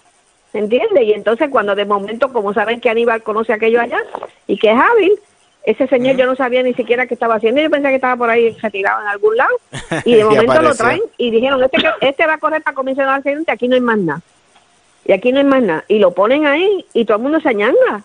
[0.54, 1.04] ¿entiendes?
[1.04, 4.00] Y entonces cuando de momento, como saben que Aníbal conoce aquello allá
[4.48, 5.14] y que es hábil,
[5.64, 8.30] ese señor yo no sabía ni siquiera qué estaba haciendo, yo pensé que estaba por
[8.30, 9.56] ahí retirado en algún lado,
[10.06, 13.52] y de momento lo traen y dijeron, este, este va a correr para comisionar accidente,
[13.52, 14.22] aquí no hay más nada.
[15.06, 15.84] Y aquí no hay más nada.
[15.90, 18.04] Y lo ponen ahí y todo el mundo se añanga.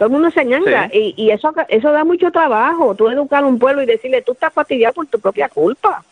[0.00, 0.46] Todo el mundo se.
[0.94, 2.94] Y, y eso, eso da mucho trabajo.
[2.94, 6.02] Tú educar a un pueblo y decirle, tú estás fastidiado por tu propia culpa.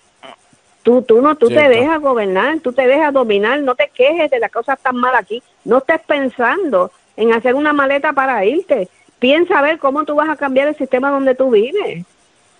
[0.82, 4.40] Tú, tú no, tú te dejas gobernar, tú te dejas dominar, no te quejes de
[4.40, 8.90] las cosas tan mal aquí, no estés pensando en hacer una maleta para irte.
[9.18, 12.04] Piensa a ver cómo tú vas a cambiar el sistema donde tú vives.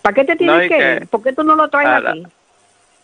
[0.01, 1.09] ¿Para qué te tienes que, ir?
[1.09, 2.27] ¿Por qué tú no lo traes aquí?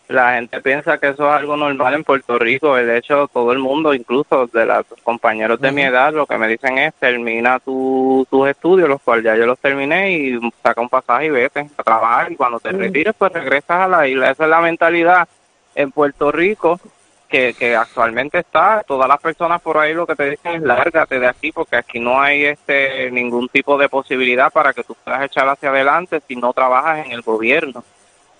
[0.07, 2.75] La gente piensa que eso es algo normal en Puerto Rico.
[2.75, 6.47] De hecho, todo el mundo, incluso de los compañeros de mi edad, lo que me
[6.47, 10.89] dicen es termina tu, tus estudios, los cuales ya yo los terminé, y saca un
[10.89, 12.31] pasaje y vete a trabajar.
[12.31, 14.31] Y cuando te retires, pues regresas a la isla.
[14.31, 15.27] Esa es la mentalidad
[15.73, 16.79] en Puerto Rico
[17.27, 18.83] que, que actualmente está.
[18.87, 21.99] Todas las personas por ahí lo que te dicen es lárgate de aquí, porque aquí
[21.99, 26.35] no hay este ningún tipo de posibilidad para que tú puedas echar hacia adelante si
[26.35, 27.83] no trabajas en el gobierno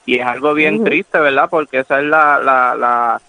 [0.06, 1.50] y es algo bien triste, ¿verdad?
[1.50, 3.22] Porque esa es la, la, la,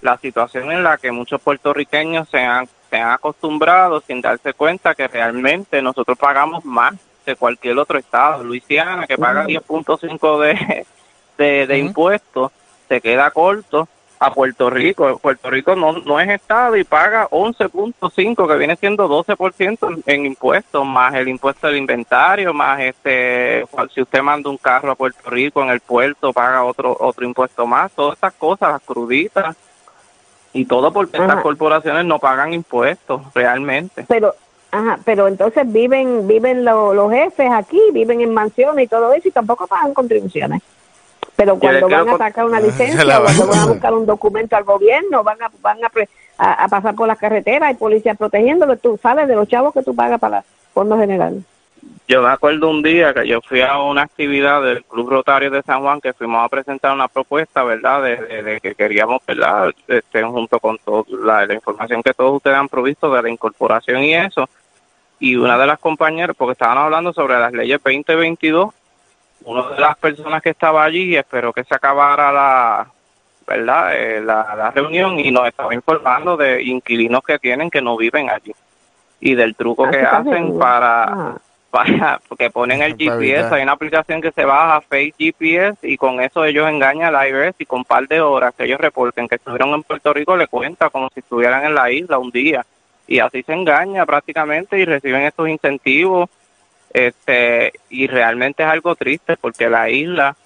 [0.00, 4.94] la, situación en la que muchos puertorriqueños se han, se han acostumbrado sin darse cuenta
[4.94, 8.42] que realmente nosotros pagamos más que cualquier otro estado.
[8.44, 10.86] Luisiana, que paga 10.5 de,
[11.38, 12.50] de, de impuestos,
[12.88, 13.88] se queda corto
[14.22, 15.18] a Puerto Rico.
[15.18, 20.86] Puerto Rico no, no es Estado y paga 11.5, que viene siendo 12% en impuestos,
[20.86, 25.62] más el impuesto del inventario, más este, si usted manda un carro a Puerto Rico
[25.62, 27.90] en el puerto, paga otro, otro impuesto más.
[27.90, 29.56] Todas estas cosas, las cruditas
[30.52, 34.04] y todo porque estas corporaciones no pagan impuestos realmente.
[34.06, 34.34] Pero,
[34.70, 39.30] Ajá, pero entonces viven viven los jefes aquí, viven en mansiones y todo eso y
[39.30, 40.62] tampoco pagan contribuciones.
[41.42, 45.24] Pero cuando van a sacar una licencia, cuando van a buscar un documento al gobierno,
[45.24, 45.78] van a van
[46.38, 49.92] a, pasar por las carreteras, hay policías protegiéndolo, tú sabes de los chavos que tú
[49.94, 51.42] pagas para Fondo General.
[52.06, 55.62] Yo me acuerdo un día que yo fui a una actividad del Club Rotario de
[55.62, 58.02] San Juan que fuimos a presentar una propuesta, ¿verdad?
[58.02, 59.72] De, que queríamos, ¿verdad?
[59.88, 64.02] Este, junto con toda la, la, información que todos ustedes han provisto de la incorporación
[64.04, 64.48] y eso.
[65.18, 68.72] Y una de las compañeras, porque estaban hablando sobre las leyes 2022
[69.44, 72.86] una de las personas que estaba allí esperó que se acabara la,
[73.46, 73.94] ¿verdad?
[73.94, 78.52] Eh, la, reunión y nos estaba informando de inquilinos que tienen que no viven allí
[79.20, 81.38] y del truco que hacen para, ah.
[81.70, 83.54] para que ponen el GPS.
[83.54, 87.54] Hay una aplicación que se baja, Fake GPS, y con eso ellos engañan al IRS
[87.58, 90.48] y con un par de horas que ellos reporten que estuvieron en Puerto Rico le
[90.48, 92.66] cuenta como si estuvieran en la isla un día.
[93.06, 96.28] Y así se engaña prácticamente y reciben estos incentivos
[96.92, 100.36] este y realmente es algo triste porque la isla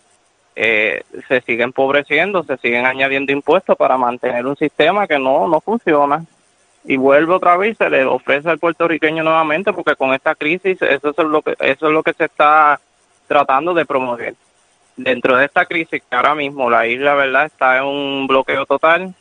[0.55, 5.61] eh, se sigue empobreciendo, se siguen añadiendo impuestos para mantener un sistema que no, no
[5.61, 6.25] funciona.
[6.85, 11.11] Y vuelve otra vez, se le ofrece al puertorriqueño nuevamente porque con esta crisis eso
[11.11, 12.81] es lo que, eso es lo que se está
[13.27, 14.35] tratando de promover.
[14.97, 19.15] Dentro de esta crisis que ahora mismo la isla, ¿verdad?, está en un bloqueo total,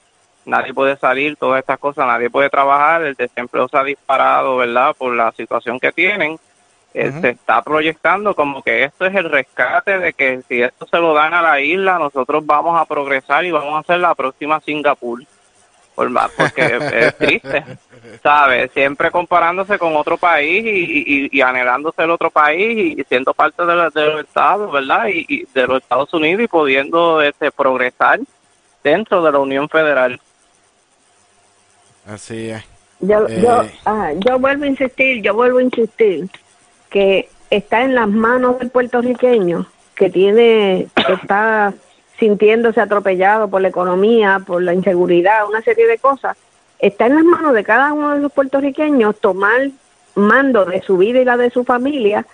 [0.45, 4.95] nadie puede salir, todas estas cosas, nadie puede trabajar, el desempleo se ha disparado, ¿verdad?
[4.97, 6.37] Por la situación que tienen.
[6.97, 10.97] Eh, se está proyectando como que esto es el rescate de que si esto se
[10.97, 14.61] lo dan a la isla, nosotros vamos a progresar y vamos a ser la próxima
[14.61, 15.21] Singapur.
[15.93, 17.65] Por más, porque es triste,
[18.23, 18.71] ¿sabes?
[18.71, 23.75] Siempre comparándose con otro país y, y, anhelándose el otro país y siendo parte de,
[23.75, 25.07] los Estados, ¿verdad?
[25.09, 28.21] Y, de los Estados Unidos y pudiendo este, progresar
[28.81, 30.17] dentro de la Unión Federal.
[32.07, 32.63] Así es.
[33.01, 36.29] Yo, yo, eh, yo vuelvo a insistir, yo vuelvo a insistir
[36.95, 39.65] que está en las manos del puertorriqueño
[39.95, 41.73] que tiene, que está
[42.17, 46.37] sintiéndose atropellado por la economía, por la inseguridad, una serie de cosas,
[46.79, 49.71] está en las manos de cada uno de los puertorriqueños tomar
[50.15, 52.25] mando de su vida y la de su familia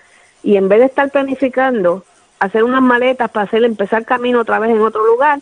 [0.44, 2.06] y en vez de estar planificando
[2.38, 5.40] hacer unas maletas para hacer empezar camino otra vez en otro lugar,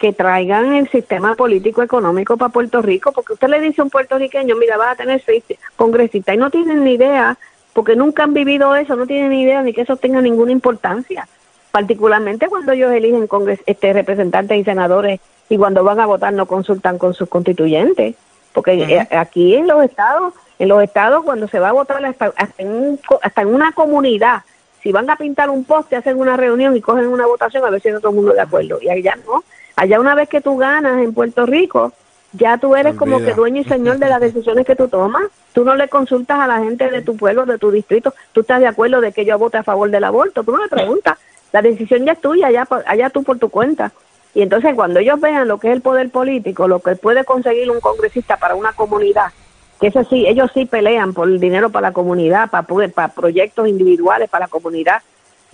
[0.00, 3.90] que traigan el sistema político económico para Puerto Rico, porque usted le dice a un
[3.90, 5.44] puertorriqueño, mira, vas a tener seis
[5.76, 7.38] congresistas y no tienen ni idea,
[7.78, 11.28] porque nunca han vivido eso, no tienen ni idea ni que eso tenga ninguna importancia
[11.70, 16.46] particularmente cuando ellos eligen congres este, representantes y senadores y cuando van a votar no
[16.46, 18.16] consultan con sus constituyentes,
[18.52, 22.32] porque eh, aquí en los estados, en los estados cuando se va a votar hasta,
[22.58, 24.42] en, hasta en una comunidad,
[24.82, 27.80] si van a pintar un poste, hacen una reunión y cogen una votación a ver
[27.80, 28.80] si está todo el mundo de acuerdo.
[28.82, 29.44] Y allá no,
[29.76, 31.92] allá una vez que tú ganas en Puerto Rico,
[32.32, 35.24] ya tú eres como que dueño y señor de las decisiones que tú tomas.
[35.52, 38.60] Tú no le consultas a la gente de tu pueblo, de tu distrito, tú estás
[38.60, 41.18] de acuerdo de que yo vote a favor del aborto, tú no le preguntas,
[41.52, 43.92] la decisión ya es tuya, allá, allá tú por tu cuenta.
[44.34, 47.70] Y entonces cuando ellos vean lo que es el poder político, lo que puede conseguir
[47.70, 49.32] un congresista para una comunidad,
[49.80, 53.66] que eso sí, ellos sí pelean por el dinero para la comunidad, para, para proyectos
[53.68, 55.02] individuales para la comunidad.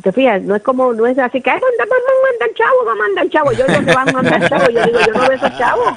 [0.02, 2.94] Te fijas, no es como, no es así que, ay, manda, manda, chavo, va a
[2.96, 3.52] mandar chavo.
[3.52, 5.94] Yo digo que van a mandar chavo, yo digo, yo no veo esos chavos.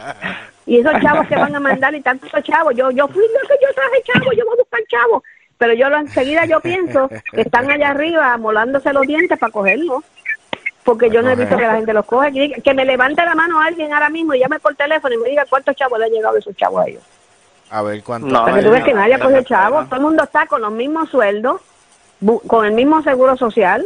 [0.67, 3.55] Y esos chavos que van a mandar y tantos chavos, yo, yo fui lo que
[3.61, 5.23] yo traje chavo, yo voy a buscar chavo
[5.57, 10.03] pero yo enseguida yo pienso que están allá arriba molándose los dientes para cogerlos.
[10.83, 12.31] Porque yo no he visto que la gente los coge
[12.63, 15.45] que, me levante la mano alguien ahora mismo y llame por teléfono y me diga
[15.49, 17.03] cuántos chavos le han llegado esos chavos a ellos.
[17.69, 19.85] A ver cuántos no, tú ves que nadie ha cogido chavos.
[19.89, 21.59] todo el mundo está con los mismos sueldos
[22.47, 23.85] con el mismo seguro social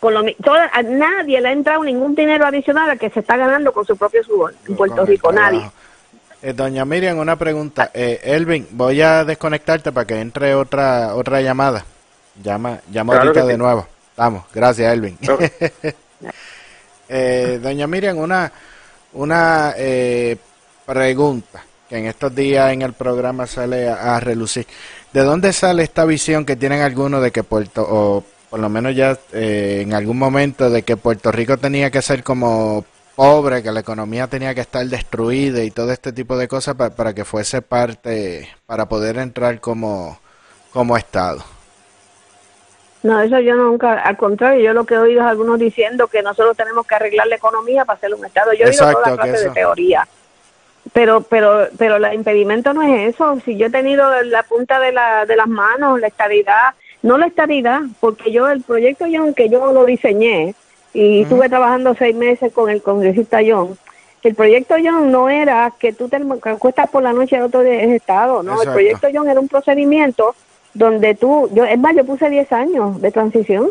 [0.00, 3.36] con lo, todo, a nadie le ha entrado ningún dinero adicional al que se está
[3.36, 5.70] ganando con su propio sudor en Puerto Rico, nadie.
[6.42, 7.90] Eh, doña Miriam, una pregunta.
[7.92, 11.84] Eh, Elvin, voy a desconectarte para que entre otra otra llamada.
[12.42, 13.86] Llama, llama ahorita de nuevo.
[14.16, 15.18] Vamos, gracias, Elvin.
[17.08, 18.50] eh, doña Miriam, una,
[19.12, 20.36] una eh,
[20.86, 24.66] pregunta que en estos días en el programa sale a, a, relucir.
[25.12, 28.94] ¿De dónde sale esta visión que tienen algunos de que Puerto, o por lo menos
[28.94, 32.84] ya eh, en algún momento, de que Puerto Rico tenía que ser como
[33.16, 37.14] pobre, que la economía tenía que estar destruida y todo este tipo de cosas para,
[37.14, 40.18] que fuese parte, para poder entrar como,
[40.72, 41.42] como Estado.
[43.02, 46.22] No, eso yo nunca, al contrario, yo lo que he oído es algunos diciendo que
[46.22, 48.52] nosotros tenemos que arreglar la economía para hacer un Estado.
[48.52, 50.06] Yo he oído toda clase de teoría.
[50.92, 53.38] Pero, pero, pero el impedimento no es eso.
[53.44, 57.26] Si yo he tenido la punta de, la, de las manos, la estabilidad, no la
[57.26, 60.54] estabilidad, porque yo el proyecto yo, aunque yo lo diseñé,
[60.92, 63.78] y estuve trabajando seis meses con el congresista John.
[64.22, 67.94] El proyecto John no era que tú te acuestas por la noche de otro de
[67.94, 70.34] estado, no, el proyecto John era un procedimiento
[70.74, 73.70] donde tú, yo es más, yo puse 10 años de transición,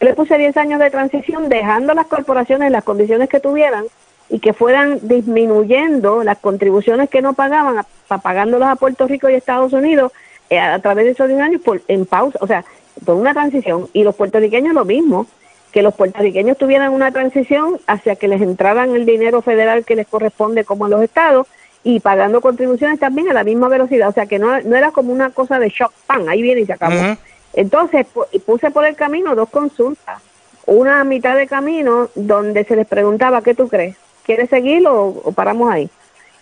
[0.00, 3.84] yo le puse 10 años de transición dejando las corporaciones las condiciones que tuvieran
[4.28, 9.72] y que fueran disminuyendo las contribuciones que no pagaban, pagándolas a Puerto Rico y Estados
[9.72, 10.12] Unidos
[10.50, 12.64] eh, a, través de esos 10 años por, en pausa, o sea,
[13.04, 13.88] por una transición.
[13.92, 15.26] Y los puertorriqueños lo mismo
[15.72, 20.06] que los puertorriqueños tuvieran una transición hacia que les entraran el dinero federal que les
[20.06, 21.46] corresponde como a los estados
[21.82, 25.12] y pagando contribuciones también a la misma velocidad, o sea que no, no era como
[25.12, 27.16] una cosa de shock, pan, ahí viene y se acabó.
[27.52, 28.06] Entonces
[28.44, 30.22] puse por el camino dos consultas,
[30.66, 33.96] una a mitad de camino donde se les preguntaba, ¿qué tú crees?
[34.24, 35.88] ¿Quieres seguirlo o, paramos ahí?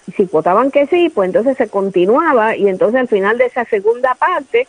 [0.06, 3.64] Y si votaban que sí, pues entonces se continuaba y entonces al final de esa
[3.64, 4.66] segunda parte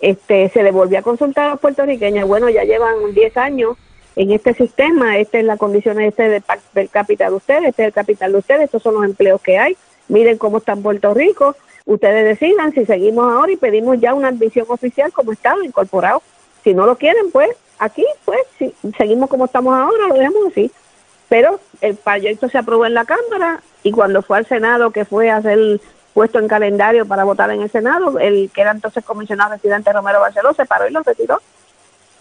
[0.00, 3.76] este se le volvió a consultar a los puertorriqueños, bueno, ya llevan 10 años
[4.16, 6.44] en este sistema, esta es la condición este del,
[6.74, 9.58] del capital de ustedes, este es el capital de ustedes, estos son los empleos que
[9.58, 9.76] hay,
[10.08, 11.56] miren cómo está en Puerto Rico,
[11.86, 16.22] ustedes decidan si seguimos ahora y pedimos ya una admisión oficial como Estado incorporado.
[16.62, 20.70] Si no lo quieren, pues aquí, pues si seguimos como estamos ahora, lo dejamos así.
[21.28, 25.30] Pero el proyecto se aprobó en la Cámara y cuando fue al Senado, que fue
[25.30, 25.80] a ser
[26.14, 30.20] puesto en calendario para votar en el Senado, el que era entonces comisionado residente Romero
[30.20, 31.40] Barceló se paró y lo retiró.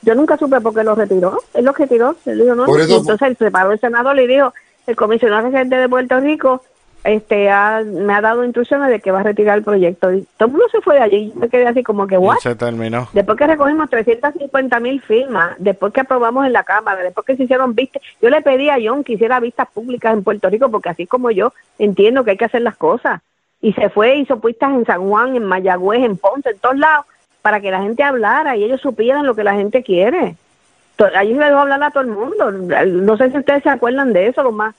[0.02, 1.39] Yo nunca supe por qué lo retiró.
[1.54, 2.16] Él lo retiró.
[2.26, 2.66] Él dijo, no.
[2.66, 4.54] entonces el preparó el senador le dijo,
[4.88, 6.62] el comisionado residente de Puerto Rico
[7.04, 7.49] este
[7.86, 10.14] me ha dado instrucciones de que va a retirar el proyecto.
[10.14, 11.32] Y todo el mundo se fue de allí.
[11.34, 12.38] Yo me quedé así como que, ¿what?
[12.39, 13.08] se terminó.
[13.14, 17.43] Después que recogimos 350 mil firmas, después que aprobamos en la Cámara, después que se
[17.43, 20.89] hicieron vistas, yo le pedí a John que hiciera vistas públicas en Puerto Rico, porque
[20.89, 23.22] así como yo entiendo que hay que hacer las cosas.
[23.62, 27.06] Y se fue, hizo pistas en San Juan, en Mayagüez, en Ponce, en todos lados,
[27.42, 30.36] para que la gente hablara y ellos supieran lo que la gente quiere.
[31.16, 32.52] Allí se dejó hablar a todo el mundo.
[32.52, 34.76] No sé si ustedes se acuerdan de eso, lo más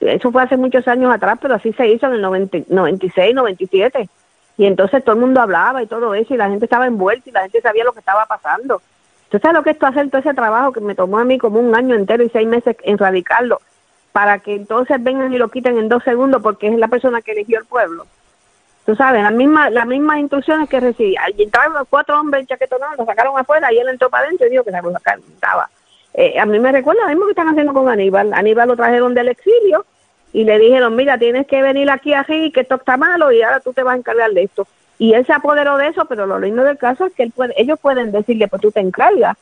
[0.00, 4.08] eso fue hace muchos años atrás, pero así se hizo en el 90, 96, 97.
[4.56, 7.32] Y entonces todo el mundo hablaba y todo eso, y la gente estaba envuelta y
[7.32, 8.80] la gente sabía lo que estaba pasando.
[9.24, 11.74] Entonces, lo que esto hacer todo ese trabajo que me tomó a mí como un
[11.74, 13.60] año entero y seis meses en radicarlo,
[14.12, 17.32] para que entonces vengan y lo quiten en dos segundos porque es la persona que
[17.32, 18.06] eligió el pueblo?
[18.86, 21.14] Tú sabes, las mismas, las mismas instrucciones que recibí.
[21.36, 24.50] Y entraron los cuatro hombres chaquetonados, lo sacaron afuera y él entró para adentro y
[24.50, 25.68] dijo que se lo estaba
[26.14, 28.32] eh, a mí me recuerda lo mismo que están haciendo con Aníbal.
[28.34, 29.86] Aníbal lo trajeron del exilio
[30.32, 33.60] y le dijeron, mira, tienes que venir aquí así, que esto está malo y ahora
[33.60, 34.66] tú te vas a encargar de esto.
[34.98, 37.54] Y él se apoderó de eso, pero lo lindo del caso es que él puede,
[37.56, 39.36] ellos pueden decirle, pues tú te encargas.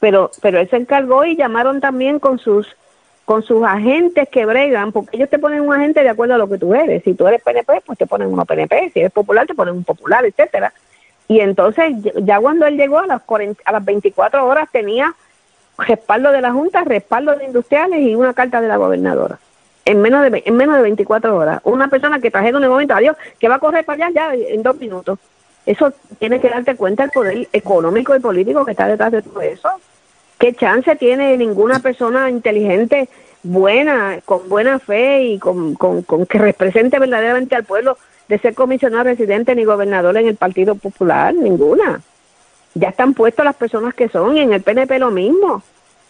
[0.00, 2.76] Pero, pero él se encargó y llamaron también con sus
[3.28, 6.48] con sus agentes que bregan, porque ellos te ponen un agente de acuerdo a lo
[6.48, 7.04] que tú eres.
[7.04, 8.90] Si tú eres PNP, pues te ponen uno PNP.
[8.94, 10.72] Si eres popular, te ponen un popular, etcétera.
[11.28, 15.14] Y entonces, ya cuando él llegó a las, 40, a las 24 horas, tenía
[15.76, 19.38] respaldo de la Junta, respaldo de industriales y una carta de la gobernadora.
[19.84, 21.60] En menos de, en menos de 24 horas.
[21.64, 24.34] Una persona que trajeron en el momento, adiós, que va a correr para allá ya
[24.34, 25.18] en dos minutos.
[25.66, 29.42] Eso tiene que darte cuenta el poder económico y político que está detrás de todo
[29.42, 29.68] eso.
[30.38, 33.08] ¿Qué chance tiene ninguna persona inteligente,
[33.42, 39.04] buena, con buena fe y con, con, que represente verdaderamente al pueblo de ser comisionado
[39.04, 41.34] residente ni gobernador en el Partido Popular?
[41.34, 42.00] Ninguna
[42.74, 45.62] ya están puestos las personas que son y en el PNP lo mismo.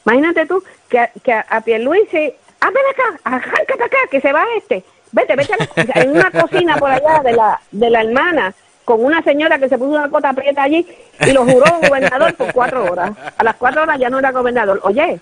[0.04, 4.44] Imagínate tú que, que a, a Pierluisi, ah, ven acá, arráncate acá, que se va
[4.56, 4.84] este.
[5.12, 8.54] Vete, vete a en una cocina por allá de la, de la hermana
[8.88, 10.86] con una señora que se puso una cota aprieta allí
[11.20, 13.10] y lo juró gobernador por cuatro horas.
[13.36, 14.80] A las cuatro horas ya no era gobernador.
[14.82, 15.20] Oye,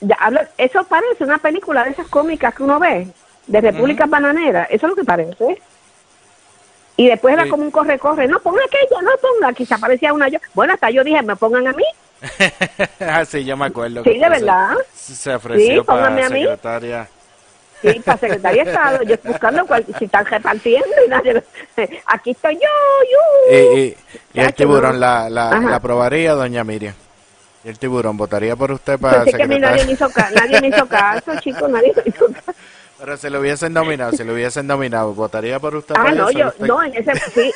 [0.00, 3.06] ya habla, eso parece una película de esas cómicas que uno ve,
[3.46, 4.64] de República Bananera.
[4.64, 5.62] Eso es lo que parece.
[6.96, 8.26] Y después era como un corre-corre.
[8.26, 9.52] No, ponga aquella, no ponga.
[9.52, 10.40] Quizá aparecía una yo.
[10.52, 11.84] Bueno, hasta yo dije, me pongan a mí.
[13.00, 14.02] ah, sí, yo me acuerdo.
[14.02, 14.70] Sí, de verdad.
[14.92, 17.08] Se ofreció sí, para secretaria.
[17.80, 19.02] Sí, para secretaria de Estado.
[19.02, 21.42] Yo buscando cual, si están repartiendo y nadie.
[22.06, 23.56] Aquí estoy yo, yo.
[23.56, 23.96] Y, y,
[24.34, 26.94] y el tiburón la, la, la, aprobaría, doña Miriam.
[27.64, 29.46] ¿Y el tiburón votaría por usted para pues secretaria?
[29.46, 32.52] que a mí nadie me hizo, nadie me hizo caso, chicos, nadie me hizo caso.
[32.98, 35.94] Pero si lo hubiesen nominado, si lo hubiesen nominado, ¿votaría por usted?
[35.96, 37.52] Ah, no, yo, no, en ese, sí.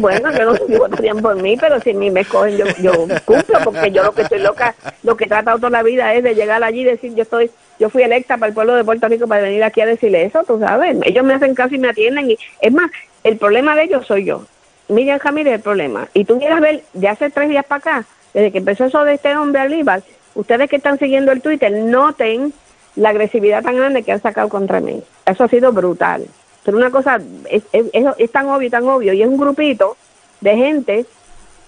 [0.00, 2.64] Bueno, yo no sé si votarían por mí, pero si a mí me escogen, yo,
[2.80, 2.92] yo
[3.26, 6.24] cumplo, porque yo lo que estoy loca, lo que he tratado toda la vida es
[6.24, 7.50] de llegar allí y decir, yo estoy,
[7.82, 10.44] yo fui electa para el pueblo de Puerto Rico para venir aquí a decirle eso,
[10.44, 10.96] tú sabes.
[11.02, 12.30] Ellos me hacen caso y me atienden.
[12.30, 12.88] y Es más,
[13.24, 14.44] el problema de ellos soy yo.
[14.88, 16.06] Miriam Jamírez es el problema.
[16.14, 18.04] Y tú quieras ver, de hace tres días para acá,
[18.34, 20.04] desde que empezó eso de este hombre Alíbar,
[20.36, 22.52] ustedes que están siguiendo el Twitter, noten
[22.94, 25.02] la agresividad tan grande que han sacado contra mí.
[25.26, 26.24] Eso ha sido brutal.
[26.64, 27.18] Pero una cosa,
[27.50, 29.96] es, es, tan obvio, tan obvio, y es un grupito
[30.40, 31.04] de gente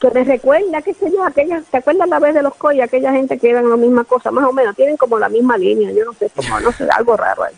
[0.09, 2.81] que me recuerda, qué sé yo, aquella, ¿te acuerdas la vez de los COI?
[2.81, 5.91] Aquella gente que eran la misma cosa, más o menos, tienen como la misma línea,
[5.93, 7.55] yo no sé, como, no sé, algo raro ahí.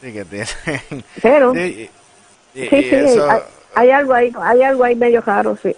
[0.00, 1.04] Sí, que tienen.
[1.22, 1.90] Pero, sí,
[2.54, 3.18] sí,
[3.74, 5.74] hay, algo ahí, hay algo ahí medio raro, sí.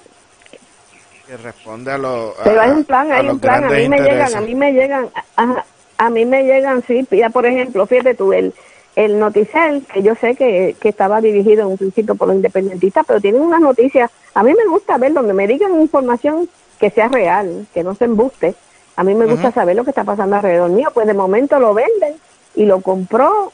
[1.27, 2.35] Que responde a los.
[2.43, 5.11] Pero hay un plan, hay un plan, a mí me llegan, a mí me llegan,
[5.37, 5.65] a,
[5.99, 8.53] a mí me llegan, sí, ya por ejemplo, fíjate tú, el,
[8.95, 13.05] el noticel, que yo sé que, que estaba dirigido en un principio por los independentistas,
[13.07, 17.09] pero tienen unas noticias, a mí me gusta ver donde me digan información que sea
[17.09, 18.55] real, que no se embuste.
[18.97, 21.73] A mí me gusta saber lo que está pasando alrededor mío, pues de momento lo
[21.75, 22.15] venden
[22.55, 23.53] y lo compró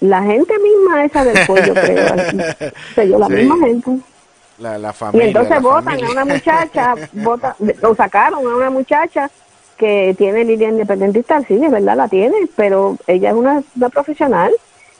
[0.00, 3.18] la gente misma esa del pollo, creo.
[3.18, 3.90] la misma gente.
[4.58, 9.30] La, familia, y entonces votan a una muchacha, vota, lo sacaron a una muchacha
[9.76, 14.52] que tiene línea independentista, sí, es verdad, la tiene, pero ella es una, profesional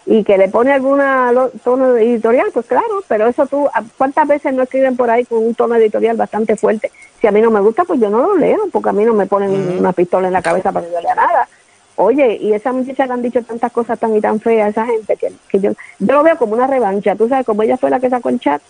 [0.07, 1.32] y que le pone alguna
[1.62, 5.55] tono editorial, pues claro, pero eso tú, ¿cuántas veces no escriben por ahí con un
[5.55, 6.90] tono editorial bastante fuerte?
[7.20, 9.14] Si a mí no me gusta, pues yo no lo leo, porque a mí no
[9.14, 11.48] me ponen una pistola en la cabeza para que yo lea nada.
[11.96, 14.86] Oye, y esa muchacha le han dicho tantas cosas tan y tan feas a esa
[14.86, 17.88] gente que, que yo, yo lo veo como una revancha, tú sabes, como ella fue
[17.88, 18.61] la que sacó el chat,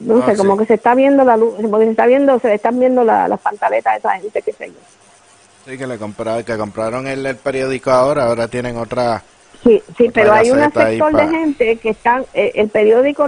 [0.00, 2.38] no ah, sé, como que se está viendo la luz, como que se está viendo,
[2.38, 4.74] se le están viendo las pantaletas a esa gente, que sé yo.
[5.66, 9.22] Sí, que le compraron, que compraron el, periódico ahora, ahora tienen otra.
[9.66, 13.26] Sí, sí, pero hay un sector de gente que están, eh, el periódico,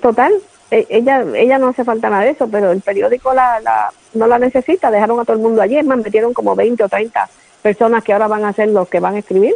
[0.00, 0.32] total,
[0.70, 4.26] eh, ella ella no hace falta nada de eso, pero el periódico la, la, no
[4.26, 7.28] la necesita, dejaron a todo el mundo allí, más metieron como 20 o 30
[7.62, 9.54] personas que ahora van a ser los que van a escribir.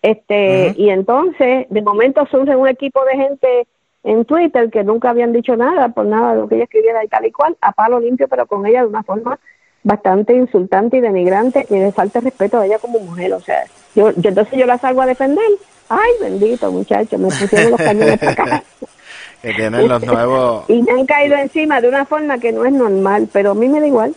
[0.00, 3.66] Este, y entonces, de momento surge un equipo de gente
[4.04, 7.08] en Twitter que nunca habían dicho nada por nada de lo que ella escribiera y
[7.08, 9.38] tal y cual, a palo limpio, pero con ella de una forma
[9.84, 13.32] bastante insultante y denigrante y de falta de respeto a ella como mujer.
[13.34, 13.64] O sea,
[13.94, 15.44] yo, yo entonces yo la salgo a defender.
[15.88, 18.62] Ay, bendito muchacho, me pusieron los cañones para acá.
[19.42, 20.64] que tienen los nuevos.
[20.68, 23.68] y me han caído encima de una forma que no es normal, pero a mí
[23.68, 24.14] me da igual.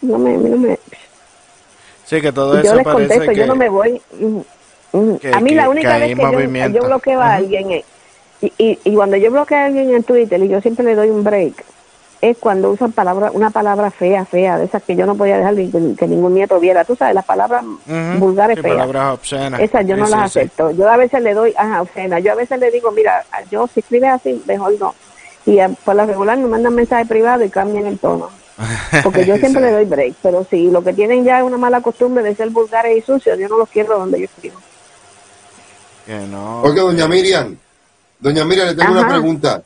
[0.00, 0.78] No me, no me...
[2.04, 3.38] Sí, que todo yo eso les parece contesto, que...
[3.38, 4.00] yo no me voy.
[4.18, 4.38] Mm,
[4.92, 5.16] mm.
[5.18, 7.84] que- a mí que- la única vez que yo, yo bloqueo a alguien es-
[8.40, 11.10] y, y, y cuando yo bloqueo a alguien en Twitter y yo siempre le doy
[11.10, 11.64] un break
[12.20, 15.54] es cuando usan palabra, una palabra fea, fea, de esas que yo no podía dejar
[15.54, 16.84] ni que, que ningún nieto viera.
[16.84, 17.64] Tú sabes, las palabras
[18.18, 18.74] vulgares Sí, feas.
[18.76, 19.60] palabras obscenas.
[19.60, 20.38] Esas yo Sí, no sí, las sí.
[20.40, 20.70] acepto.
[20.72, 22.18] Yo a veces le doy, ajá, obscena.
[22.18, 24.94] Yo a veces le digo, mira, yo si escribes así, mejor no.
[25.46, 28.28] Y eh, por lo regular me mandan mensaje privado y cambian el tono.
[29.04, 29.66] Porque yo siempre Sí.
[29.68, 30.14] le doy break.
[30.20, 33.38] Pero si lo que tienen ya es una mala costumbre de ser vulgares y sucios,
[33.38, 34.58] yo no los quiero donde yo escribo.
[36.04, 36.62] Que no.
[36.62, 37.56] Oiga, doña Miriam,
[38.18, 39.62] doña Miriam, le tengo una pregunta.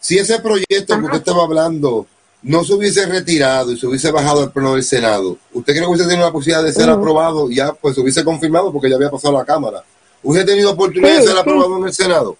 [0.00, 2.06] Si ese proyecto que usted estaba hablando
[2.42, 5.88] no se hubiese retirado y se hubiese bajado al pleno del Senado, ¿usted cree que
[5.88, 7.50] hubiese tenido la posibilidad de ser aprobado?
[7.50, 9.82] Ya, pues se hubiese confirmado porque ya había pasado a la Cámara.
[10.22, 11.38] ¿Hubiese tenido oportunidad Sí, de ser sí.
[11.40, 12.36] aprobado en el Senado?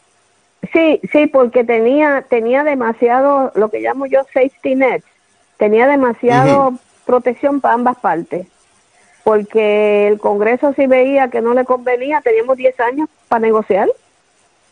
[0.72, 5.02] Sí, sí, porque tenía tenía demasiado, lo que llamo yo safety net,
[5.58, 8.46] tenía demasiado protección para ambas partes.
[9.24, 13.88] Porque el Congreso si veía que no le convenía, teníamos 10 años para negociar.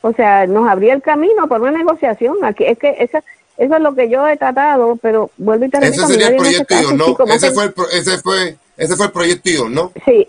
[0.07, 2.37] O sea, nos abría el camino para una negociación.
[2.45, 3.25] Aquí es que esa,
[3.57, 6.37] eso es lo que yo he tratado, pero vuelvo y te repito, Ese sería el
[6.37, 7.17] proyecto ¿no?
[7.33, 9.93] Ese fue el, pro- ese fue, ese fue el proyecto ¿no?
[10.05, 10.29] Sí,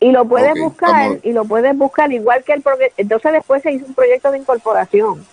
[0.00, 2.94] y lo puedes buscar, y lo puedes buscar igual que el proyecto.
[2.96, 5.24] Entonces después se hizo un proyecto de incorporación.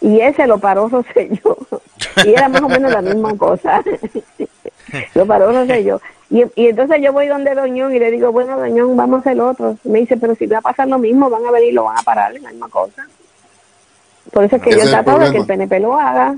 [0.00, 1.56] Y ese lo paró Rosselló.
[2.24, 3.82] Y era más o menos la misma cosa.
[5.14, 6.00] lo paró Rosselló.
[6.30, 9.40] Y, y entonces yo voy donde Doñón y le digo, bueno, Doñón, vamos a hacer
[9.40, 9.76] otro.
[9.84, 11.98] Me dice, pero si va a pasar lo mismo, van a venir y lo van
[11.98, 13.06] a parar, la misma cosa.
[14.32, 15.46] Por eso es que yo trato de que el.
[15.46, 16.36] PNP lo haga.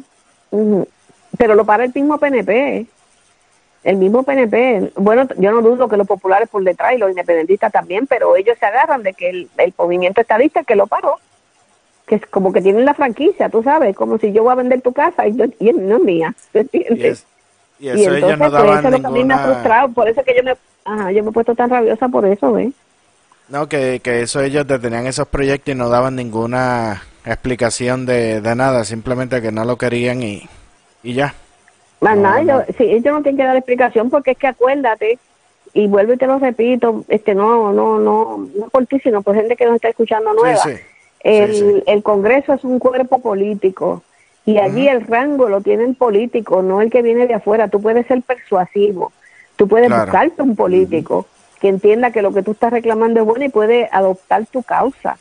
[1.38, 2.86] Pero lo para el mismo PNP.
[3.82, 4.92] El mismo PNP.
[4.96, 8.56] Bueno, yo no dudo que los populares por detrás y los independentistas también, pero ellos
[8.60, 11.16] se agarran de que el, el movimiento estadista es que lo paró.
[12.06, 14.82] Que es como que tienen la franquicia, tú sabes, como si yo voy a vender
[14.82, 16.34] tu casa y, yo- y no es mía.
[16.52, 17.04] ¿me Y, entiendes?
[17.20, 17.26] es-
[17.80, 19.34] y Y eso ellos entonces, no pues, eso daban es lo que a mí me
[19.34, 19.38] ha ninguna...
[19.38, 19.92] frustrado.
[19.92, 22.52] Por eso es que yo me, ajá, yo me he puesto tan rabiosa por eso,
[22.52, 22.72] ¿ves?
[23.48, 28.54] No, que, que eso ellos tenían esos proyectos y no daban ninguna explicación de, de
[28.54, 30.48] nada, simplemente que no lo querían y,
[31.02, 31.34] y ya.
[32.00, 32.44] Más No, nada, no.
[32.44, 35.18] yo- sí, ellos no tienen que dar explicación porque es que acuérdate,
[35.72, 39.34] y vuelvo y te lo repito, este no, no, no, no por ti, sino por
[39.36, 40.56] gente que nos está escuchando nueva.
[40.62, 40.80] Sí, sí.
[41.20, 41.82] El, sí.
[41.86, 44.02] el Congreso es un cuerpo político
[44.46, 47.68] y allí el rango lo tiene el político, no el que viene de afuera.
[47.68, 49.12] Tú puedes ser persuasivo,
[49.56, 50.04] tú puedes Claro.
[50.04, 51.26] buscarte un político
[51.60, 55.18] que entienda que lo que tú estás reclamando es bueno y puede adoptar tu causa.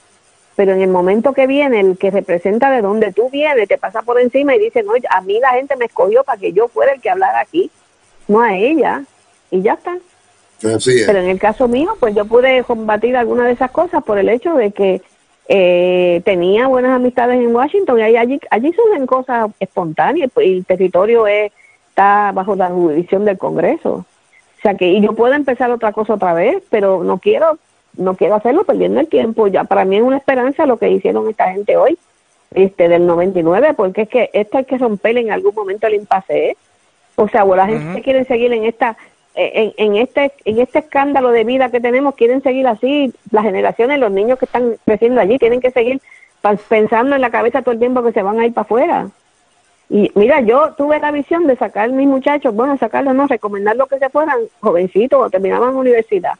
[0.55, 4.01] Pero en el momento que viene el que representa de donde tú vienes, te pasa
[4.01, 6.93] por encima y dice, no, a mí la gente me escogió para que yo fuera
[6.93, 7.69] el que hablara aquí,
[8.27, 9.03] no a ella.
[9.51, 9.97] Y ya está.
[10.75, 11.05] Así es.
[11.07, 14.27] Pero en el caso mío, pues yo pude combatir alguna de esas cosas por el
[14.29, 15.01] hecho de que
[15.51, 20.65] eh, tenía buenas amistades en Washington y allí, allí surgen cosas espontáneas pues, y el
[20.65, 21.51] territorio es,
[21.89, 24.05] está bajo la jurisdicción del Congreso.
[24.59, 27.57] O sea que y yo puedo empezar otra cosa otra vez, pero no quiero
[27.97, 29.47] no quiero hacerlo perdiendo el tiempo.
[29.47, 31.97] Ya para mí es una esperanza lo que hicieron esta gente hoy,
[32.53, 36.49] este del 99, porque es que esto hay que romper en algún momento el impasse.
[36.51, 36.57] ¿eh?
[37.15, 38.03] O sea, o la gente Ujú.
[38.03, 38.97] quiere seguir en esta
[39.39, 43.13] en, en este en este escándalo de vida que tenemos quieren seguir así.
[43.31, 46.01] Las generaciones los niños que están creciendo allí tienen que seguir
[46.67, 49.09] pensando en la cabeza todo el tiempo que se van a ir para afuera.
[49.89, 53.97] Y mira yo tuve la visión de sacar mis muchachos bueno sacarlos no recomendarlos que
[53.97, 56.33] se fueran jovencitos o terminaban universidad.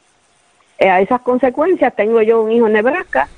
[0.78, 3.28] Eh, a esas consecuencias tengo yo un hijo en Nebraska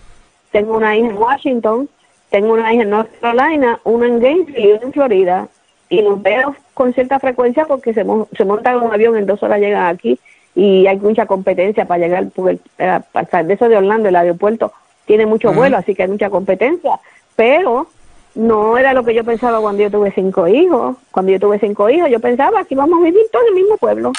[0.51, 1.89] tengo una hija en Washington
[2.31, 5.49] tengo una hija en North Carolina una en Gainesville y una en Florida
[5.93, 8.03] y los veo con cierta frecuencia porque se,
[8.35, 10.19] se montan en un avión en dos horas llegan aquí
[10.55, 14.17] y hay mucha competencia para llegar porque eh, para salir de eso de Orlando el
[14.17, 14.73] aeropuerto
[15.05, 15.59] tiene mucho Ujú.
[15.59, 16.99] vuelo así que hay mucha competencia.
[17.37, 17.89] Pero
[18.35, 20.97] no era lo que yo pensaba cuando yo tuve cinco hijos.
[21.11, 23.77] Cuando yo tuve cinco hijos yo pensaba que íbamos a vivir todos en el mismo
[23.77, 24.13] pueblo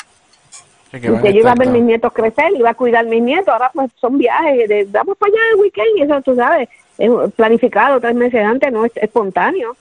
[0.92, 3.08] Sí, que y van que yo iba a ver mis nietos crecer, iba a cuidar
[3.08, 6.36] mis nietos, ahora pues son viajes, de, vamos para allá el weekend y eso tú
[6.36, 6.70] sabes,
[7.00, 9.76] es planificado tres meses antes, no es espontáneo.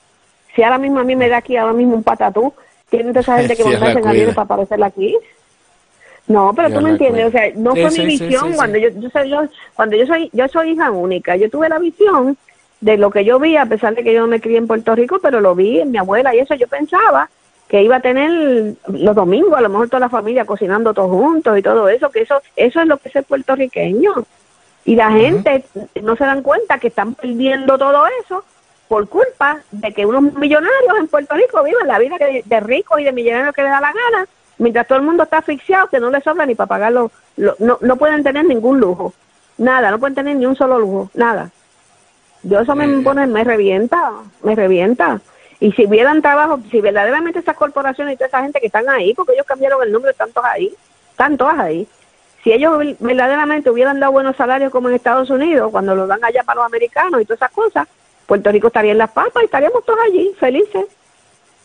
[0.55, 2.53] Si ahora mismo a mí me da aquí ahora mismo un patatú,
[2.91, 4.11] tiene toda esa gente que mandarse en cuida.
[4.11, 5.17] aviones para aparecer aquí.
[6.27, 7.29] No, pero tú me entiendes, cuida.
[7.29, 9.43] o sea, no Sí, fue sí, mi visión sí, cuando yo, yo soy yo,
[9.75, 12.37] cuando yo soy yo soy hija única, yo tuve la visión
[12.81, 14.95] de lo que yo vi a pesar de que yo no me crié en Puerto
[14.95, 17.29] Rico, pero lo vi en mi abuela y eso yo pensaba
[17.69, 21.59] que iba a tener los domingos, a lo mejor toda la familia cocinando todos juntos
[21.59, 24.13] y todo eso, que eso eso es lo que es el puertorriqueño.
[24.85, 25.65] Y la gente
[26.03, 28.45] no se dan cuenta que están perdiendo todo eso
[28.93, 33.05] por culpa de que unos millonarios en Puerto Rico viven la vida de, ricos y
[33.05, 34.27] de millonarios que les da la gana,
[34.59, 37.97] mientras todo el mundo está asfixiado, que no les sobra ni para pagarlo, no, no
[37.97, 39.15] pueden tener ningún lujo,
[39.57, 41.51] nada, no pueden tener ni un solo lujo, nada.
[42.43, 44.13] Yo eso me pone, me revienta,
[44.43, 45.23] me revienta.
[45.59, 49.15] Y si hubieran trabajo, si verdaderamente esas corporaciones y toda esa gente que están ahí,
[49.15, 50.71] porque ellos cambiaron el número de tantos ahí,
[51.13, 51.89] están todas ahí,
[52.45, 56.43] si ellos verdaderamente hubieran dado buenos salarios como en Estados Unidos, cuando lo dan allá
[56.43, 57.89] para los americanos y todas esas cosas,
[58.33, 60.87] Puerto Rico estaría en las papas y estaríamos todos allí, felices.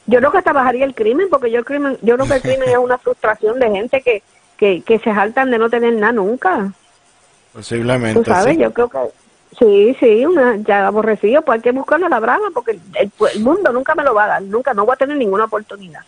[0.06, 2.42] Yo creo que hasta bajaría el crimen, porque yo, el crimen, yo creo que el
[2.42, 4.22] crimen es una frustración de gente que,
[4.58, 6.74] que, que se saltan de no tener nada nunca.
[7.54, 8.20] Posiblemente.
[8.20, 8.98] Tú sabes, yo creo que
[9.58, 13.72] Sí, sí, una, ya aborrecido, pues hay que buscarlo a la brava, porque el, mundo
[13.72, 16.02] nunca me lo va a dar, nunca, no voy a tener ninguna oportunidad.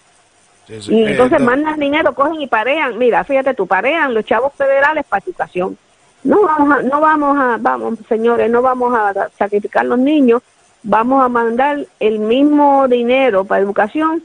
[0.68, 5.24] y entonces mandan dinero, cogen y parean, mira, fíjate tú, parean los chavos federales para
[5.24, 5.78] educación.
[6.24, 10.42] No vamos a, no vamos a, vamos, señores, no vamos a sacrificar los niños,
[10.84, 14.24] vamos a mandar el mismo dinero para educación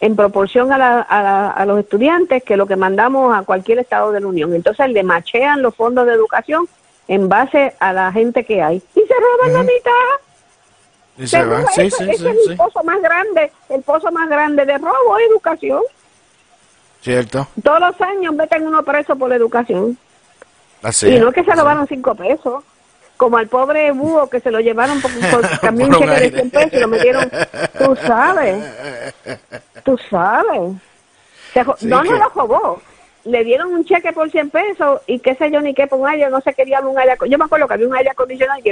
[0.00, 4.12] en proporción a, la, a, a los estudiantes que lo que mandamos a cualquier estado
[4.12, 4.54] de la Unión.
[4.54, 6.68] Entonces le machean los fondos de educación
[7.08, 8.76] en base a la gente que hay.
[8.94, 9.90] Y se roban la mitad.
[11.18, 11.66] Y se, van.
[11.68, 15.80] Sí, sí, ese es el pozo más grande, el pozo más grande de robo, educación.
[17.00, 17.46] Cierto.
[17.62, 19.96] Todos los años meten uno preso por la educación.
[20.82, 22.62] Así y no es que se robaron cinco pesos,
[23.16, 26.50] como al pobre búho que se lo llevaron por, por también un cheque de 100
[26.50, 27.30] pesos y lo metieron,
[27.78, 28.64] tú sabes,
[29.84, 30.72] tú sabes.
[31.82, 32.82] no, no lo robó,
[33.24, 36.08] le dieron un cheque por 100 pesos y qué sé yo ni qué por un
[36.08, 38.62] aire, no se quería un aire, yo me acuerdo que había un aire acondicionado y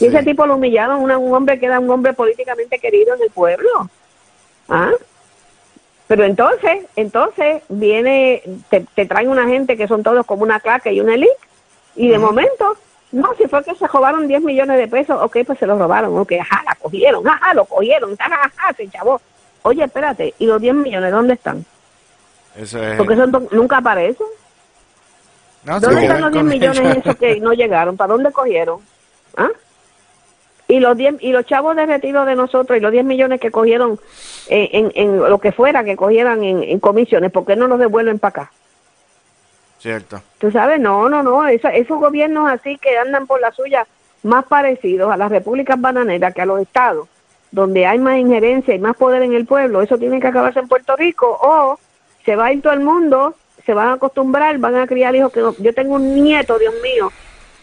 [0.00, 3.30] Y ese tipo lo humillaron, un hombre que era un hombre políticamente querido en el
[3.30, 3.88] pueblo.
[4.68, 4.92] ¿Ah?
[6.10, 10.92] Pero entonces, entonces viene, te, te traen una gente que son todos como una claque
[10.92, 11.30] y una elite
[11.94, 12.76] y de momento,
[13.12, 16.18] no, si fue que se robaron 10 millones de pesos, ok, pues se lo robaron,
[16.18, 19.20] ok, ajá, la cogieron, ajá, lo cogieron, ajá, ajá, se chavó.
[19.62, 21.64] Oye, espérate, ¿y los 10 millones dónde están?
[22.96, 24.24] Porque eso nunca aparece.
[25.62, 27.96] ¿Dónde están los 10 millones esos que no llegaron?
[27.96, 28.80] ¿Para dónde cogieron?
[29.36, 29.50] ¿Ah?
[30.70, 33.50] Y los 10, y los chavos de retiro de nosotros y los 10 millones que
[33.50, 33.98] cogieron
[34.48, 38.42] en, en, lo que fuera que cogieran en, comisiones, ¿por qué no los devuelven para
[38.42, 38.52] acá?
[39.78, 40.22] Cierto.
[40.38, 43.86] Tú sabes, no, no, no, esos gobiernos así que andan por la suya
[44.22, 47.08] más parecidos a las repúblicas bananeras que a los estados,
[47.50, 50.68] donde hay más injerencia y más poder en el pueblo, eso tiene que acabarse en
[50.68, 51.78] Puerto Rico o
[52.24, 53.34] se va a ir todo el mundo,
[53.66, 57.10] se van a acostumbrar, van a criar hijos que yo tengo un nieto, Dios mío,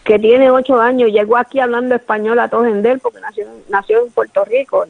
[0.04, 4.10] que tiene ocho años, llegó aquí hablando español a todo él porque nació, nació en
[4.10, 4.86] Puerto Rico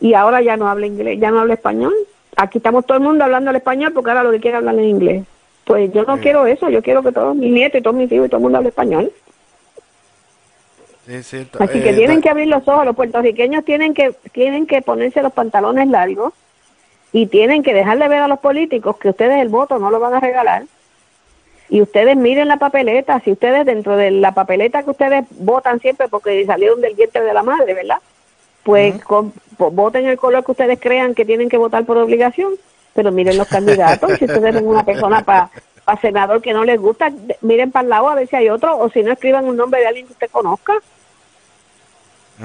[0.00, 1.94] y ahora ya no habla inglés, ya no habla español.
[2.36, 4.84] Aquí estamos todo el mundo hablando el español porque ahora lo que quiere hablar en
[4.84, 5.24] inglés.
[5.64, 8.26] Pues yo no quiero eso, yo quiero que todos mis nietos y todos mis hijos
[8.26, 9.10] y todo el mundo hable español.
[11.08, 15.22] Así que eh, tienen que abrir los ojos, los puertorriqueños tienen que tienen que ponerse
[15.22, 16.34] los pantalones largos
[17.12, 20.14] y tienen que dejarle ver a los políticos que ustedes el voto no lo van
[20.14, 20.64] a regalar
[21.68, 26.08] y ustedes miren la papeleta, si ustedes dentro de la papeleta que ustedes votan siempre
[26.08, 27.98] porque salieron del vientre de la madre, ¿verdad?
[28.62, 28.94] Pues
[29.58, 32.52] voten el color que ustedes crean que tienen que votar por obligación,
[32.94, 35.50] pero miren los candidatos, si ustedes ven una persona para
[36.00, 37.12] senador que no les gusta,
[37.42, 39.80] miren para el lado a ver si hay otro, o si no escriban un nombre
[39.80, 40.74] de alguien que usted conozca.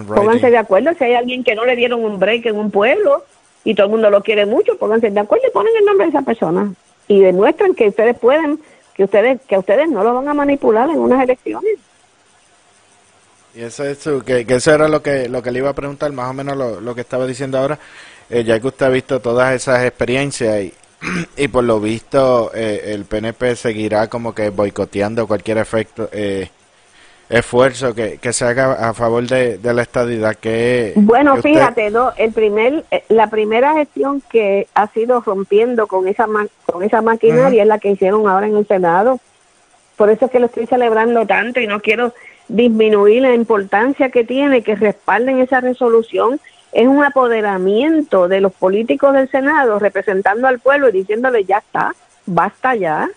[0.08, 3.24] Pónganse de acuerdo, si hay alguien que no le dieron un break en un pueblo,
[3.64, 6.10] y todo el mundo lo quiere mucho, pónganse de acuerdo y ponen el nombre de
[6.10, 6.74] esa persona
[7.08, 8.60] y demuestran que ustedes pueden,
[8.96, 11.78] que ustedes que ustedes no lo van a manipular en unas elecciones.
[13.54, 16.12] Y eso, eso que, que, eso era lo que lo que le iba a preguntar,
[16.14, 17.78] más o menos lo, que estaba diciendo ahora,
[18.30, 20.74] eh, ya que usted ha visto todas esas experiencias y,
[21.38, 26.50] y por lo visto eh, el PNP seguirá como que boicoteando cualquier efecto eh,
[27.32, 32.84] esfuerzo que, se haga a favor de, la estadidad que bueno fíjate no el primer
[32.92, 36.28] eh, la primera gestión que ha sido rompiendo con esa
[36.66, 39.20] con esa maquinaria es la que hicieron ahora en el senado.
[39.98, 42.14] Por eso es que lo estoy celebrando tanto y no quiero
[42.48, 46.40] disminuir la importancia que tiene que respalden esa resolución.
[46.72, 51.94] Es un apoderamiento de los políticos del senado representando al pueblo y diciéndole ya está
[52.26, 53.10] basta ya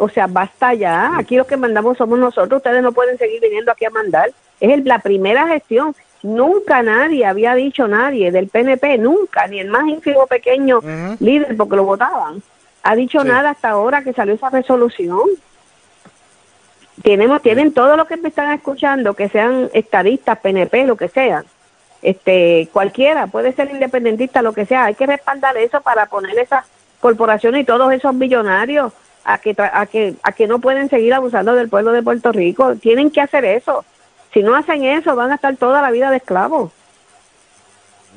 [0.00, 1.12] o sea, basta ya.
[1.18, 2.58] Aquí los que mandamos somos nosotros.
[2.58, 4.30] Ustedes no pueden seguir viniendo aquí a mandar.
[4.58, 5.94] Es la primera gestión.
[6.22, 10.80] Nunca nadie había dicho nadie del PNP, nunca, ni el más ínfimo pequeño
[11.18, 12.42] líder, porque lo votaban,
[12.82, 15.20] ha dicho nada hasta ahora que salió esa resolución.
[17.02, 21.46] Tenemos, tienen todo lo que me están escuchando, que sean estadistas, PNP, lo que sean.
[22.02, 24.84] Este, cualquiera, puede ser independentista, lo que sea.
[24.84, 26.66] Hay que respaldar eso para poner esas
[27.00, 28.92] corporaciones y todos esos millonarios
[29.24, 32.76] a que, a que, a que no pueden seguir abusando del pueblo de Puerto Rico.
[32.76, 33.84] Tienen que hacer eso.
[34.32, 36.72] Si no hacen eso, van a estar toda la vida de esclavos.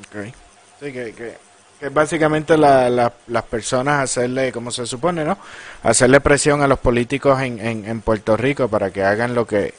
[0.08, 0.32] Okay.
[0.80, 1.36] Sí, que, que,
[1.80, 5.38] que básicamente la, la, las personas hacerle, como se supone, ¿no?
[5.82, 9.74] Hacerle presión a los políticos en, en, en Puerto Rico para que hagan lo que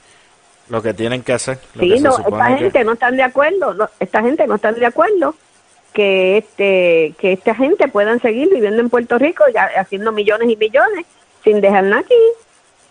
[0.67, 1.59] lo que tienen que hacer.
[1.79, 5.35] sí, no, esta gente no están de acuerdo, esta gente no está de acuerdo
[5.95, 10.57] que este que esta gente puedan seguir viviendo en Puerto Rico ya haciendo millones y
[10.57, 11.05] millones
[11.41, 12.13] sin dejar nada aquí,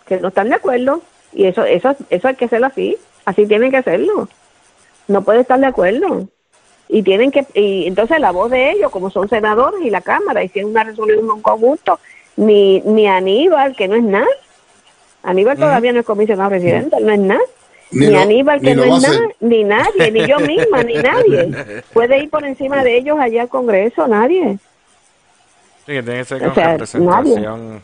[0.06, 1.02] que no están de acuerdo.
[1.34, 4.26] Y eso eso eso hay que hacerlo así, así tienen que hacerlo.
[5.06, 6.28] No puede estar de acuerdo.
[6.88, 10.42] Y tienen que y entonces la voz de ellos como son senadores y la cámara
[10.42, 12.00] hicieron una resolución conjunto
[12.36, 14.26] ni ni Aníbal que no es nada.
[15.22, 17.40] Aníbal todavía no es comisionado residente no es nada
[17.94, 21.82] ni, Aníbal que no es nada ni nadie ni yo misma ni nadie.
[21.92, 24.58] Puede ir por encima de ellos allá al Congreso nadie.
[25.86, 27.82] Sí que tiene que ser con o sea, representación.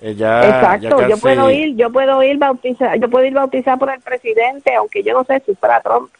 [0.00, 1.10] eh, ya, Exacto, ya casi...
[1.10, 5.02] yo puedo ir, yo puedo ir bautizar, yo puedo ir bautizar por el presidente, aunque
[5.02, 6.10] yo no sé si fuera Trump,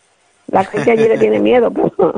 [0.49, 2.13] la gente allí le tiene miedo, pero,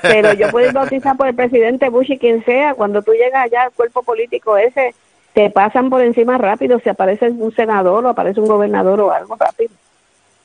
[0.00, 3.64] pero yo puedo bautizar por el presidente Bush y quien sea, cuando tú llegas allá
[3.64, 4.94] al cuerpo político ese,
[5.34, 9.36] te pasan por encima rápido, si aparece un senador o aparece un gobernador o algo
[9.36, 9.74] rápido.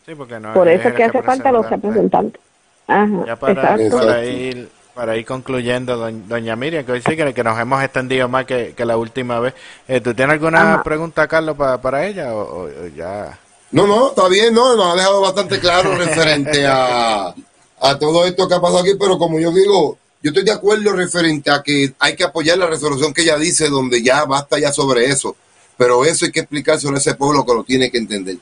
[0.09, 2.41] Sí, porque no por eso es que hace falta los representantes.
[2.87, 7.43] Ajá, ya para, para, ir, para ir concluyendo, doña Miriam, que hoy sí que, que
[7.43, 9.53] nos hemos extendido más que, que la última vez.
[9.87, 10.83] Eh, ¿Tú tienes alguna Ajá.
[10.83, 13.37] pregunta, Carlos, para, para ella o, o ya...?
[13.71, 17.31] No, no, está bien, no, nos ha dejado bastante claro referente a,
[17.79, 20.91] a todo esto que ha pasado aquí, pero como yo digo, yo estoy de acuerdo
[20.93, 24.71] referente a que hay que apoyar la resolución que ella dice, donde ya basta ya
[24.71, 25.35] sobre eso,
[25.77, 28.37] pero eso hay que explicárselo a ese pueblo que lo tiene que entender,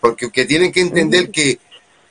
[0.00, 1.58] porque que tienen que entender que,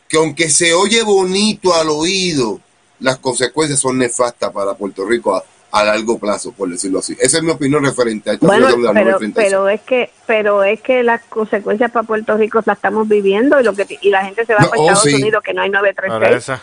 [0.07, 2.59] que aunque se oye bonito al oído,
[2.99, 7.15] las consecuencias son nefastas para Puerto Rico a largo plazo, por decirlo así.
[7.19, 11.03] Esa es mi opinión referente a esta bueno, pero, pero es que pero es que
[11.03, 14.53] las consecuencias para Puerto Rico las estamos viviendo y lo que y la gente se
[14.53, 15.13] va no, para oh, Estados sí.
[15.15, 16.59] Unidos que no hay 936.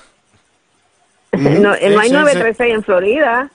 [1.61, 3.51] no, sí, no hay sí, 936 en Florida.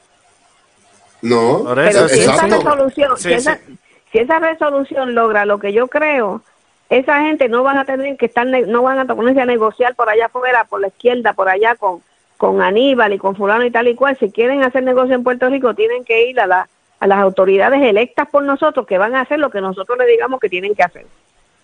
[1.22, 3.60] No, pero si esa resolución, si esa,
[4.11, 6.41] si esa resolución logra lo que yo creo,
[6.91, 10.09] esa gente no van a tener que estar no van a ponerse a negociar por
[10.09, 12.01] allá afuera, por la izquierda, por allá con
[12.41, 15.47] con Aníbal y con fulano y tal y cual, si quieren hacer negocio en Puerto
[15.47, 16.68] Rico, tienen que ir a, la,
[16.99, 20.39] a las autoridades electas por nosotros que van a hacer lo que nosotros le digamos
[20.39, 21.05] que tienen que hacer.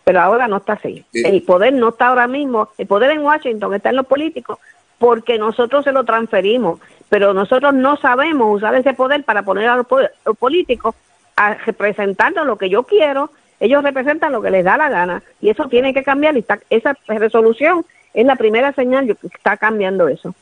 [0.03, 1.03] Pero ahora no está así.
[1.11, 1.23] Sí.
[1.25, 4.59] El poder no está ahora mismo, el poder en Washington está en los políticos
[4.99, 6.79] porque nosotros se lo transferimos,
[7.09, 9.87] pero nosotros no sabemos usar ese poder para poner a los,
[10.27, 10.93] los políticos
[11.35, 15.49] a representarnos lo que yo quiero, ellos representan lo que les da la gana y
[15.49, 20.07] eso tiene que cambiar y está, esa resolución es la primera señal que está cambiando
[20.07, 20.34] eso.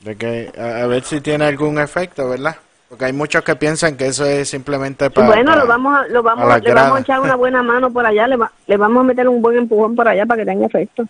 [0.00, 2.56] De que a, a, ver si tiene algún efecto, ¿verdad?
[2.88, 5.26] Porque hay muchos que piensan que eso es simplemente para.
[5.26, 7.90] Bueno, para, lo vamos a, lo vamos, a le vamos a echar una buena mano
[7.90, 10.46] por allá, le, va, le vamos a meter un buen empujón por allá para que
[10.46, 11.06] tenga efecto.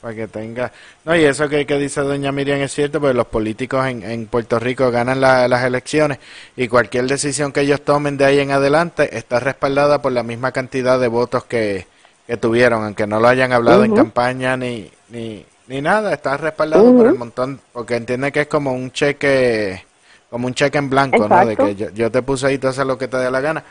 [0.00, 0.72] Para que tenga.
[1.04, 4.26] No, y eso que, que dice doña Miriam es cierto, porque los políticos en, en
[4.26, 6.18] Puerto Rico ganan la, las elecciones
[6.56, 10.52] y cualquier decisión que ellos tomen de ahí en adelante está respaldada por la misma
[10.52, 11.86] cantidad de votos que,
[12.26, 13.86] que tuvieron, aunque no lo hayan hablado uh -huh.
[13.86, 16.96] en campaña ni, ni, ni nada, está respaldado uh -huh.
[16.96, 19.84] por el montón, porque entiende que es como un cheque,
[20.30, 21.36] como un cheque en blanco, Exacto.
[21.36, 21.46] ¿no?
[21.46, 23.62] De que yo, yo, te puse ahí, tú haces lo que te dé la gana.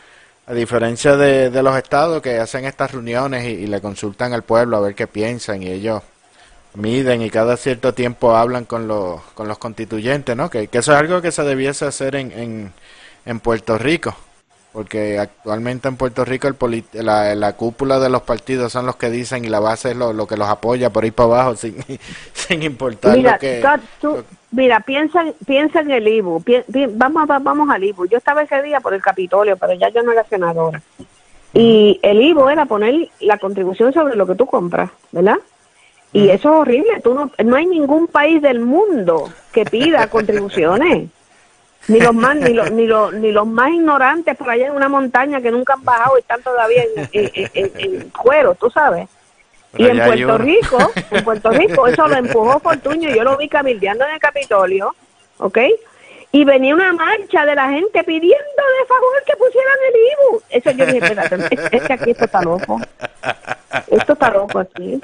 [0.47, 4.77] A diferencia de, de los estados que hacen estas reuniones y, le consultan al pueblo
[4.77, 6.03] a ver qué piensan y ellos
[6.75, 10.49] miden y cada cierto tiempo hablan con los, con los constituyentes, ¿no?
[10.49, 12.73] Que, que eso es algo que se debiese hacer en, en,
[13.25, 14.15] en Puerto Rico
[14.75, 19.09] porque actualmente en Puerto Rico el la, la, cúpula de los partidos son los que
[19.09, 21.77] dicen y la base es lo, lo que los apoya por ahí para abajo sin,
[22.33, 23.63] sin importar mira, lo que...
[24.01, 24.21] Tú,
[24.51, 28.07] mira, piensa, piensa en el IBU, pi, pi, vamos, vamos al IBU.
[28.07, 30.81] Yo estaba ese día por el Capitolio, pero ya yo no era senadora.
[31.53, 35.37] Y el IBU era poner la contribución sobre lo que tú compras, ¿verdad?
[36.11, 36.99] Y eso es horrible.
[37.01, 41.07] Tú no, no hay ningún país del mundo que pida contribuciones
[41.87, 44.89] ni los más ni los, ni los ni los más ignorantes por allá en una
[44.89, 49.07] montaña que nunca han bajado y están todavía en, en, en, en cuero, tú sabes.
[49.71, 53.49] Pero y en Puerto Rico, en Puerto Rico, eso lo empujó Fortuño, yo lo vi
[53.49, 54.95] cabildeando en el Capitolio,
[55.37, 55.59] ¿ok?
[56.31, 60.41] Y venía una marcha de la gente pidiendo de favor que pusieran el IBU.
[60.49, 62.81] Eso yo dije, espérate, es que aquí esto está loco.
[63.87, 64.99] Esto está loco aquí.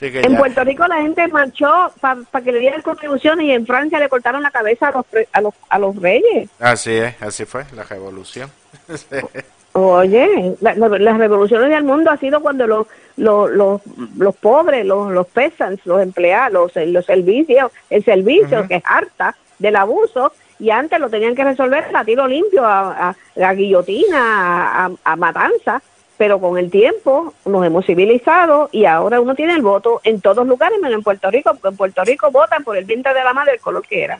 [0.00, 0.38] En ya...
[0.38, 4.08] Puerto Rico la gente marchó para pa que le dieran contribuciones y en Francia le
[4.08, 6.50] cortaron la cabeza a los, a los, a los reyes.
[6.58, 8.50] Así es, así fue la revolución.
[9.76, 13.80] Oye, la, la, las revoluciones del mundo ha sido cuando los, los, los,
[14.16, 18.68] los pobres, los, los peasants, los empleados, los, los servicios, el servicio uh -huh.
[18.68, 23.16] que es harta del abuso, y antes lo tenían que resolver a tiro limpio, a,
[23.36, 25.82] a, guillotina, a, a, matanza,
[26.24, 30.46] pero con el tiempo nos hemos civilizado y ahora uno tiene el voto en todos
[30.46, 33.34] lugares, menos en Puerto Rico, porque en Puerto Rico votan por el vientre de la
[33.34, 34.18] madre, el color que era.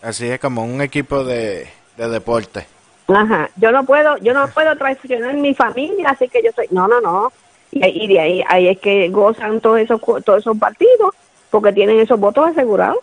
[0.00, 1.68] Así es como un equipo de,
[1.98, 2.66] de deporte.
[3.08, 6.88] Ajá, yo no puedo, yo no puedo traicionar mi familia, así que yo soy, no,
[6.88, 7.30] no, no,
[7.70, 11.14] y, y de ahí, ahí es que gozan todos esos, todos esos partidos,
[11.50, 13.00] porque tienen esos votos asegurados.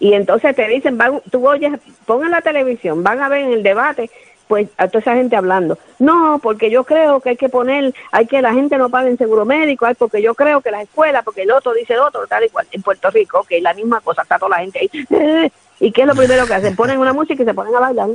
[0.00, 3.62] Y entonces te dicen, van, tú oyes, pongan la televisión, van a ver en el
[3.62, 4.10] debate,
[4.48, 5.78] pues a toda esa gente hablando.
[5.98, 9.18] No, porque yo creo que hay que poner, hay que la gente no pague en
[9.18, 12.44] seguro médico, hay porque yo creo que las escuelas, porque el otro dice otro, tal
[12.44, 12.66] y cual.
[12.72, 14.90] En Puerto Rico, ok, la misma cosa, está toda la gente ahí.
[15.80, 16.74] ¿Y qué es lo primero que hacen?
[16.74, 18.08] Ponen una música y se ponen a bailar.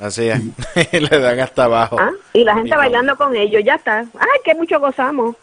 [0.00, 0.40] Así es,
[1.10, 1.96] le dan hasta abajo.
[2.00, 2.10] ¿Ah?
[2.32, 3.98] Y la gente bailando con ellos, ya está.
[3.98, 5.36] Ay, que mucho gozamos.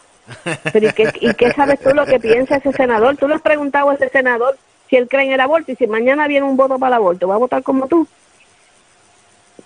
[0.74, 3.16] Pero ¿y qué, ¿y qué sabes tú lo que piensa ese senador?
[3.16, 4.58] Tú le has preguntado a ese senador
[4.90, 7.28] si él cree en el aborto y si mañana viene un voto para el aborto,
[7.28, 8.08] ¿va a votar como tú?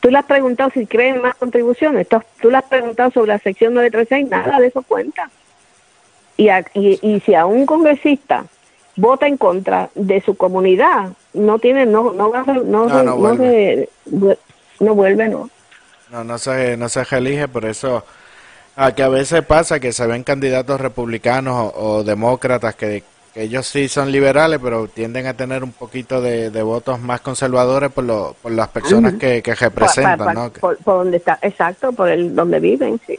[0.02, 2.08] Tú le has preguntado si cree en más contribuciones,
[2.42, 5.30] tú le has preguntado sobre la sección 936, nada de eso cuenta.
[6.38, 8.46] Y, y, y si a un congresista
[8.96, 13.90] vota en contra de su comunidad, no tiene, no, no, no, no, no, no, vuelve.
[14.80, 15.50] no vuelve, no.
[16.12, 18.04] No, no se, no se elige, por eso
[18.76, 23.66] a que a veces pasa que se ven candidatos republicanos o demócratas que, que ellos
[23.66, 28.36] sí son liberales, pero tienden a tener un poquito de, votos más conservadores por, lo,
[28.42, 30.52] por las personas que, que representan, ¿no?
[30.52, 33.18] Por, donde está, exacto, por el donde viven, sí.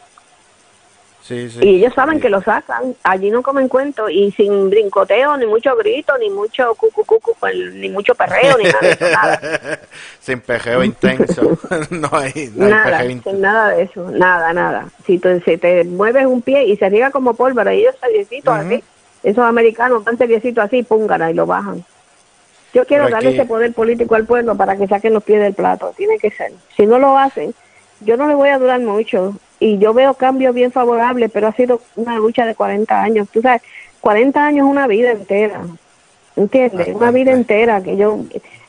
[1.31, 5.77] Y ellos saben que lo sacan, allí no comen cuento y sin brincoteo, ni mucho
[5.77, 9.41] grito, ni mucho cucu, cucu pues, ni mucho perreo, ni nada.
[10.21, 11.57] sin pejeo intenso,
[11.91, 14.89] no hay, nada, sin nada de eso, nada, nada.
[15.07, 18.83] Si te, te mueves un pie y se riega como pólvora, y ellos seriecitos así,
[19.23, 21.85] esos americanos tan seriecitos así, púngara y lo bajan.
[22.75, 25.93] Yo quiero darle ese poder político al pueblo para que saquen los pies del plato,
[25.97, 26.53] tiene que ser.
[26.75, 27.55] Si no lo hacen,
[28.01, 31.53] yo no le voy a durar mucho y yo veo cambios bien favorables, pero ha
[31.53, 33.29] sido una lucha de 40 años.
[33.31, 33.63] Tú sabes,
[34.01, 35.61] 40 años es una vida entera,
[36.35, 36.89] ¿entiendes?
[36.95, 38.19] Una vida entera que yo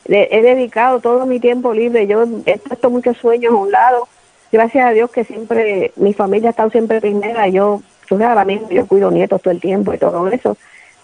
[0.06, 4.06] he dedicado todo mi tiempo libre, yo he puesto muchos sueños a un lado.
[4.52, 8.44] Gracias a Dios que siempre mi familia ha estado siempre primera, yo, tú sabes, ahora
[8.44, 10.56] mismo yo cuido nietos todo el tiempo y todo eso,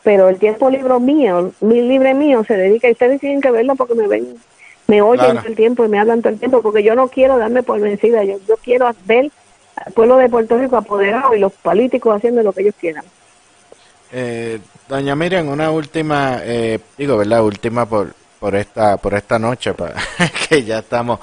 [0.03, 3.75] pero el tiempo libre mío, mi libre mío se dedica, y ustedes tienen que verlo
[3.77, 4.35] porque me ven,
[4.87, 7.39] me oyen todo el tiempo y me hablan todo el tiempo, porque yo no quiero
[7.39, 9.31] darme por vencida, yo, yo quiero ver
[9.95, 13.05] pueblo de Puerto Rico apoderado y los políticos haciendo lo que ellos quieran.
[14.13, 14.59] Eh,
[14.89, 17.45] doña Miriam, una última, eh, digo, ¿verdad?
[17.45, 19.73] Última por, por esta por esta noche,
[20.49, 21.21] que ya estamos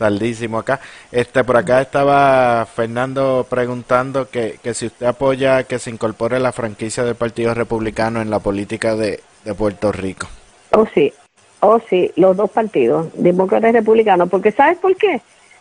[0.00, 0.80] tardísimo acá.
[1.12, 6.50] Este por acá estaba Fernando preguntando que, que si usted apoya que se incorpore la
[6.50, 10.26] franquicia del Partido Republicano en la política de, de Puerto Rico.
[10.72, 11.12] Oh sí,
[11.60, 15.20] oh sí, los dos partidos, demócratas y republicanos, porque ¿sabes por qué?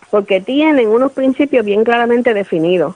[0.10, 2.95] porque tienen unos principios bien claramente definidos.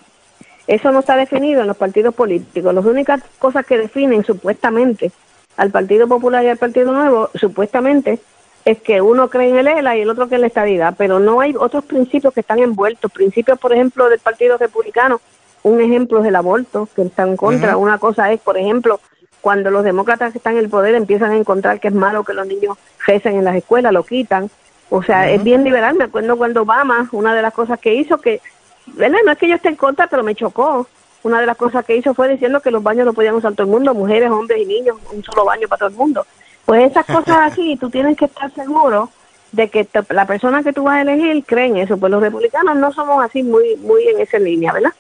[0.68, 2.74] Eso no está definido en los partidos políticos.
[2.74, 5.11] Las únicas cosas que definen supuestamente
[5.57, 8.20] al Partido Popular y al Partido Nuevo, supuestamente,
[8.65, 11.19] es que uno cree en el ELA y el otro cree en la estabilidad, pero
[11.19, 13.11] no hay otros principios que están envueltos.
[13.11, 15.19] Principios, por ejemplo, del Partido Republicano,
[15.64, 17.77] un ejemplo es el aborto, que están en contra.
[17.77, 18.99] Una cosa es, por ejemplo,
[19.41, 22.34] cuando los demócratas que están en el poder empiezan a encontrar que es malo que
[22.34, 24.49] los niños recen en las escuelas, lo quitan.
[24.90, 25.95] O sea, es bien liberal.
[25.95, 28.41] Me acuerdo cuando Obama, una de las cosas que hizo, que,
[28.88, 29.18] ¿verdad?
[29.26, 30.88] no es que yo esté en contra, pero me chocó.
[31.23, 33.65] Una de las cosas que hizo fue diciendo que los baños no podían usar todo
[33.65, 36.26] el mundo, mujeres, hombres y niños, un solo baño para todo el mundo.
[36.65, 39.10] Pues esas cosas así, tú tienes que estar seguro
[39.52, 41.98] de que la persona que tú vas a elegir cree en eso.
[41.98, 44.94] Pues los republicanos no somos así muy, muy en esa línea, ¿verdad?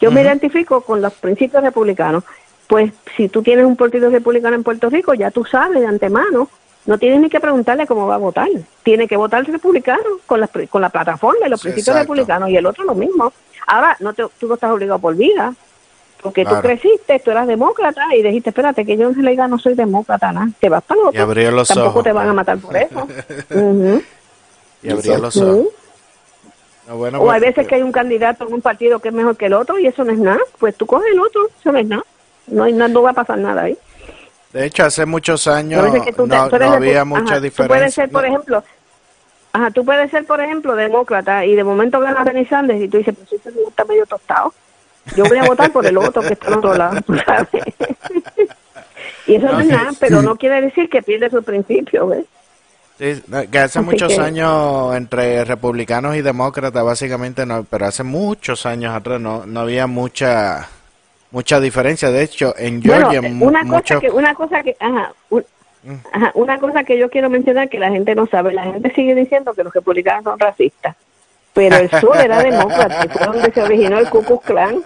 [0.00, 2.24] Yo me identifico con los principios republicanos.
[2.66, 6.48] Pues si tú tienes un partido republicano en Puerto Rico, ya tú sabes de antemano
[6.86, 8.48] no tienes ni que preguntarle cómo va a votar.
[8.82, 12.66] Tiene que votar republicano con la, con la plataforma y los principios republicanos y el
[12.66, 13.32] otro lo mismo.
[13.66, 15.54] Ahora, no te, tú no estás obligado por vida,
[16.22, 19.74] porque tú creciste, tú eras demócrata y dijiste, espérate, que yo en realidad no soy
[19.74, 20.48] demócrata, nada.
[20.58, 21.12] Te vas para otro.
[21.64, 23.08] Tampoco te van a matar por eso.
[24.82, 25.66] Y abrió los ojos.
[26.88, 29.44] o hay pues, veces que hay un candidato en un partido que es mejor que
[29.44, 30.40] el otro y eso no es nada.
[30.58, 32.04] Pues tú coges el otro, eso no es nada.
[32.46, 33.76] No, hay, no va a pasar nada ahí.
[34.52, 35.84] De hecho, hace muchos años
[36.16, 37.66] no, había mucha diferencia.
[37.66, 38.64] Tú puedes ser, por ejemplo,
[39.52, 42.98] ajá, tú puedes ser, por ejemplo, demócrata y de momento ganas Bernie Sanders y tú
[42.98, 44.52] dices, pues este está medio tostado.
[45.16, 47.48] Yo voy a votar por el otro que está al otro lado, ¿sabes?
[49.26, 52.24] y eso no, es nada, pero no quiere decir que pierde su principio, ¿ves?
[52.98, 58.94] Sí, que hace muchos años entre republicanos y demócratas, básicamente no, pero hace muchos años
[58.94, 60.68] atrás no, no había mucha
[61.30, 62.10] mucha diferencia.
[62.10, 65.14] De hecho, en Georgia, una cosa que, una cosa que, ajá,
[66.12, 69.14] Ajá, una cosa que yo quiero mencionar que la gente no sabe, la gente sigue
[69.14, 70.94] diciendo que los republicanos son racistas,
[71.52, 74.82] pero el sur era demócrata, fue donde se originó el Ku Klux Klan.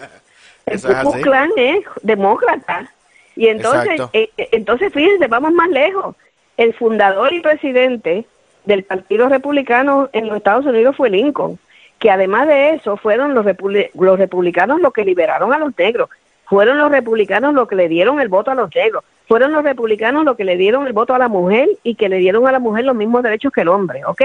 [0.67, 1.23] El Ku Klux.
[1.23, 2.91] Klan es demócrata.
[3.37, 6.15] Y entonces, eh, eh, entonces fíjense, vamos más lejos.
[6.57, 8.25] El fundador y presidente
[8.65, 11.59] del Partido Republicano en los Estados Unidos fue Lincoln,
[11.99, 16.09] que además de eso fueron los, republi- los republicanos los que liberaron a los negros,
[16.47, 20.25] fueron los republicanos los que le dieron el voto a los negros, fueron los republicanos
[20.25, 22.59] los que le dieron el voto a la mujer y que le dieron a la
[22.59, 24.23] mujer los mismos derechos que el hombre, ¿ok?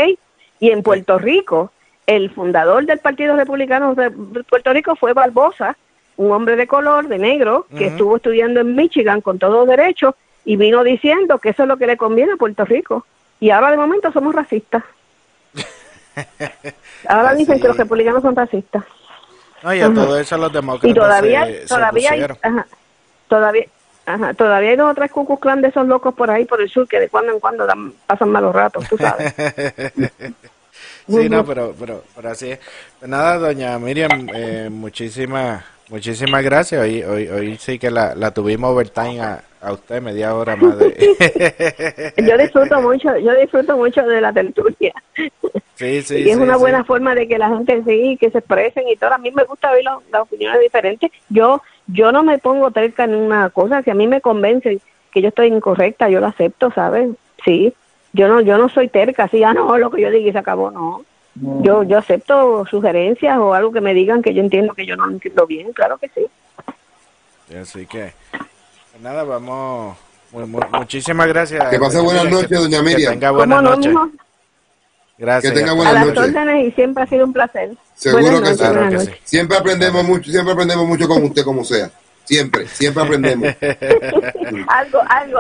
[0.60, 1.72] Y en Puerto Rico,
[2.10, 5.78] el fundador del Partido Republicano de Puerto Rico fue Barbosa,
[6.18, 10.58] un hombre de color, de negro, que estuvo estudiando en Michigan con todos derechos y
[10.58, 13.06] vino diciendo que eso es lo que le conviene a Puerto Rico.
[13.40, 14.84] Y ahora de momento somos racistas.
[17.08, 18.84] Ahora dicen que los republicanos son racistas.
[19.64, 22.68] No, y a todo eso los demócratas Y todavía, se, se todavía hay, ajá,
[23.28, 23.66] todavía,
[24.06, 25.12] ajá, todavía hay dos o tres
[25.62, 28.32] de esos locos por ahí por el sur que de cuando en cuando dan- pasan
[28.32, 29.34] malos ratos, tú sabes.
[31.10, 32.60] Sí, no, pero, pero, pero así es.
[33.00, 36.82] Pues nada, doña Miriam, eh, muchísimas, muchísimas gracias.
[36.82, 40.78] Hoy, hoy, hoy sí que la, la tuvimos overtime a, a usted, media hora más
[40.78, 41.10] de...
[42.18, 44.94] Yo disfruto mucho, yo disfruto mucho de la tertulia.
[45.76, 48.40] sí, sí, y es sí, una buena forma de que la gente sí, que se
[48.40, 49.14] expresen y todo.
[49.14, 51.12] A mí me gusta oír lo- las opiniones diferentes.
[51.30, 53.82] Yo yo no me pongo terca en una cosa.
[53.82, 54.80] Si a mí me convence
[55.12, 57.10] que yo estoy incorrecta, yo lo acepto, ¿sabes?
[57.44, 57.74] Sí.
[58.14, 60.38] Yo no yo no soy terca, así, ah, no, lo que yo diga y se
[60.40, 61.04] acabó, no.
[61.62, 65.06] Yo yo acepto sugerencias o algo que me digan que yo entiendo que yo no
[65.06, 66.26] lo entiendo bien, claro que sí.
[67.48, 69.96] Sí, Así que, pues nada, vamos...
[70.32, 71.64] mu- mu- muchísimas gracias.
[71.70, 73.14] Que pase buenas noches, doña Miriam.
[73.14, 73.96] Que tenga ¿Cómo buenas no, noches.
[75.18, 75.54] Gracias.
[75.54, 76.24] Que tenga A buenas las noches.
[76.24, 77.72] órdenes y siempre ha sido un placer.
[77.96, 78.74] Seguro Buenas que noches, sí.
[78.74, 79.12] Claro que sí.
[79.24, 81.90] Siempre aprendemos mucho, siempre aprendemos mucho con usted como sea.
[82.26, 83.48] Siempre, siempre aprendemos.
[84.68, 85.40] algo, algo,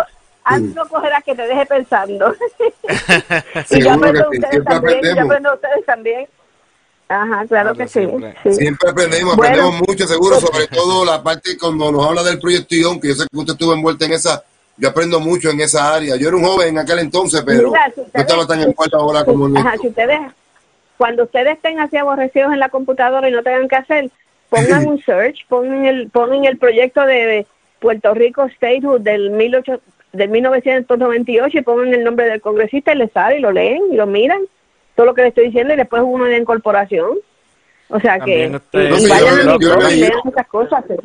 [0.55, 2.35] algo cogerás que te deje pensando.
[3.69, 6.27] y yo aprendo sí, ustedes siempre también, yo aprendo de ustedes también.
[7.07, 7.99] Ajá, claro Claro, que sí.
[8.05, 8.35] siempre.
[8.43, 8.53] sí.
[8.53, 9.51] Siempre aprendemos, Bueno.
[9.53, 13.15] aprendemos mucho, seguro, sobre todo la parte cuando nos habla del proyecto ION, que yo
[13.15, 14.43] sé que usted estuvo envuelta en esa,
[14.77, 16.15] yo aprendo mucho en esa área.
[16.17, 19.23] Yo era un joven en aquel entonces, pero Mira, si no estaba tan envuelto ahora
[19.26, 20.19] como en Ajá, si ustedes,
[20.97, 24.11] cuando ustedes estén así aborrecidos en la computadora y no tengan que hacer,
[24.49, 27.47] pongan un search, pongan el, pongan el proyecto de
[27.80, 29.81] Puerto Rico Statehood del, 18
[30.14, 33.95] del 1998 y pongan el nombre del congresista y les sale y lo leen y
[33.95, 34.41] lo miran,
[34.95, 37.18] todo lo que les estoy diciendo y después uno de incorporación.
[37.90, 40.84] O sea que También usted- y No, sí, vayan yo- a cosas.
[40.90, 40.98] ¿eh?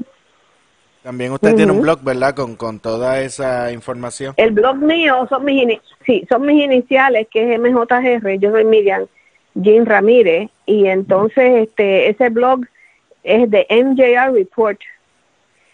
[1.03, 2.35] También usted tiene un blog, ¿verdad?
[2.35, 4.33] Con, con toda esa información.
[4.39, 8.65] El blog mío son mis ini- sí, son mis iniciales, que es MJR, yo soy
[8.65, 9.07] Miriam
[9.55, 12.61] Jean Ramírez, y entonces este ese blog
[13.23, 14.81] es de MJR Report,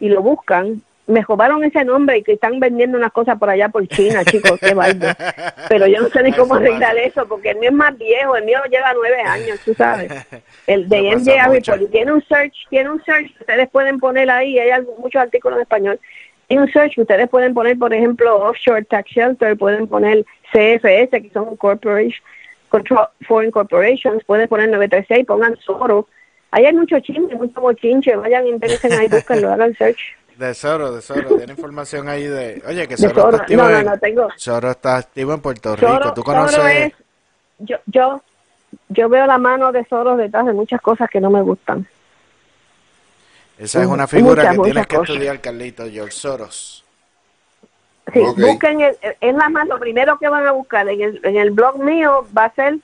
[0.01, 0.82] y lo buscan.
[1.11, 4.59] Me robaron ese nombre y que están vendiendo unas cosas por allá por China, chicos,
[4.61, 5.16] qué vaina.
[5.69, 8.45] Pero yo no sé ni cómo arreglar eso, porque el mío es más viejo, el
[8.45, 10.12] mío lleva nueve años, tú sabes.
[10.66, 11.01] El de.
[11.70, 15.20] Report, y tiene un search, tiene un search, ustedes pueden poner ahí, hay algo- muchos
[15.20, 16.01] artículos en español,
[16.49, 21.31] en un search ustedes pueden poner, por ejemplo, Offshore Tax Shelter, pueden poner CFS, que
[21.32, 22.23] son corporation,
[22.69, 26.09] control, Foreign Corporations, pueden poner 936, pongan Soro.
[26.53, 29.99] Ahí hay mucho chisme, mucho bochinche, vayan, interesen ahí, búsquenlo, hagan search.
[30.40, 32.62] De Soro, de Soro, tiene información ahí de...
[32.66, 33.28] Oye, que Soro.
[33.30, 33.84] está activo No, no, en...
[33.86, 36.14] no, tengo- Soro está activo en Puerto Rico.
[36.14, 36.56] ¿Tú conoces?
[36.56, 36.92] Soro es,
[37.58, 38.22] yo, yo,
[38.88, 41.86] yo veo la mano de Soros detrás de muchas cosas que no me gustan.
[43.58, 45.10] Esa es una Muchas, figura que tienes que cosas.
[45.10, 46.84] estudiar, Carlito, George Soros.
[48.14, 51.36] Sí, busquen, el, es nada más lo primero que van a buscar en el, en
[51.36, 52.78] el blog mío va a ser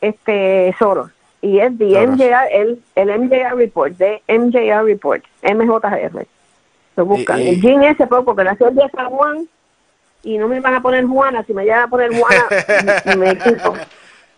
[0.00, 1.10] este Soros
[1.42, 2.16] y es the Soros.
[2.16, 6.26] MJR, el, el MJR Report, de MJR Report, MJR.
[6.96, 7.40] Lo buscan.
[7.40, 9.46] Y- y- El Jean ese fue porque nació el día de San Juan
[10.22, 12.44] y no me van a poner Juana, si me llegan a poner Juana,
[13.16, 13.38] me, me.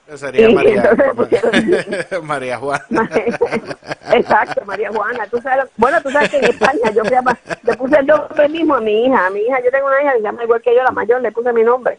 [0.08, 2.84] Esa Sería Y María, entonces pusieron- María Juana.
[4.12, 5.26] Exacto, María Juana.
[5.30, 8.80] Tú sabes, bueno, tú sabes que en España yo le puse el nombre mismo a
[8.80, 9.26] mi hija.
[9.26, 11.20] A mi hija, yo tengo una hija que se llama igual que yo, la mayor,
[11.20, 11.98] le puse mi nombre.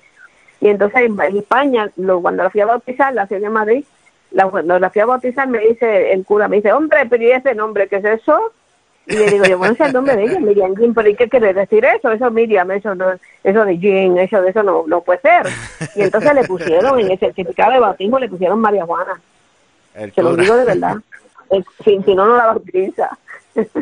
[0.59, 3.85] Y entonces en, en España, lo, cuando la fui a bautizar, la ciudad de Madrid,
[4.31, 7.31] la, cuando la fui a bautizar, me dice el cura, me dice, hombre, pero ¿y
[7.31, 8.53] ese nombre qué es eso?
[9.09, 11.27] Y le digo, yo, bueno, es el nombre de ella, Miriam Jean, pero ¿y qué
[11.27, 12.11] quiere decir eso?
[12.11, 13.05] Eso Miriam, eso no,
[13.43, 15.47] eso de Jean, eso de eso no, no puede ser.
[15.95, 19.19] Y entonces le pusieron, en el certificado de bautismo, le pusieron María Juana.
[19.95, 20.97] El Se lo digo de verdad.
[21.83, 23.09] Si, si no, no la bautiza.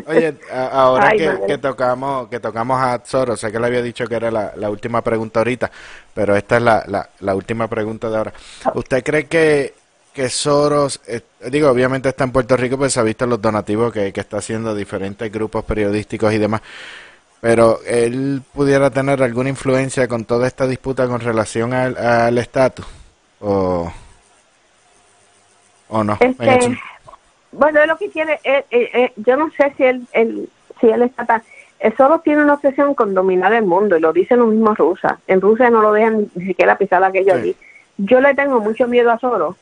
[0.06, 1.46] Oye, ahora Ay, que, madre.
[1.46, 4.70] que tocamos que tocamos a Zoro, sé que le había dicho que era la, la
[4.70, 5.70] última pregunta ahorita,
[6.14, 8.32] pero esta es la, la, la última pregunta de ahora.
[8.74, 9.74] ¿Usted cree que,
[10.18, 13.92] que Soros, eh, digo, obviamente está en Puerto Rico, pues se ha visto los donativos
[13.92, 16.60] que, que está haciendo diferentes grupos periodísticos y demás,
[17.40, 22.84] pero él pudiera tener alguna influencia con toda esta disputa con relación al estatus
[23.40, 23.92] o,
[25.88, 26.18] o no.
[26.18, 26.76] Este,
[27.52, 30.48] bueno, es lo que quiere, eh, eh, eh, yo no sé si él, él
[30.80, 31.44] si él está tan,
[31.78, 35.12] él solo tiene una obsesión con dominar el mundo y lo dicen los mismos rusas.
[35.28, 37.54] En Rusia no lo dejan ni siquiera pisar aquello allí.
[37.98, 39.54] Yo le tengo mucho miedo a Soros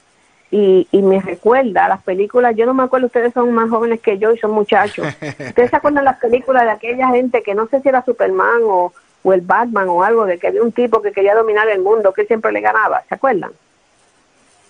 [0.50, 4.18] y, y me recuerda las películas, yo no me acuerdo, ustedes son más jóvenes que
[4.18, 5.06] yo y son muchachos.
[5.22, 8.92] ¿Ustedes se acuerdan las películas de aquella gente que no sé si era Superman o,
[9.22, 12.12] o el Batman o algo, de que había un tipo que quería dominar el mundo,
[12.12, 13.02] que siempre le ganaba?
[13.08, 13.50] ¿Se acuerdan?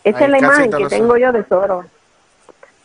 [0.03, 1.87] Esa es la imagen que tengo yo de Soros.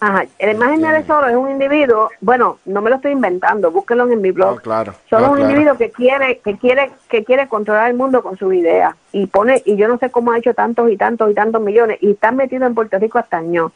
[0.04, 4.12] Ajá, la imagen de Soros es un individuo, bueno, no me lo estoy inventando, búsquenlo
[4.12, 4.60] en mi blog.
[4.60, 4.96] claro.
[5.08, 8.52] Soros es un individuo que quiere, que quiere, que quiere controlar el mundo con sus
[8.52, 11.62] ideas y pone, y yo no sé cómo ha hecho tantos y tantos y tantos
[11.62, 13.72] millones y está metido en Puerto Rico hasta año.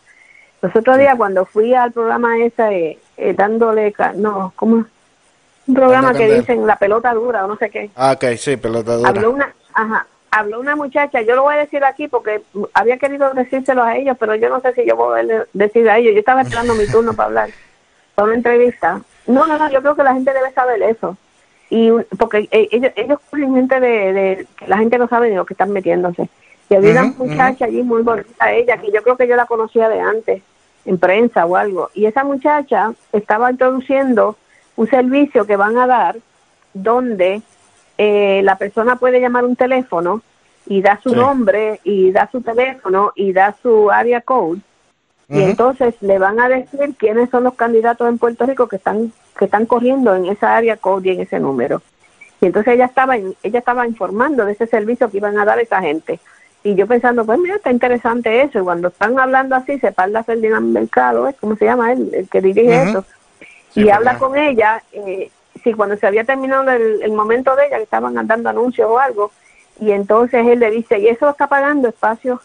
[0.63, 4.83] Los otros días cuando fui al programa ese, eh, dándole, no, ¿cómo?
[5.67, 7.91] Un programa que dicen la pelota dura o no sé qué.
[7.95, 9.09] Ah, ok, sí, pelota dura.
[9.09, 12.41] Habló una, ajá, habló una muchacha, yo lo voy a decir aquí porque
[12.73, 15.97] había querido decírselo a ellos, pero yo no sé si yo voy a decir a
[15.97, 16.13] ellos.
[16.13, 17.49] Yo estaba esperando mi turno para hablar,
[18.15, 19.01] para una entrevista.
[19.27, 21.17] No, no, no, yo creo que la gente debe saber eso.
[21.69, 21.89] y
[22.19, 25.71] Porque eh, ellos, ellos gente de, de, la gente no sabe de lo que están
[25.71, 26.27] metiéndose.
[26.69, 29.87] Y había una muchacha allí muy bonita, ella, que yo creo que yo la conocía
[29.87, 30.41] de antes,
[30.83, 31.91] en prensa o algo.
[31.93, 34.35] Y esa muchacha estaba introduciendo
[34.75, 36.17] un servicio que van a dar
[36.73, 37.41] donde
[37.97, 40.21] eh, la persona puede llamar un teléfono
[40.67, 44.61] y da su nombre y da su teléfono y da su área code
[45.27, 49.11] y entonces le van a decir quiénes son los candidatos en Puerto Rico que están
[49.37, 51.81] que están corriendo en esa área code y en ese número.
[52.41, 55.61] Y entonces ella estaba ella estaba informando de ese servicio que iban a dar a
[55.61, 56.19] esa gente.
[56.63, 58.59] Y yo pensando pues mira está interesante eso.
[58.59, 62.29] Y cuando están hablando así se parla Ferdinand Mercado es como se llama él el
[62.29, 63.03] que dirige eso.
[63.73, 65.31] Y habla con ella eh,
[65.63, 69.31] sí, cuando se había terminado el, momento de ella, que estaban dando anuncios o algo,
[69.79, 72.39] y entonces él le dice, y eso está pagando espacios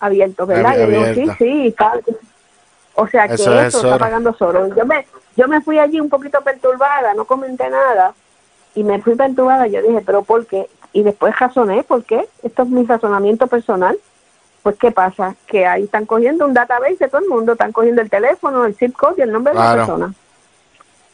[0.00, 0.76] abiertos, ¿verdad?
[0.76, 1.74] y yo digo, sí, sí,
[2.94, 4.74] O sea que eso, está pagando solo.
[4.74, 5.06] Yo me,
[5.36, 8.14] yo me fui allí un poquito perturbada, no comenté nada,
[8.74, 10.68] y me fui perturbada, yo dije, pero ¿por qué?
[10.92, 12.28] Y después razoné, ¿por qué?
[12.42, 13.98] Esto es mi razonamiento personal.
[14.62, 15.34] Pues, ¿qué pasa?
[15.46, 18.74] Que ahí están cogiendo un database de todo el mundo, están cogiendo el teléfono, el
[18.74, 20.14] zip code y el nombre de la persona.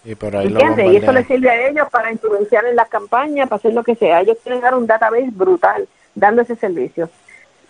[0.04, 0.54] Y por ahí
[0.92, 3.94] Y eso les sirve a ellos para influenciar en las campañas, para hacer lo que
[3.94, 4.20] sea.
[4.20, 7.08] Ellos quieren dar un database brutal dando ese servicio.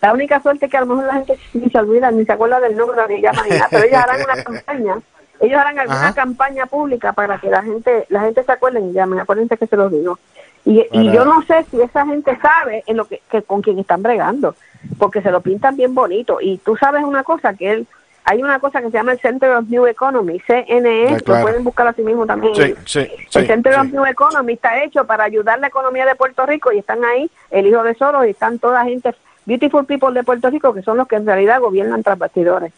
[0.00, 2.32] La única suerte es que a lo mejor la gente ni se olvida, ni se
[2.32, 4.98] acuerda del número, ni llama ni nada, pero ellos harán una campaña,
[5.40, 9.20] ellos harán alguna campaña pública para que la gente la gente se acuerde y llamen,
[9.20, 10.18] acuérdense que se los digo.
[10.66, 13.78] Y, y yo no sé si esa gente sabe en lo que, que con quién
[13.78, 14.54] están bregando,
[14.98, 16.38] porque se lo pintan bien bonito.
[16.40, 17.86] Y tú sabes una cosa, que él
[18.24, 21.86] hay una cosa que se llama el Center of New Economy, CNE, lo pueden buscar
[21.86, 22.54] así mismo también.
[22.56, 26.78] el Center of New Economy está hecho para ayudar la economía de Puerto Rico y
[26.78, 29.14] están ahí el hijo de Soros y están toda gente,
[29.44, 32.72] beautiful people de Puerto Rico, que son los que en realidad gobiernan tras bastidores.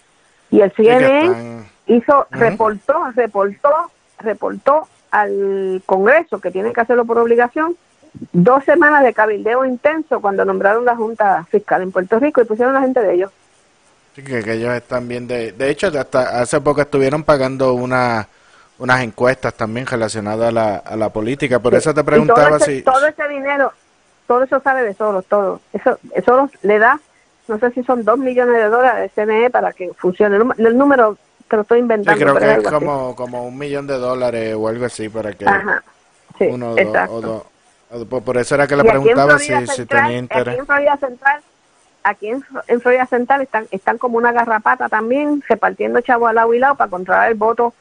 [0.50, 3.70] Y el CNE hizo, reportó, reportó,
[4.18, 7.76] reportó al Congreso, que tiene que hacerlo por obligación,
[8.32, 12.74] dos semanas de cabildeo intenso cuando nombraron la Junta Fiscal en Puerto Rico y pusieron
[12.74, 13.30] a la gente de ellos
[14.22, 15.52] que, ellos están bien de...
[15.52, 18.28] De hecho, hasta hace poco estuvieron pagando una,
[18.78, 21.58] unas encuestas también relacionadas a la, a la política.
[21.58, 22.82] Por eso te preguntaba si...
[22.82, 23.72] Todo ese dinero,
[24.26, 25.60] todo eso sale de Soros, todo.
[25.72, 27.00] Eso Soros le da,
[27.48, 30.36] no sé si son dos millones de dólares de CNE para que funcione.
[30.36, 31.16] El, número
[31.48, 32.20] te lo estoy inventando.
[32.20, 35.46] creo que es como, como un millón de dólares o algo así para que
[36.40, 36.74] uno
[37.88, 40.58] o por eso era que le preguntaba si, si tenía interés.
[40.58, 41.40] en Central
[42.06, 46.58] aquí en, Florida Central están, están como una garrapata también, repartiendo chavo al lado y
[46.58, 47.74] lado para controlar el voto,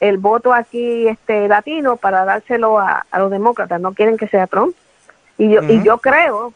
[0.00, 3.80] el voto aquí este latino para dárselo a, los demócratas.
[3.80, 4.74] No quieren que sea Trump.
[5.36, 6.54] Y yo, y yo creo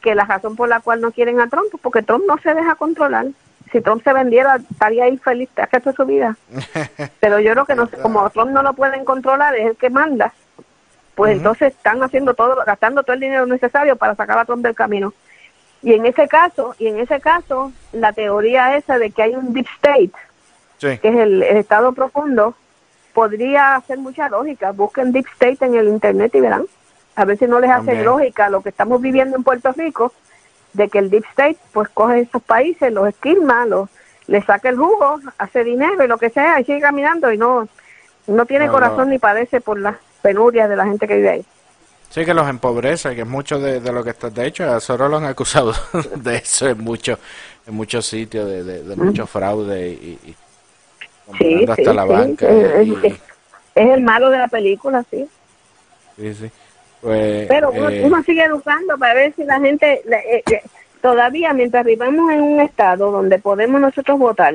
[0.00, 2.52] que la razón por la cual no quieren a Trump es porque Trump no se
[2.54, 3.26] deja controlar.
[3.70, 6.36] Si Trump se vendiera, estaría ahí feliz toda su vida.
[7.20, 10.32] Pero yo creo que no, como Trump no lo pueden controlar, es el que manda,
[11.14, 14.74] pues entonces están haciendo todo, gastando todo el dinero necesario para sacar a Trump del
[14.74, 15.12] camino.
[15.82, 19.52] Y en ese caso, y en ese caso, la teoría esa de que hay un
[19.52, 20.12] deep state,
[20.78, 22.54] que es el, estado profundo,
[23.12, 24.72] podría hacer mucha lógica.
[24.72, 26.64] Busquen deep state en el internet y verán.
[27.14, 30.12] A ver si no les hace lógica lo que estamos viviendo en Puerto Rico,
[30.74, 33.88] de que el deep state pues coge esos países, los esquilma, los,
[34.26, 37.68] les saca el jugo, hace dinero y lo que sea, y sigue caminando y no,
[38.26, 41.46] no tiene corazón ni padece por las penurias de la gente que vive ahí.
[42.10, 44.30] Sí, que los empobrece, que es mucho de, lo que está.
[44.30, 45.74] De hecho, a Soros lo han acusado
[46.16, 47.18] de eso en, mucho,
[47.66, 50.36] en muchos sitios, de, de, mucho fraude y,
[51.68, 52.48] hasta la banca.
[52.48, 53.18] Es,
[53.74, 55.28] el malo de la película, sí.
[56.16, 56.50] Sí, sí.
[57.02, 60.62] Pues, Pero uno, eh, uno sigue educando para ver si la gente, eh, eh,
[61.02, 64.54] todavía mientras vivamos en un estado donde podemos nosotros votar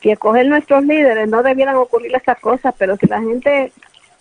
[0.00, 3.72] y escoger nuestros líderes, no debieran ocurrir estas cosas, pero si la gente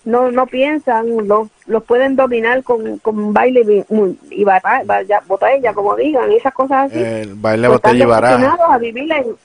[0.04, 5.22] no no piensan, los, los pueden dominar con, con baile y, muy- y bata- vaya-
[5.28, 7.02] botella, como digan, y esas cosas así.
[7.02, 8.38] el baile están botella y baraja.
[8.38, 9.36] destinados a vivir en,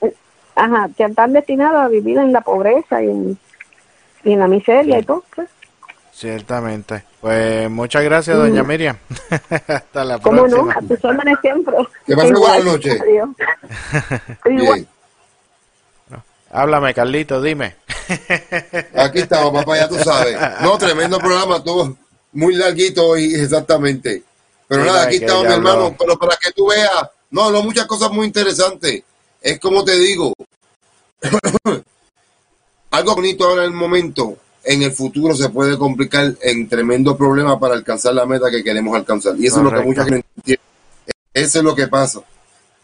[0.55, 3.37] ajá, que están destinados a vivir en la pobreza y en,
[4.23, 5.23] y en la miseria y todo.
[5.35, 5.47] pues.
[6.11, 7.03] Ciertamente.
[7.21, 8.97] Pues muchas gracias, doña Miriam.
[9.67, 10.21] Hasta la Mm.
[10.21, 10.65] ¿Cómo no?
[10.65, 10.73] próxima.
[10.73, 11.75] A tus órdenes siempre.
[12.07, 13.01] Que pase Igual, buenas noches.
[13.01, 13.29] adiós.
[14.45, 14.87] Igual.
[16.51, 17.75] Háblame, Carlito, dime.
[18.95, 20.37] Aquí estamos, papá, ya tú sabes.
[20.61, 21.95] No, tremendo programa, todo
[22.33, 24.23] muy larguito y exactamente.
[24.67, 25.95] Pero Mira, nada, aquí estamos, mi hermano.
[25.97, 26.91] Pero para que tú veas,
[27.31, 29.03] no, no, muchas cosas muy interesantes.
[29.41, 30.33] Es como te digo,
[32.91, 37.59] algo bonito ahora en el momento, en el futuro se puede complicar en tremendo problema
[37.59, 39.35] para alcanzar la meta que queremos alcanzar.
[39.37, 40.61] Y eso es lo que mucha gente entiende.
[41.33, 42.21] Eso es lo que pasa.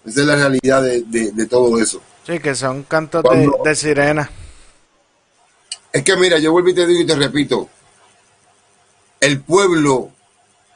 [0.06, 2.02] Esa es la realidad de, de- de todo eso.
[2.25, 4.29] Sí, que son cantos de, de sirena.
[5.91, 7.69] Es que mira, yo vuelvo y te digo y te repito,
[9.19, 10.09] el pueblo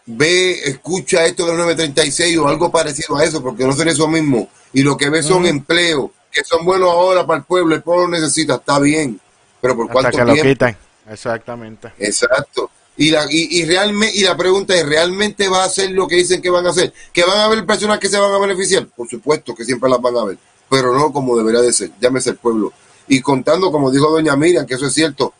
[0.05, 4.07] ve, escucha esto de los 936 o algo parecido a eso, porque no son eso
[4.07, 7.81] mismo, y lo que ve son empleos que son buenos ahora para el pueblo, el
[7.81, 9.19] pueblo necesita, está bien,
[9.59, 10.77] pero ¿por Hasta cuánto que lo quitan.
[11.09, 11.93] Exactamente.
[11.97, 12.69] Exacto.
[12.97, 16.15] Y la, y, y realmente, y la pregunta es, ¿realmente va a hacer lo que
[16.15, 16.93] dicen que van a hacer?
[17.13, 18.87] ¿Que van a haber personas que se van a beneficiar?
[18.87, 20.37] Por supuesto que siempre las van a ver,
[20.69, 22.73] pero no como debería de ser, llámese el pueblo.
[23.07, 25.33] Y contando, como dijo doña Miriam, que eso es cierto,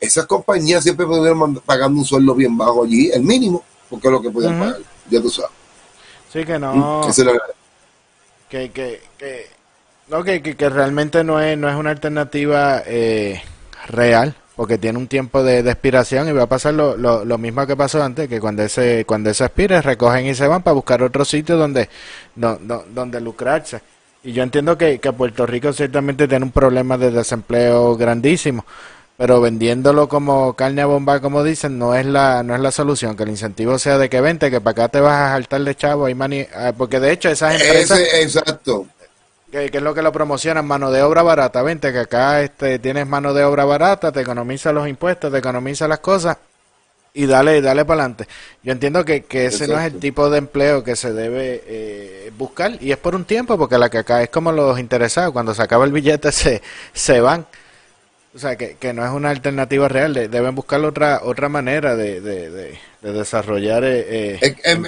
[0.00, 4.20] esas compañías siempre pudieron pagando un sueldo bien bajo allí, el mínimo, porque es lo
[4.22, 4.76] que podían pagar,
[5.10, 5.50] ya tú sabes.
[6.32, 7.00] Sí, que no.
[7.24, 7.54] La realidad.
[8.50, 9.46] que, que, que,
[10.08, 13.42] no, que, que, que realmente no es, no es una alternativa eh,
[13.88, 17.38] real, porque tiene un tiempo de, de expiración y va a pasar lo, lo, lo
[17.38, 20.74] mismo que pasó antes, que cuando ese, cuando ese expire recogen y se van para
[20.74, 21.88] buscar otro sitio donde,
[22.34, 23.80] do- do- donde lucrarse.
[24.22, 28.64] Y yo entiendo que, que Puerto Rico ciertamente tiene un problema de desempleo grandísimo,
[29.16, 33.16] pero vendiéndolo como carne a bomba, como dicen, no es la, no es la solución,
[33.16, 35.74] que el incentivo sea de que vente, que para acá te vas a saltar de
[35.76, 38.86] chavo, hay mani- ah, porque de hecho esas empresas Ese, exacto.
[39.50, 41.62] que, que es lo que lo promocionan, mano de obra barata.
[41.62, 45.88] Vente, que acá este, tienes mano de obra barata, te economiza los impuestos, te economiza
[45.88, 46.36] las cosas
[47.14, 48.28] y dale, dale para adelante.
[48.62, 52.32] Yo entiendo que, que ese no es el tipo de empleo que se debe eh,
[52.38, 55.54] buscar y es por un tiempo, porque la que acá es como los interesados, cuando
[55.54, 56.62] se acaba el billete se,
[56.92, 57.46] se van.
[58.34, 61.96] O sea, que, que no es una alternativa real, de- deben buscar otra otra manera
[61.96, 64.38] de, de, de, de desarrollar eh,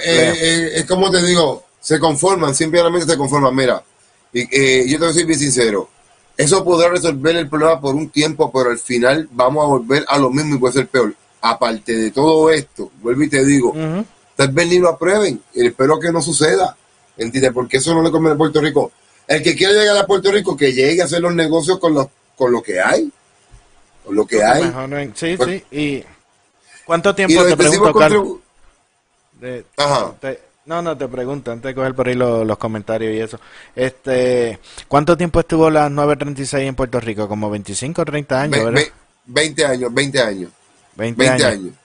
[0.03, 3.53] eh, es como te digo, se conforman, simplemente se conforman.
[3.55, 3.83] Mira,
[4.31, 5.89] y, eh, yo te voy a ser bien sincero,
[6.37, 10.17] eso podrá resolver el problema por un tiempo, pero al final vamos a volver a
[10.19, 11.13] lo mismo y puede ser peor.
[11.41, 14.05] Aparte de todo esto, vuelvo y te digo, Ujú.
[14.35, 16.75] tal vez ni lo aprueben, y espero que no suceda,
[17.17, 17.51] ¿entiendes?
[17.51, 18.91] Porque eso no le conviene a Puerto Rico.
[19.27, 22.07] El que quiere llegar a Puerto Rico, que llegue a hacer los negocios con, los,
[22.35, 23.11] con lo que hay,
[24.05, 24.63] con lo que hay.
[24.65, 25.77] Mejor no en- sí, Pues- sí.
[25.77, 26.03] ¿Y
[26.85, 28.27] cuánto tiempo te pregunto, Carlos?
[29.39, 30.13] De- Ajá.
[30.19, 33.39] te- no, no te pregunto, antes de coger por ahí lo- los comentarios y eso.
[33.75, 37.27] Este, ¿cuánto tiempo estuvo las 936 en Puerto Rico?
[37.27, 38.81] Como 25 o 30 años, Ve- ¿verdad?
[38.81, 38.91] ve-
[39.25, 40.51] 20 años, 20 años.
[40.95, 41.59] 20, 20 años.
[41.59, 41.75] años.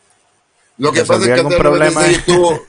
[0.79, 2.01] Lo que ¿Resolvió pasa es que antes de problema?
[2.01, 2.67] 96 estuvo,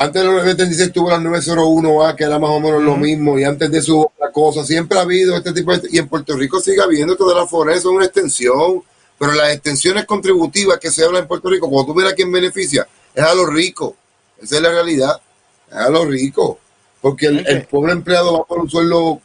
[0.00, 3.44] antes de los 96 tuvo las 901A, que era más o menos lo mismo, y
[3.44, 4.64] antes de eso otra cosa.
[4.64, 5.88] Siempre ha habido este tipo de...
[5.92, 8.82] Y en Puerto Rico sigue habiendo esto de la forest, son una extensión.
[9.18, 12.88] Pero las extensiones contributivas que se hablan en Puerto Rico, cuando tú miras quién beneficia,
[13.14, 13.92] es a los ricos.
[14.40, 15.20] Esa es la realidad.
[15.68, 16.56] Es a los ricos.
[17.02, 19.20] Porque el pobre empleado va por un sueldo,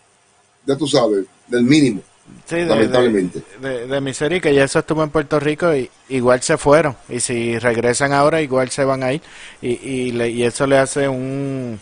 [0.65, 2.01] ya tú sabes, del mínimo.
[2.45, 3.43] Sí, de, lamentablemente.
[3.59, 6.95] de, de, de miseria, que ya eso estuvo en Puerto Rico y igual se fueron.
[7.09, 9.21] Y si regresan ahora, igual se van a ir.
[9.61, 11.79] Y, y, le- y eso le hace un,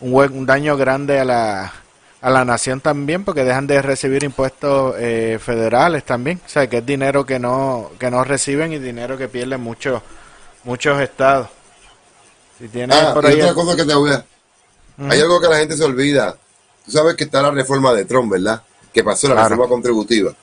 [0.00, 1.72] un, daño grande a la,
[2.22, 6.40] a la nación también, porque dejan de recibir impuestos eh, federales también.
[6.44, 10.02] O sea, que es dinero que no, que no reciben y dinero que pierden muchos,
[10.64, 11.48] muchos estados.
[12.58, 13.40] Si tienes Ah, por ahí.
[13.40, 14.24] otra cosa que te voy a...
[15.08, 16.36] Hay algo que la gente se olvida.
[16.84, 18.62] Tú sabes que está la reforma de Trump, ¿verdad?
[18.92, 19.48] Que pasó la Claro.
[19.50, 20.34] reforma contributiva.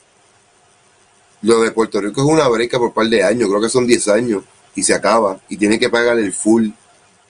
[1.42, 3.86] Lo de Puerto Rico es una breca por un par de años, creo que son
[3.86, 4.44] 10 años,
[4.76, 6.70] y se acaba, y tiene que pagar el full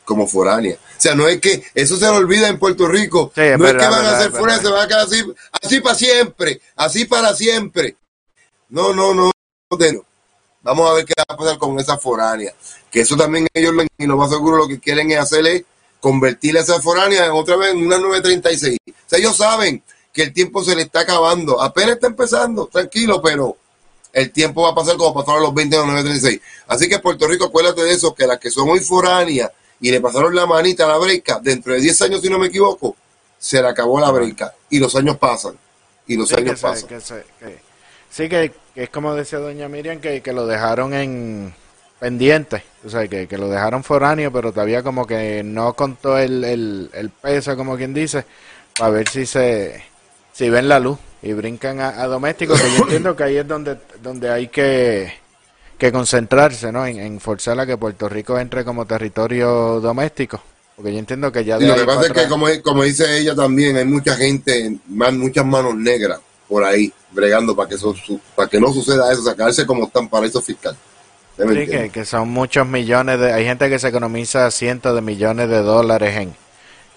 [0.06, 0.76] como foránea.
[0.76, 3.32] O sea, no es que eso se le olvida en Puerto Rico.
[3.36, 4.62] Sí, no es que van a verdad, foránea, verdad.
[4.62, 5.24] se van a quedar así,
[5.62, 7.98] así para siempre, así para siempre.
[8.70, 9.32] No, no, no,
[9.70, 10.06] no.
[10.64, 12.54] Vamos a ver qué va a pasar con esa foránea.
[12.90, 15.64] Que eso también ellos, lo- y lo más seguro, lo que quieren es hacer es
[16.00, 18.78] convertir esa foránea otra vez en una 936.
[18.88, 19.84] O sea, ellos saben
[20.18, 21.62] que el tiempo se le está acabando.
[21.62, 23.56] Apenas está empezando, tranquilo, pero
[24.12, 26.42] el tiempo va a pasar como pasaron los 20 de 936.
[26.68, 30.02] Así que Puerto Rico, acuérdate de eso, que las que son hoy foráneas y le
[30.02, 32.96] pasaron la manita a la breca, dentro de 10 años, si no me equivoco,
[33.38, 34.52] se le acabó la breca.
[34.72, 35.56] Y los años pasan.
[36.08, 36.88] Y los Sí, años que pasan.
[36.90, 37.60] que se- que-
[38.10, 41.54] sí, que, que es como decía doña Miriam, que, que lo dejaron en
[42.00, 46.44] pendiente, o sea, que, que lo dejaron foráneo, pero todavía como que no contó el,
[46.44, 48.26] el, el peso, como quien dice,
[48.78, 49.84] para ver si se
[50.38, 53.48] si ven la luz y brincan a, a doméstico, que yo entiendo que ahí es
[53.48, 55.12] donde, donde hay que,
[55.80, 56.86] que concentrarse, ¿no?
[56.86, 60.40] En, en forzar a que Puerto Rico entre como territorio doméstico,
[60.76, 62.48] porque yo entiendo que ya Y de lo ahí que pasa para es que, como,
[62.64, 67.68] como dice ella también, hay mucha gente, más, muchas manos negras por ahí, bregando para
[67.70, 70.78] que, eso, su- para que no suceda eso, sacarse como están paraíso fiscal.
[71.36, 73.32] ¿Sí que, que son muchos millones de...
[73.34, 76.36] Hay gente que se economiza cientos de millones de dólares en,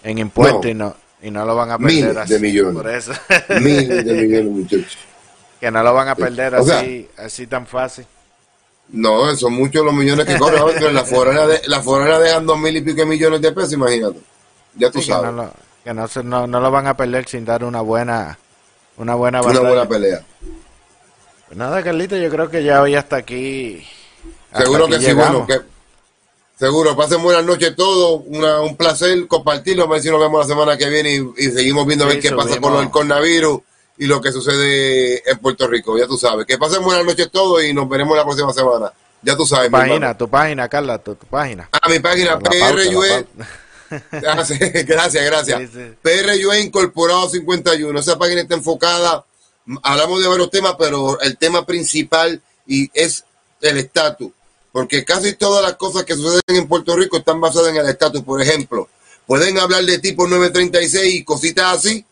[0.03, 0.71] en impuestos No.
[0.71, 2.33] y no y no lo van a perder Miles así.
[2.35, 2.75] de millones.
[2.75, 3.13] Por eso.
[3.61, 4.99] Miles de millones, muchachos.
[5.61, 8.07] que no lo van a perder O sea- así así tan fácil.
[8.93, 10.59] No, son muchos los millones que corren.
[10.61, 13.53] Ahora, pero la forana, de, la forana dejan dos mil y pico de millones de
[13.53, 14.19] pesos, imagínate.
[14.75, 15.35] Ya tú Sí, que no sabes.
[15.37, 15.53] lo,
[15.85, 18.37] que no, se- no, no lo van a perder sin dar una buena
[18.97, 20.23] una buena Una buena pelea.
[21.47, 23.85] Pues nada, Carlito, yo creo que ya hoy hasta aquí...
[24.53, 25.61] hasta Seguro aquí que sí, bueno, que
[26.61, 26.95] seguro.
[26.95, 28.23] Pasen buenas noches todos.
[28.27, 29.85] Una, un placer compartirlo.
[29.85, 32.23] A ver si nos vemos la semana que viene y, y seguimos viendo a ver
[32.23, 33.61] Sí, qué pasa con del coronavirus
[33.99, 35.99] y lo que sucede en Puerto Rico.
[35.99, 36.47] Ya tú sabes.
[36.47, 38.93] Que pasen buenas noches todos y nos veremos la próxima semana.
[39.23, 39.67] Ya tú sabes.
[39.67, 41.69] Tu página, tu página, Carla, tu, tu página.
[41.73, 43.27] A mi página PRUE.
[43.91, 43.99] Ah,
[44.87, 45.61] gracias, gracias.
[45.61, 45.95] Sí, sí.
[46.03, 47.99] PRUE Incorporado 51.
[47.99, 49.25] Esa página está enfocada.
[49.83, 53.25] Hablamos de varios temas, pero el tema principal y es
[53.61, 54.31] el estatus.
[54.73, 58.23] Porque casi todas las cosas que suceden en Puerto Rico están basadas en el estatus.
[58.23, 58.89] Por ejemplo,
[59.27, 62.05] pueden hablar de tipo 936 y cositas así,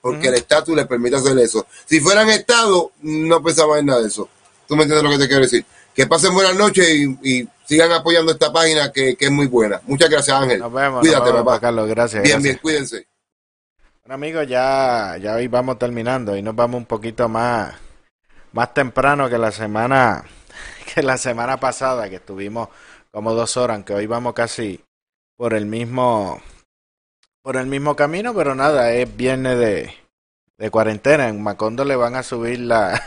[0.00, 1.66] porque el estatus les permite hacer eso.
[1.86, 4.28] Si fueran estados, no pensaba en nada de eso.
[4.66, 5.64] ¿Tú me entiendes lo que te quiero decir?
[5.94, 9.80] Que pasen buenas noches y, y sigan apoyando esta página que, que es muy buena.
[9.86, 10.58] Muchas gracias, Ángel.
[10.58, 11.60] Nos vemos, Cuídate, nos vemos, papá.
[11.60, 12.22] Carlos, gracias.
[12.22, 12.42] Bien, gracias.
[12.42, 13.06] bien, cuídense.
[14.02, 17.74] Bueno, amigos, ya, ya hoy vamos terminando y nos vamos un poquito más,
[18.52, 20.24] más temprano que la semana,
[20.94, 22.68] que la semana pasada, que estuvimos
[23.10, 24.80] como dos horas, aunque hoy vamos casi
[25.36, 26.40] por el mismo,
[27.42, 29.94] por el mismo camino, pero nada, es viernes de,
[30.58, 31.28] de cuarentena.
[31.28, 33.02] En Macondo le van a subir la,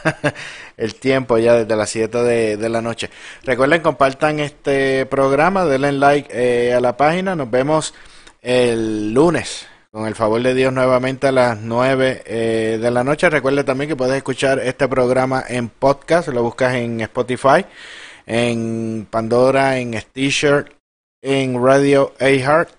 [0.77, 3.09] el tiempo ya desde las 7 de, de la noche.
[3.43, 7.35] Recuerden, compartan este programa, denle like eh, a la página.
[7.35, 7.93] Nos vemos
[8.41, 9.67] el lunes.
[9.97, 13.31] Con el favor de Dios nuevamente a las 9 eh, de la noche.
[13.31, 16.27] Recuerde también que puedes escuchar este programa en podcast.
[16.27, 17.65] Lo buscas en Spotify,
[18.27, 20.71] en Pandora, en Stitcher,
[21.19, 22.69] en Radio iHeart.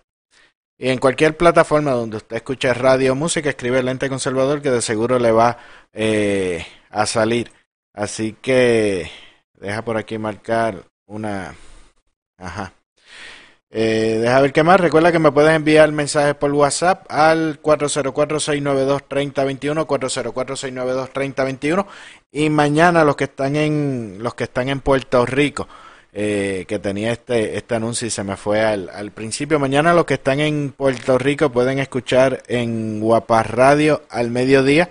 [0.79, 5.19] Y en cualquier plataforma donde usted escuche radio música, escribe Lente Conservador que de seguro
[5.19, 5.59] le va
[5.93, 7.51] eh, a salir.
[7.95, 9.11] Así que
[9.55, 11.57] deja por aquí marcar una...
[12.37, 12.78] Ajá.
[13.71, 14.81] Eh, deja ver qué más.
[14.81, 21.87] Recuerda que me puedes enviar mensajes por WhatsApp al 404-692-3021, 404-692-3021
[22.33, 25.69] y mañana los que están en los que están en Puerto Rico,
[26.13, 29.59] eh, que tenía este este anuncio y se me fue al, al principio.
[29.59, 34.89] Mañana los que están en Puerto Rico pueden escuchar en Guapas Radio al mediodía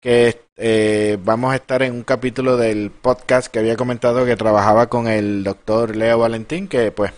[0.00, 4.88] que eh, vamos a estar en un capítulo del podcast que había comentado que trabajaba
[4.88, 7.12] con el doctor Leo Valentín, que pues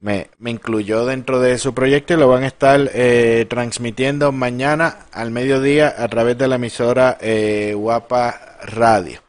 [0.00, 5.06] me, me incluyó dentro de su proyecto y lo van a estar eh, transmitiendo mañana
[5.12, 9.20] al mediodía a través de la emisora eh, Guapa Radio.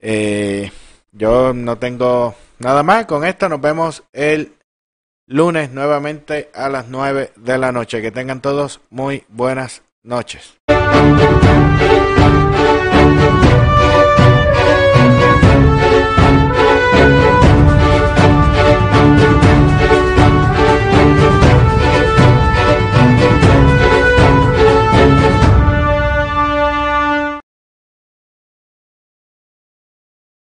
[0.00, 0.70] Eh,
[1.12, 4.54] yo no tengo nada más, con esto nos vemos el
[5.26, 8.00] lunes nuevamente a las 9 de la noche.
[8.00, 10.56] Que tengan todos muy buenas noches.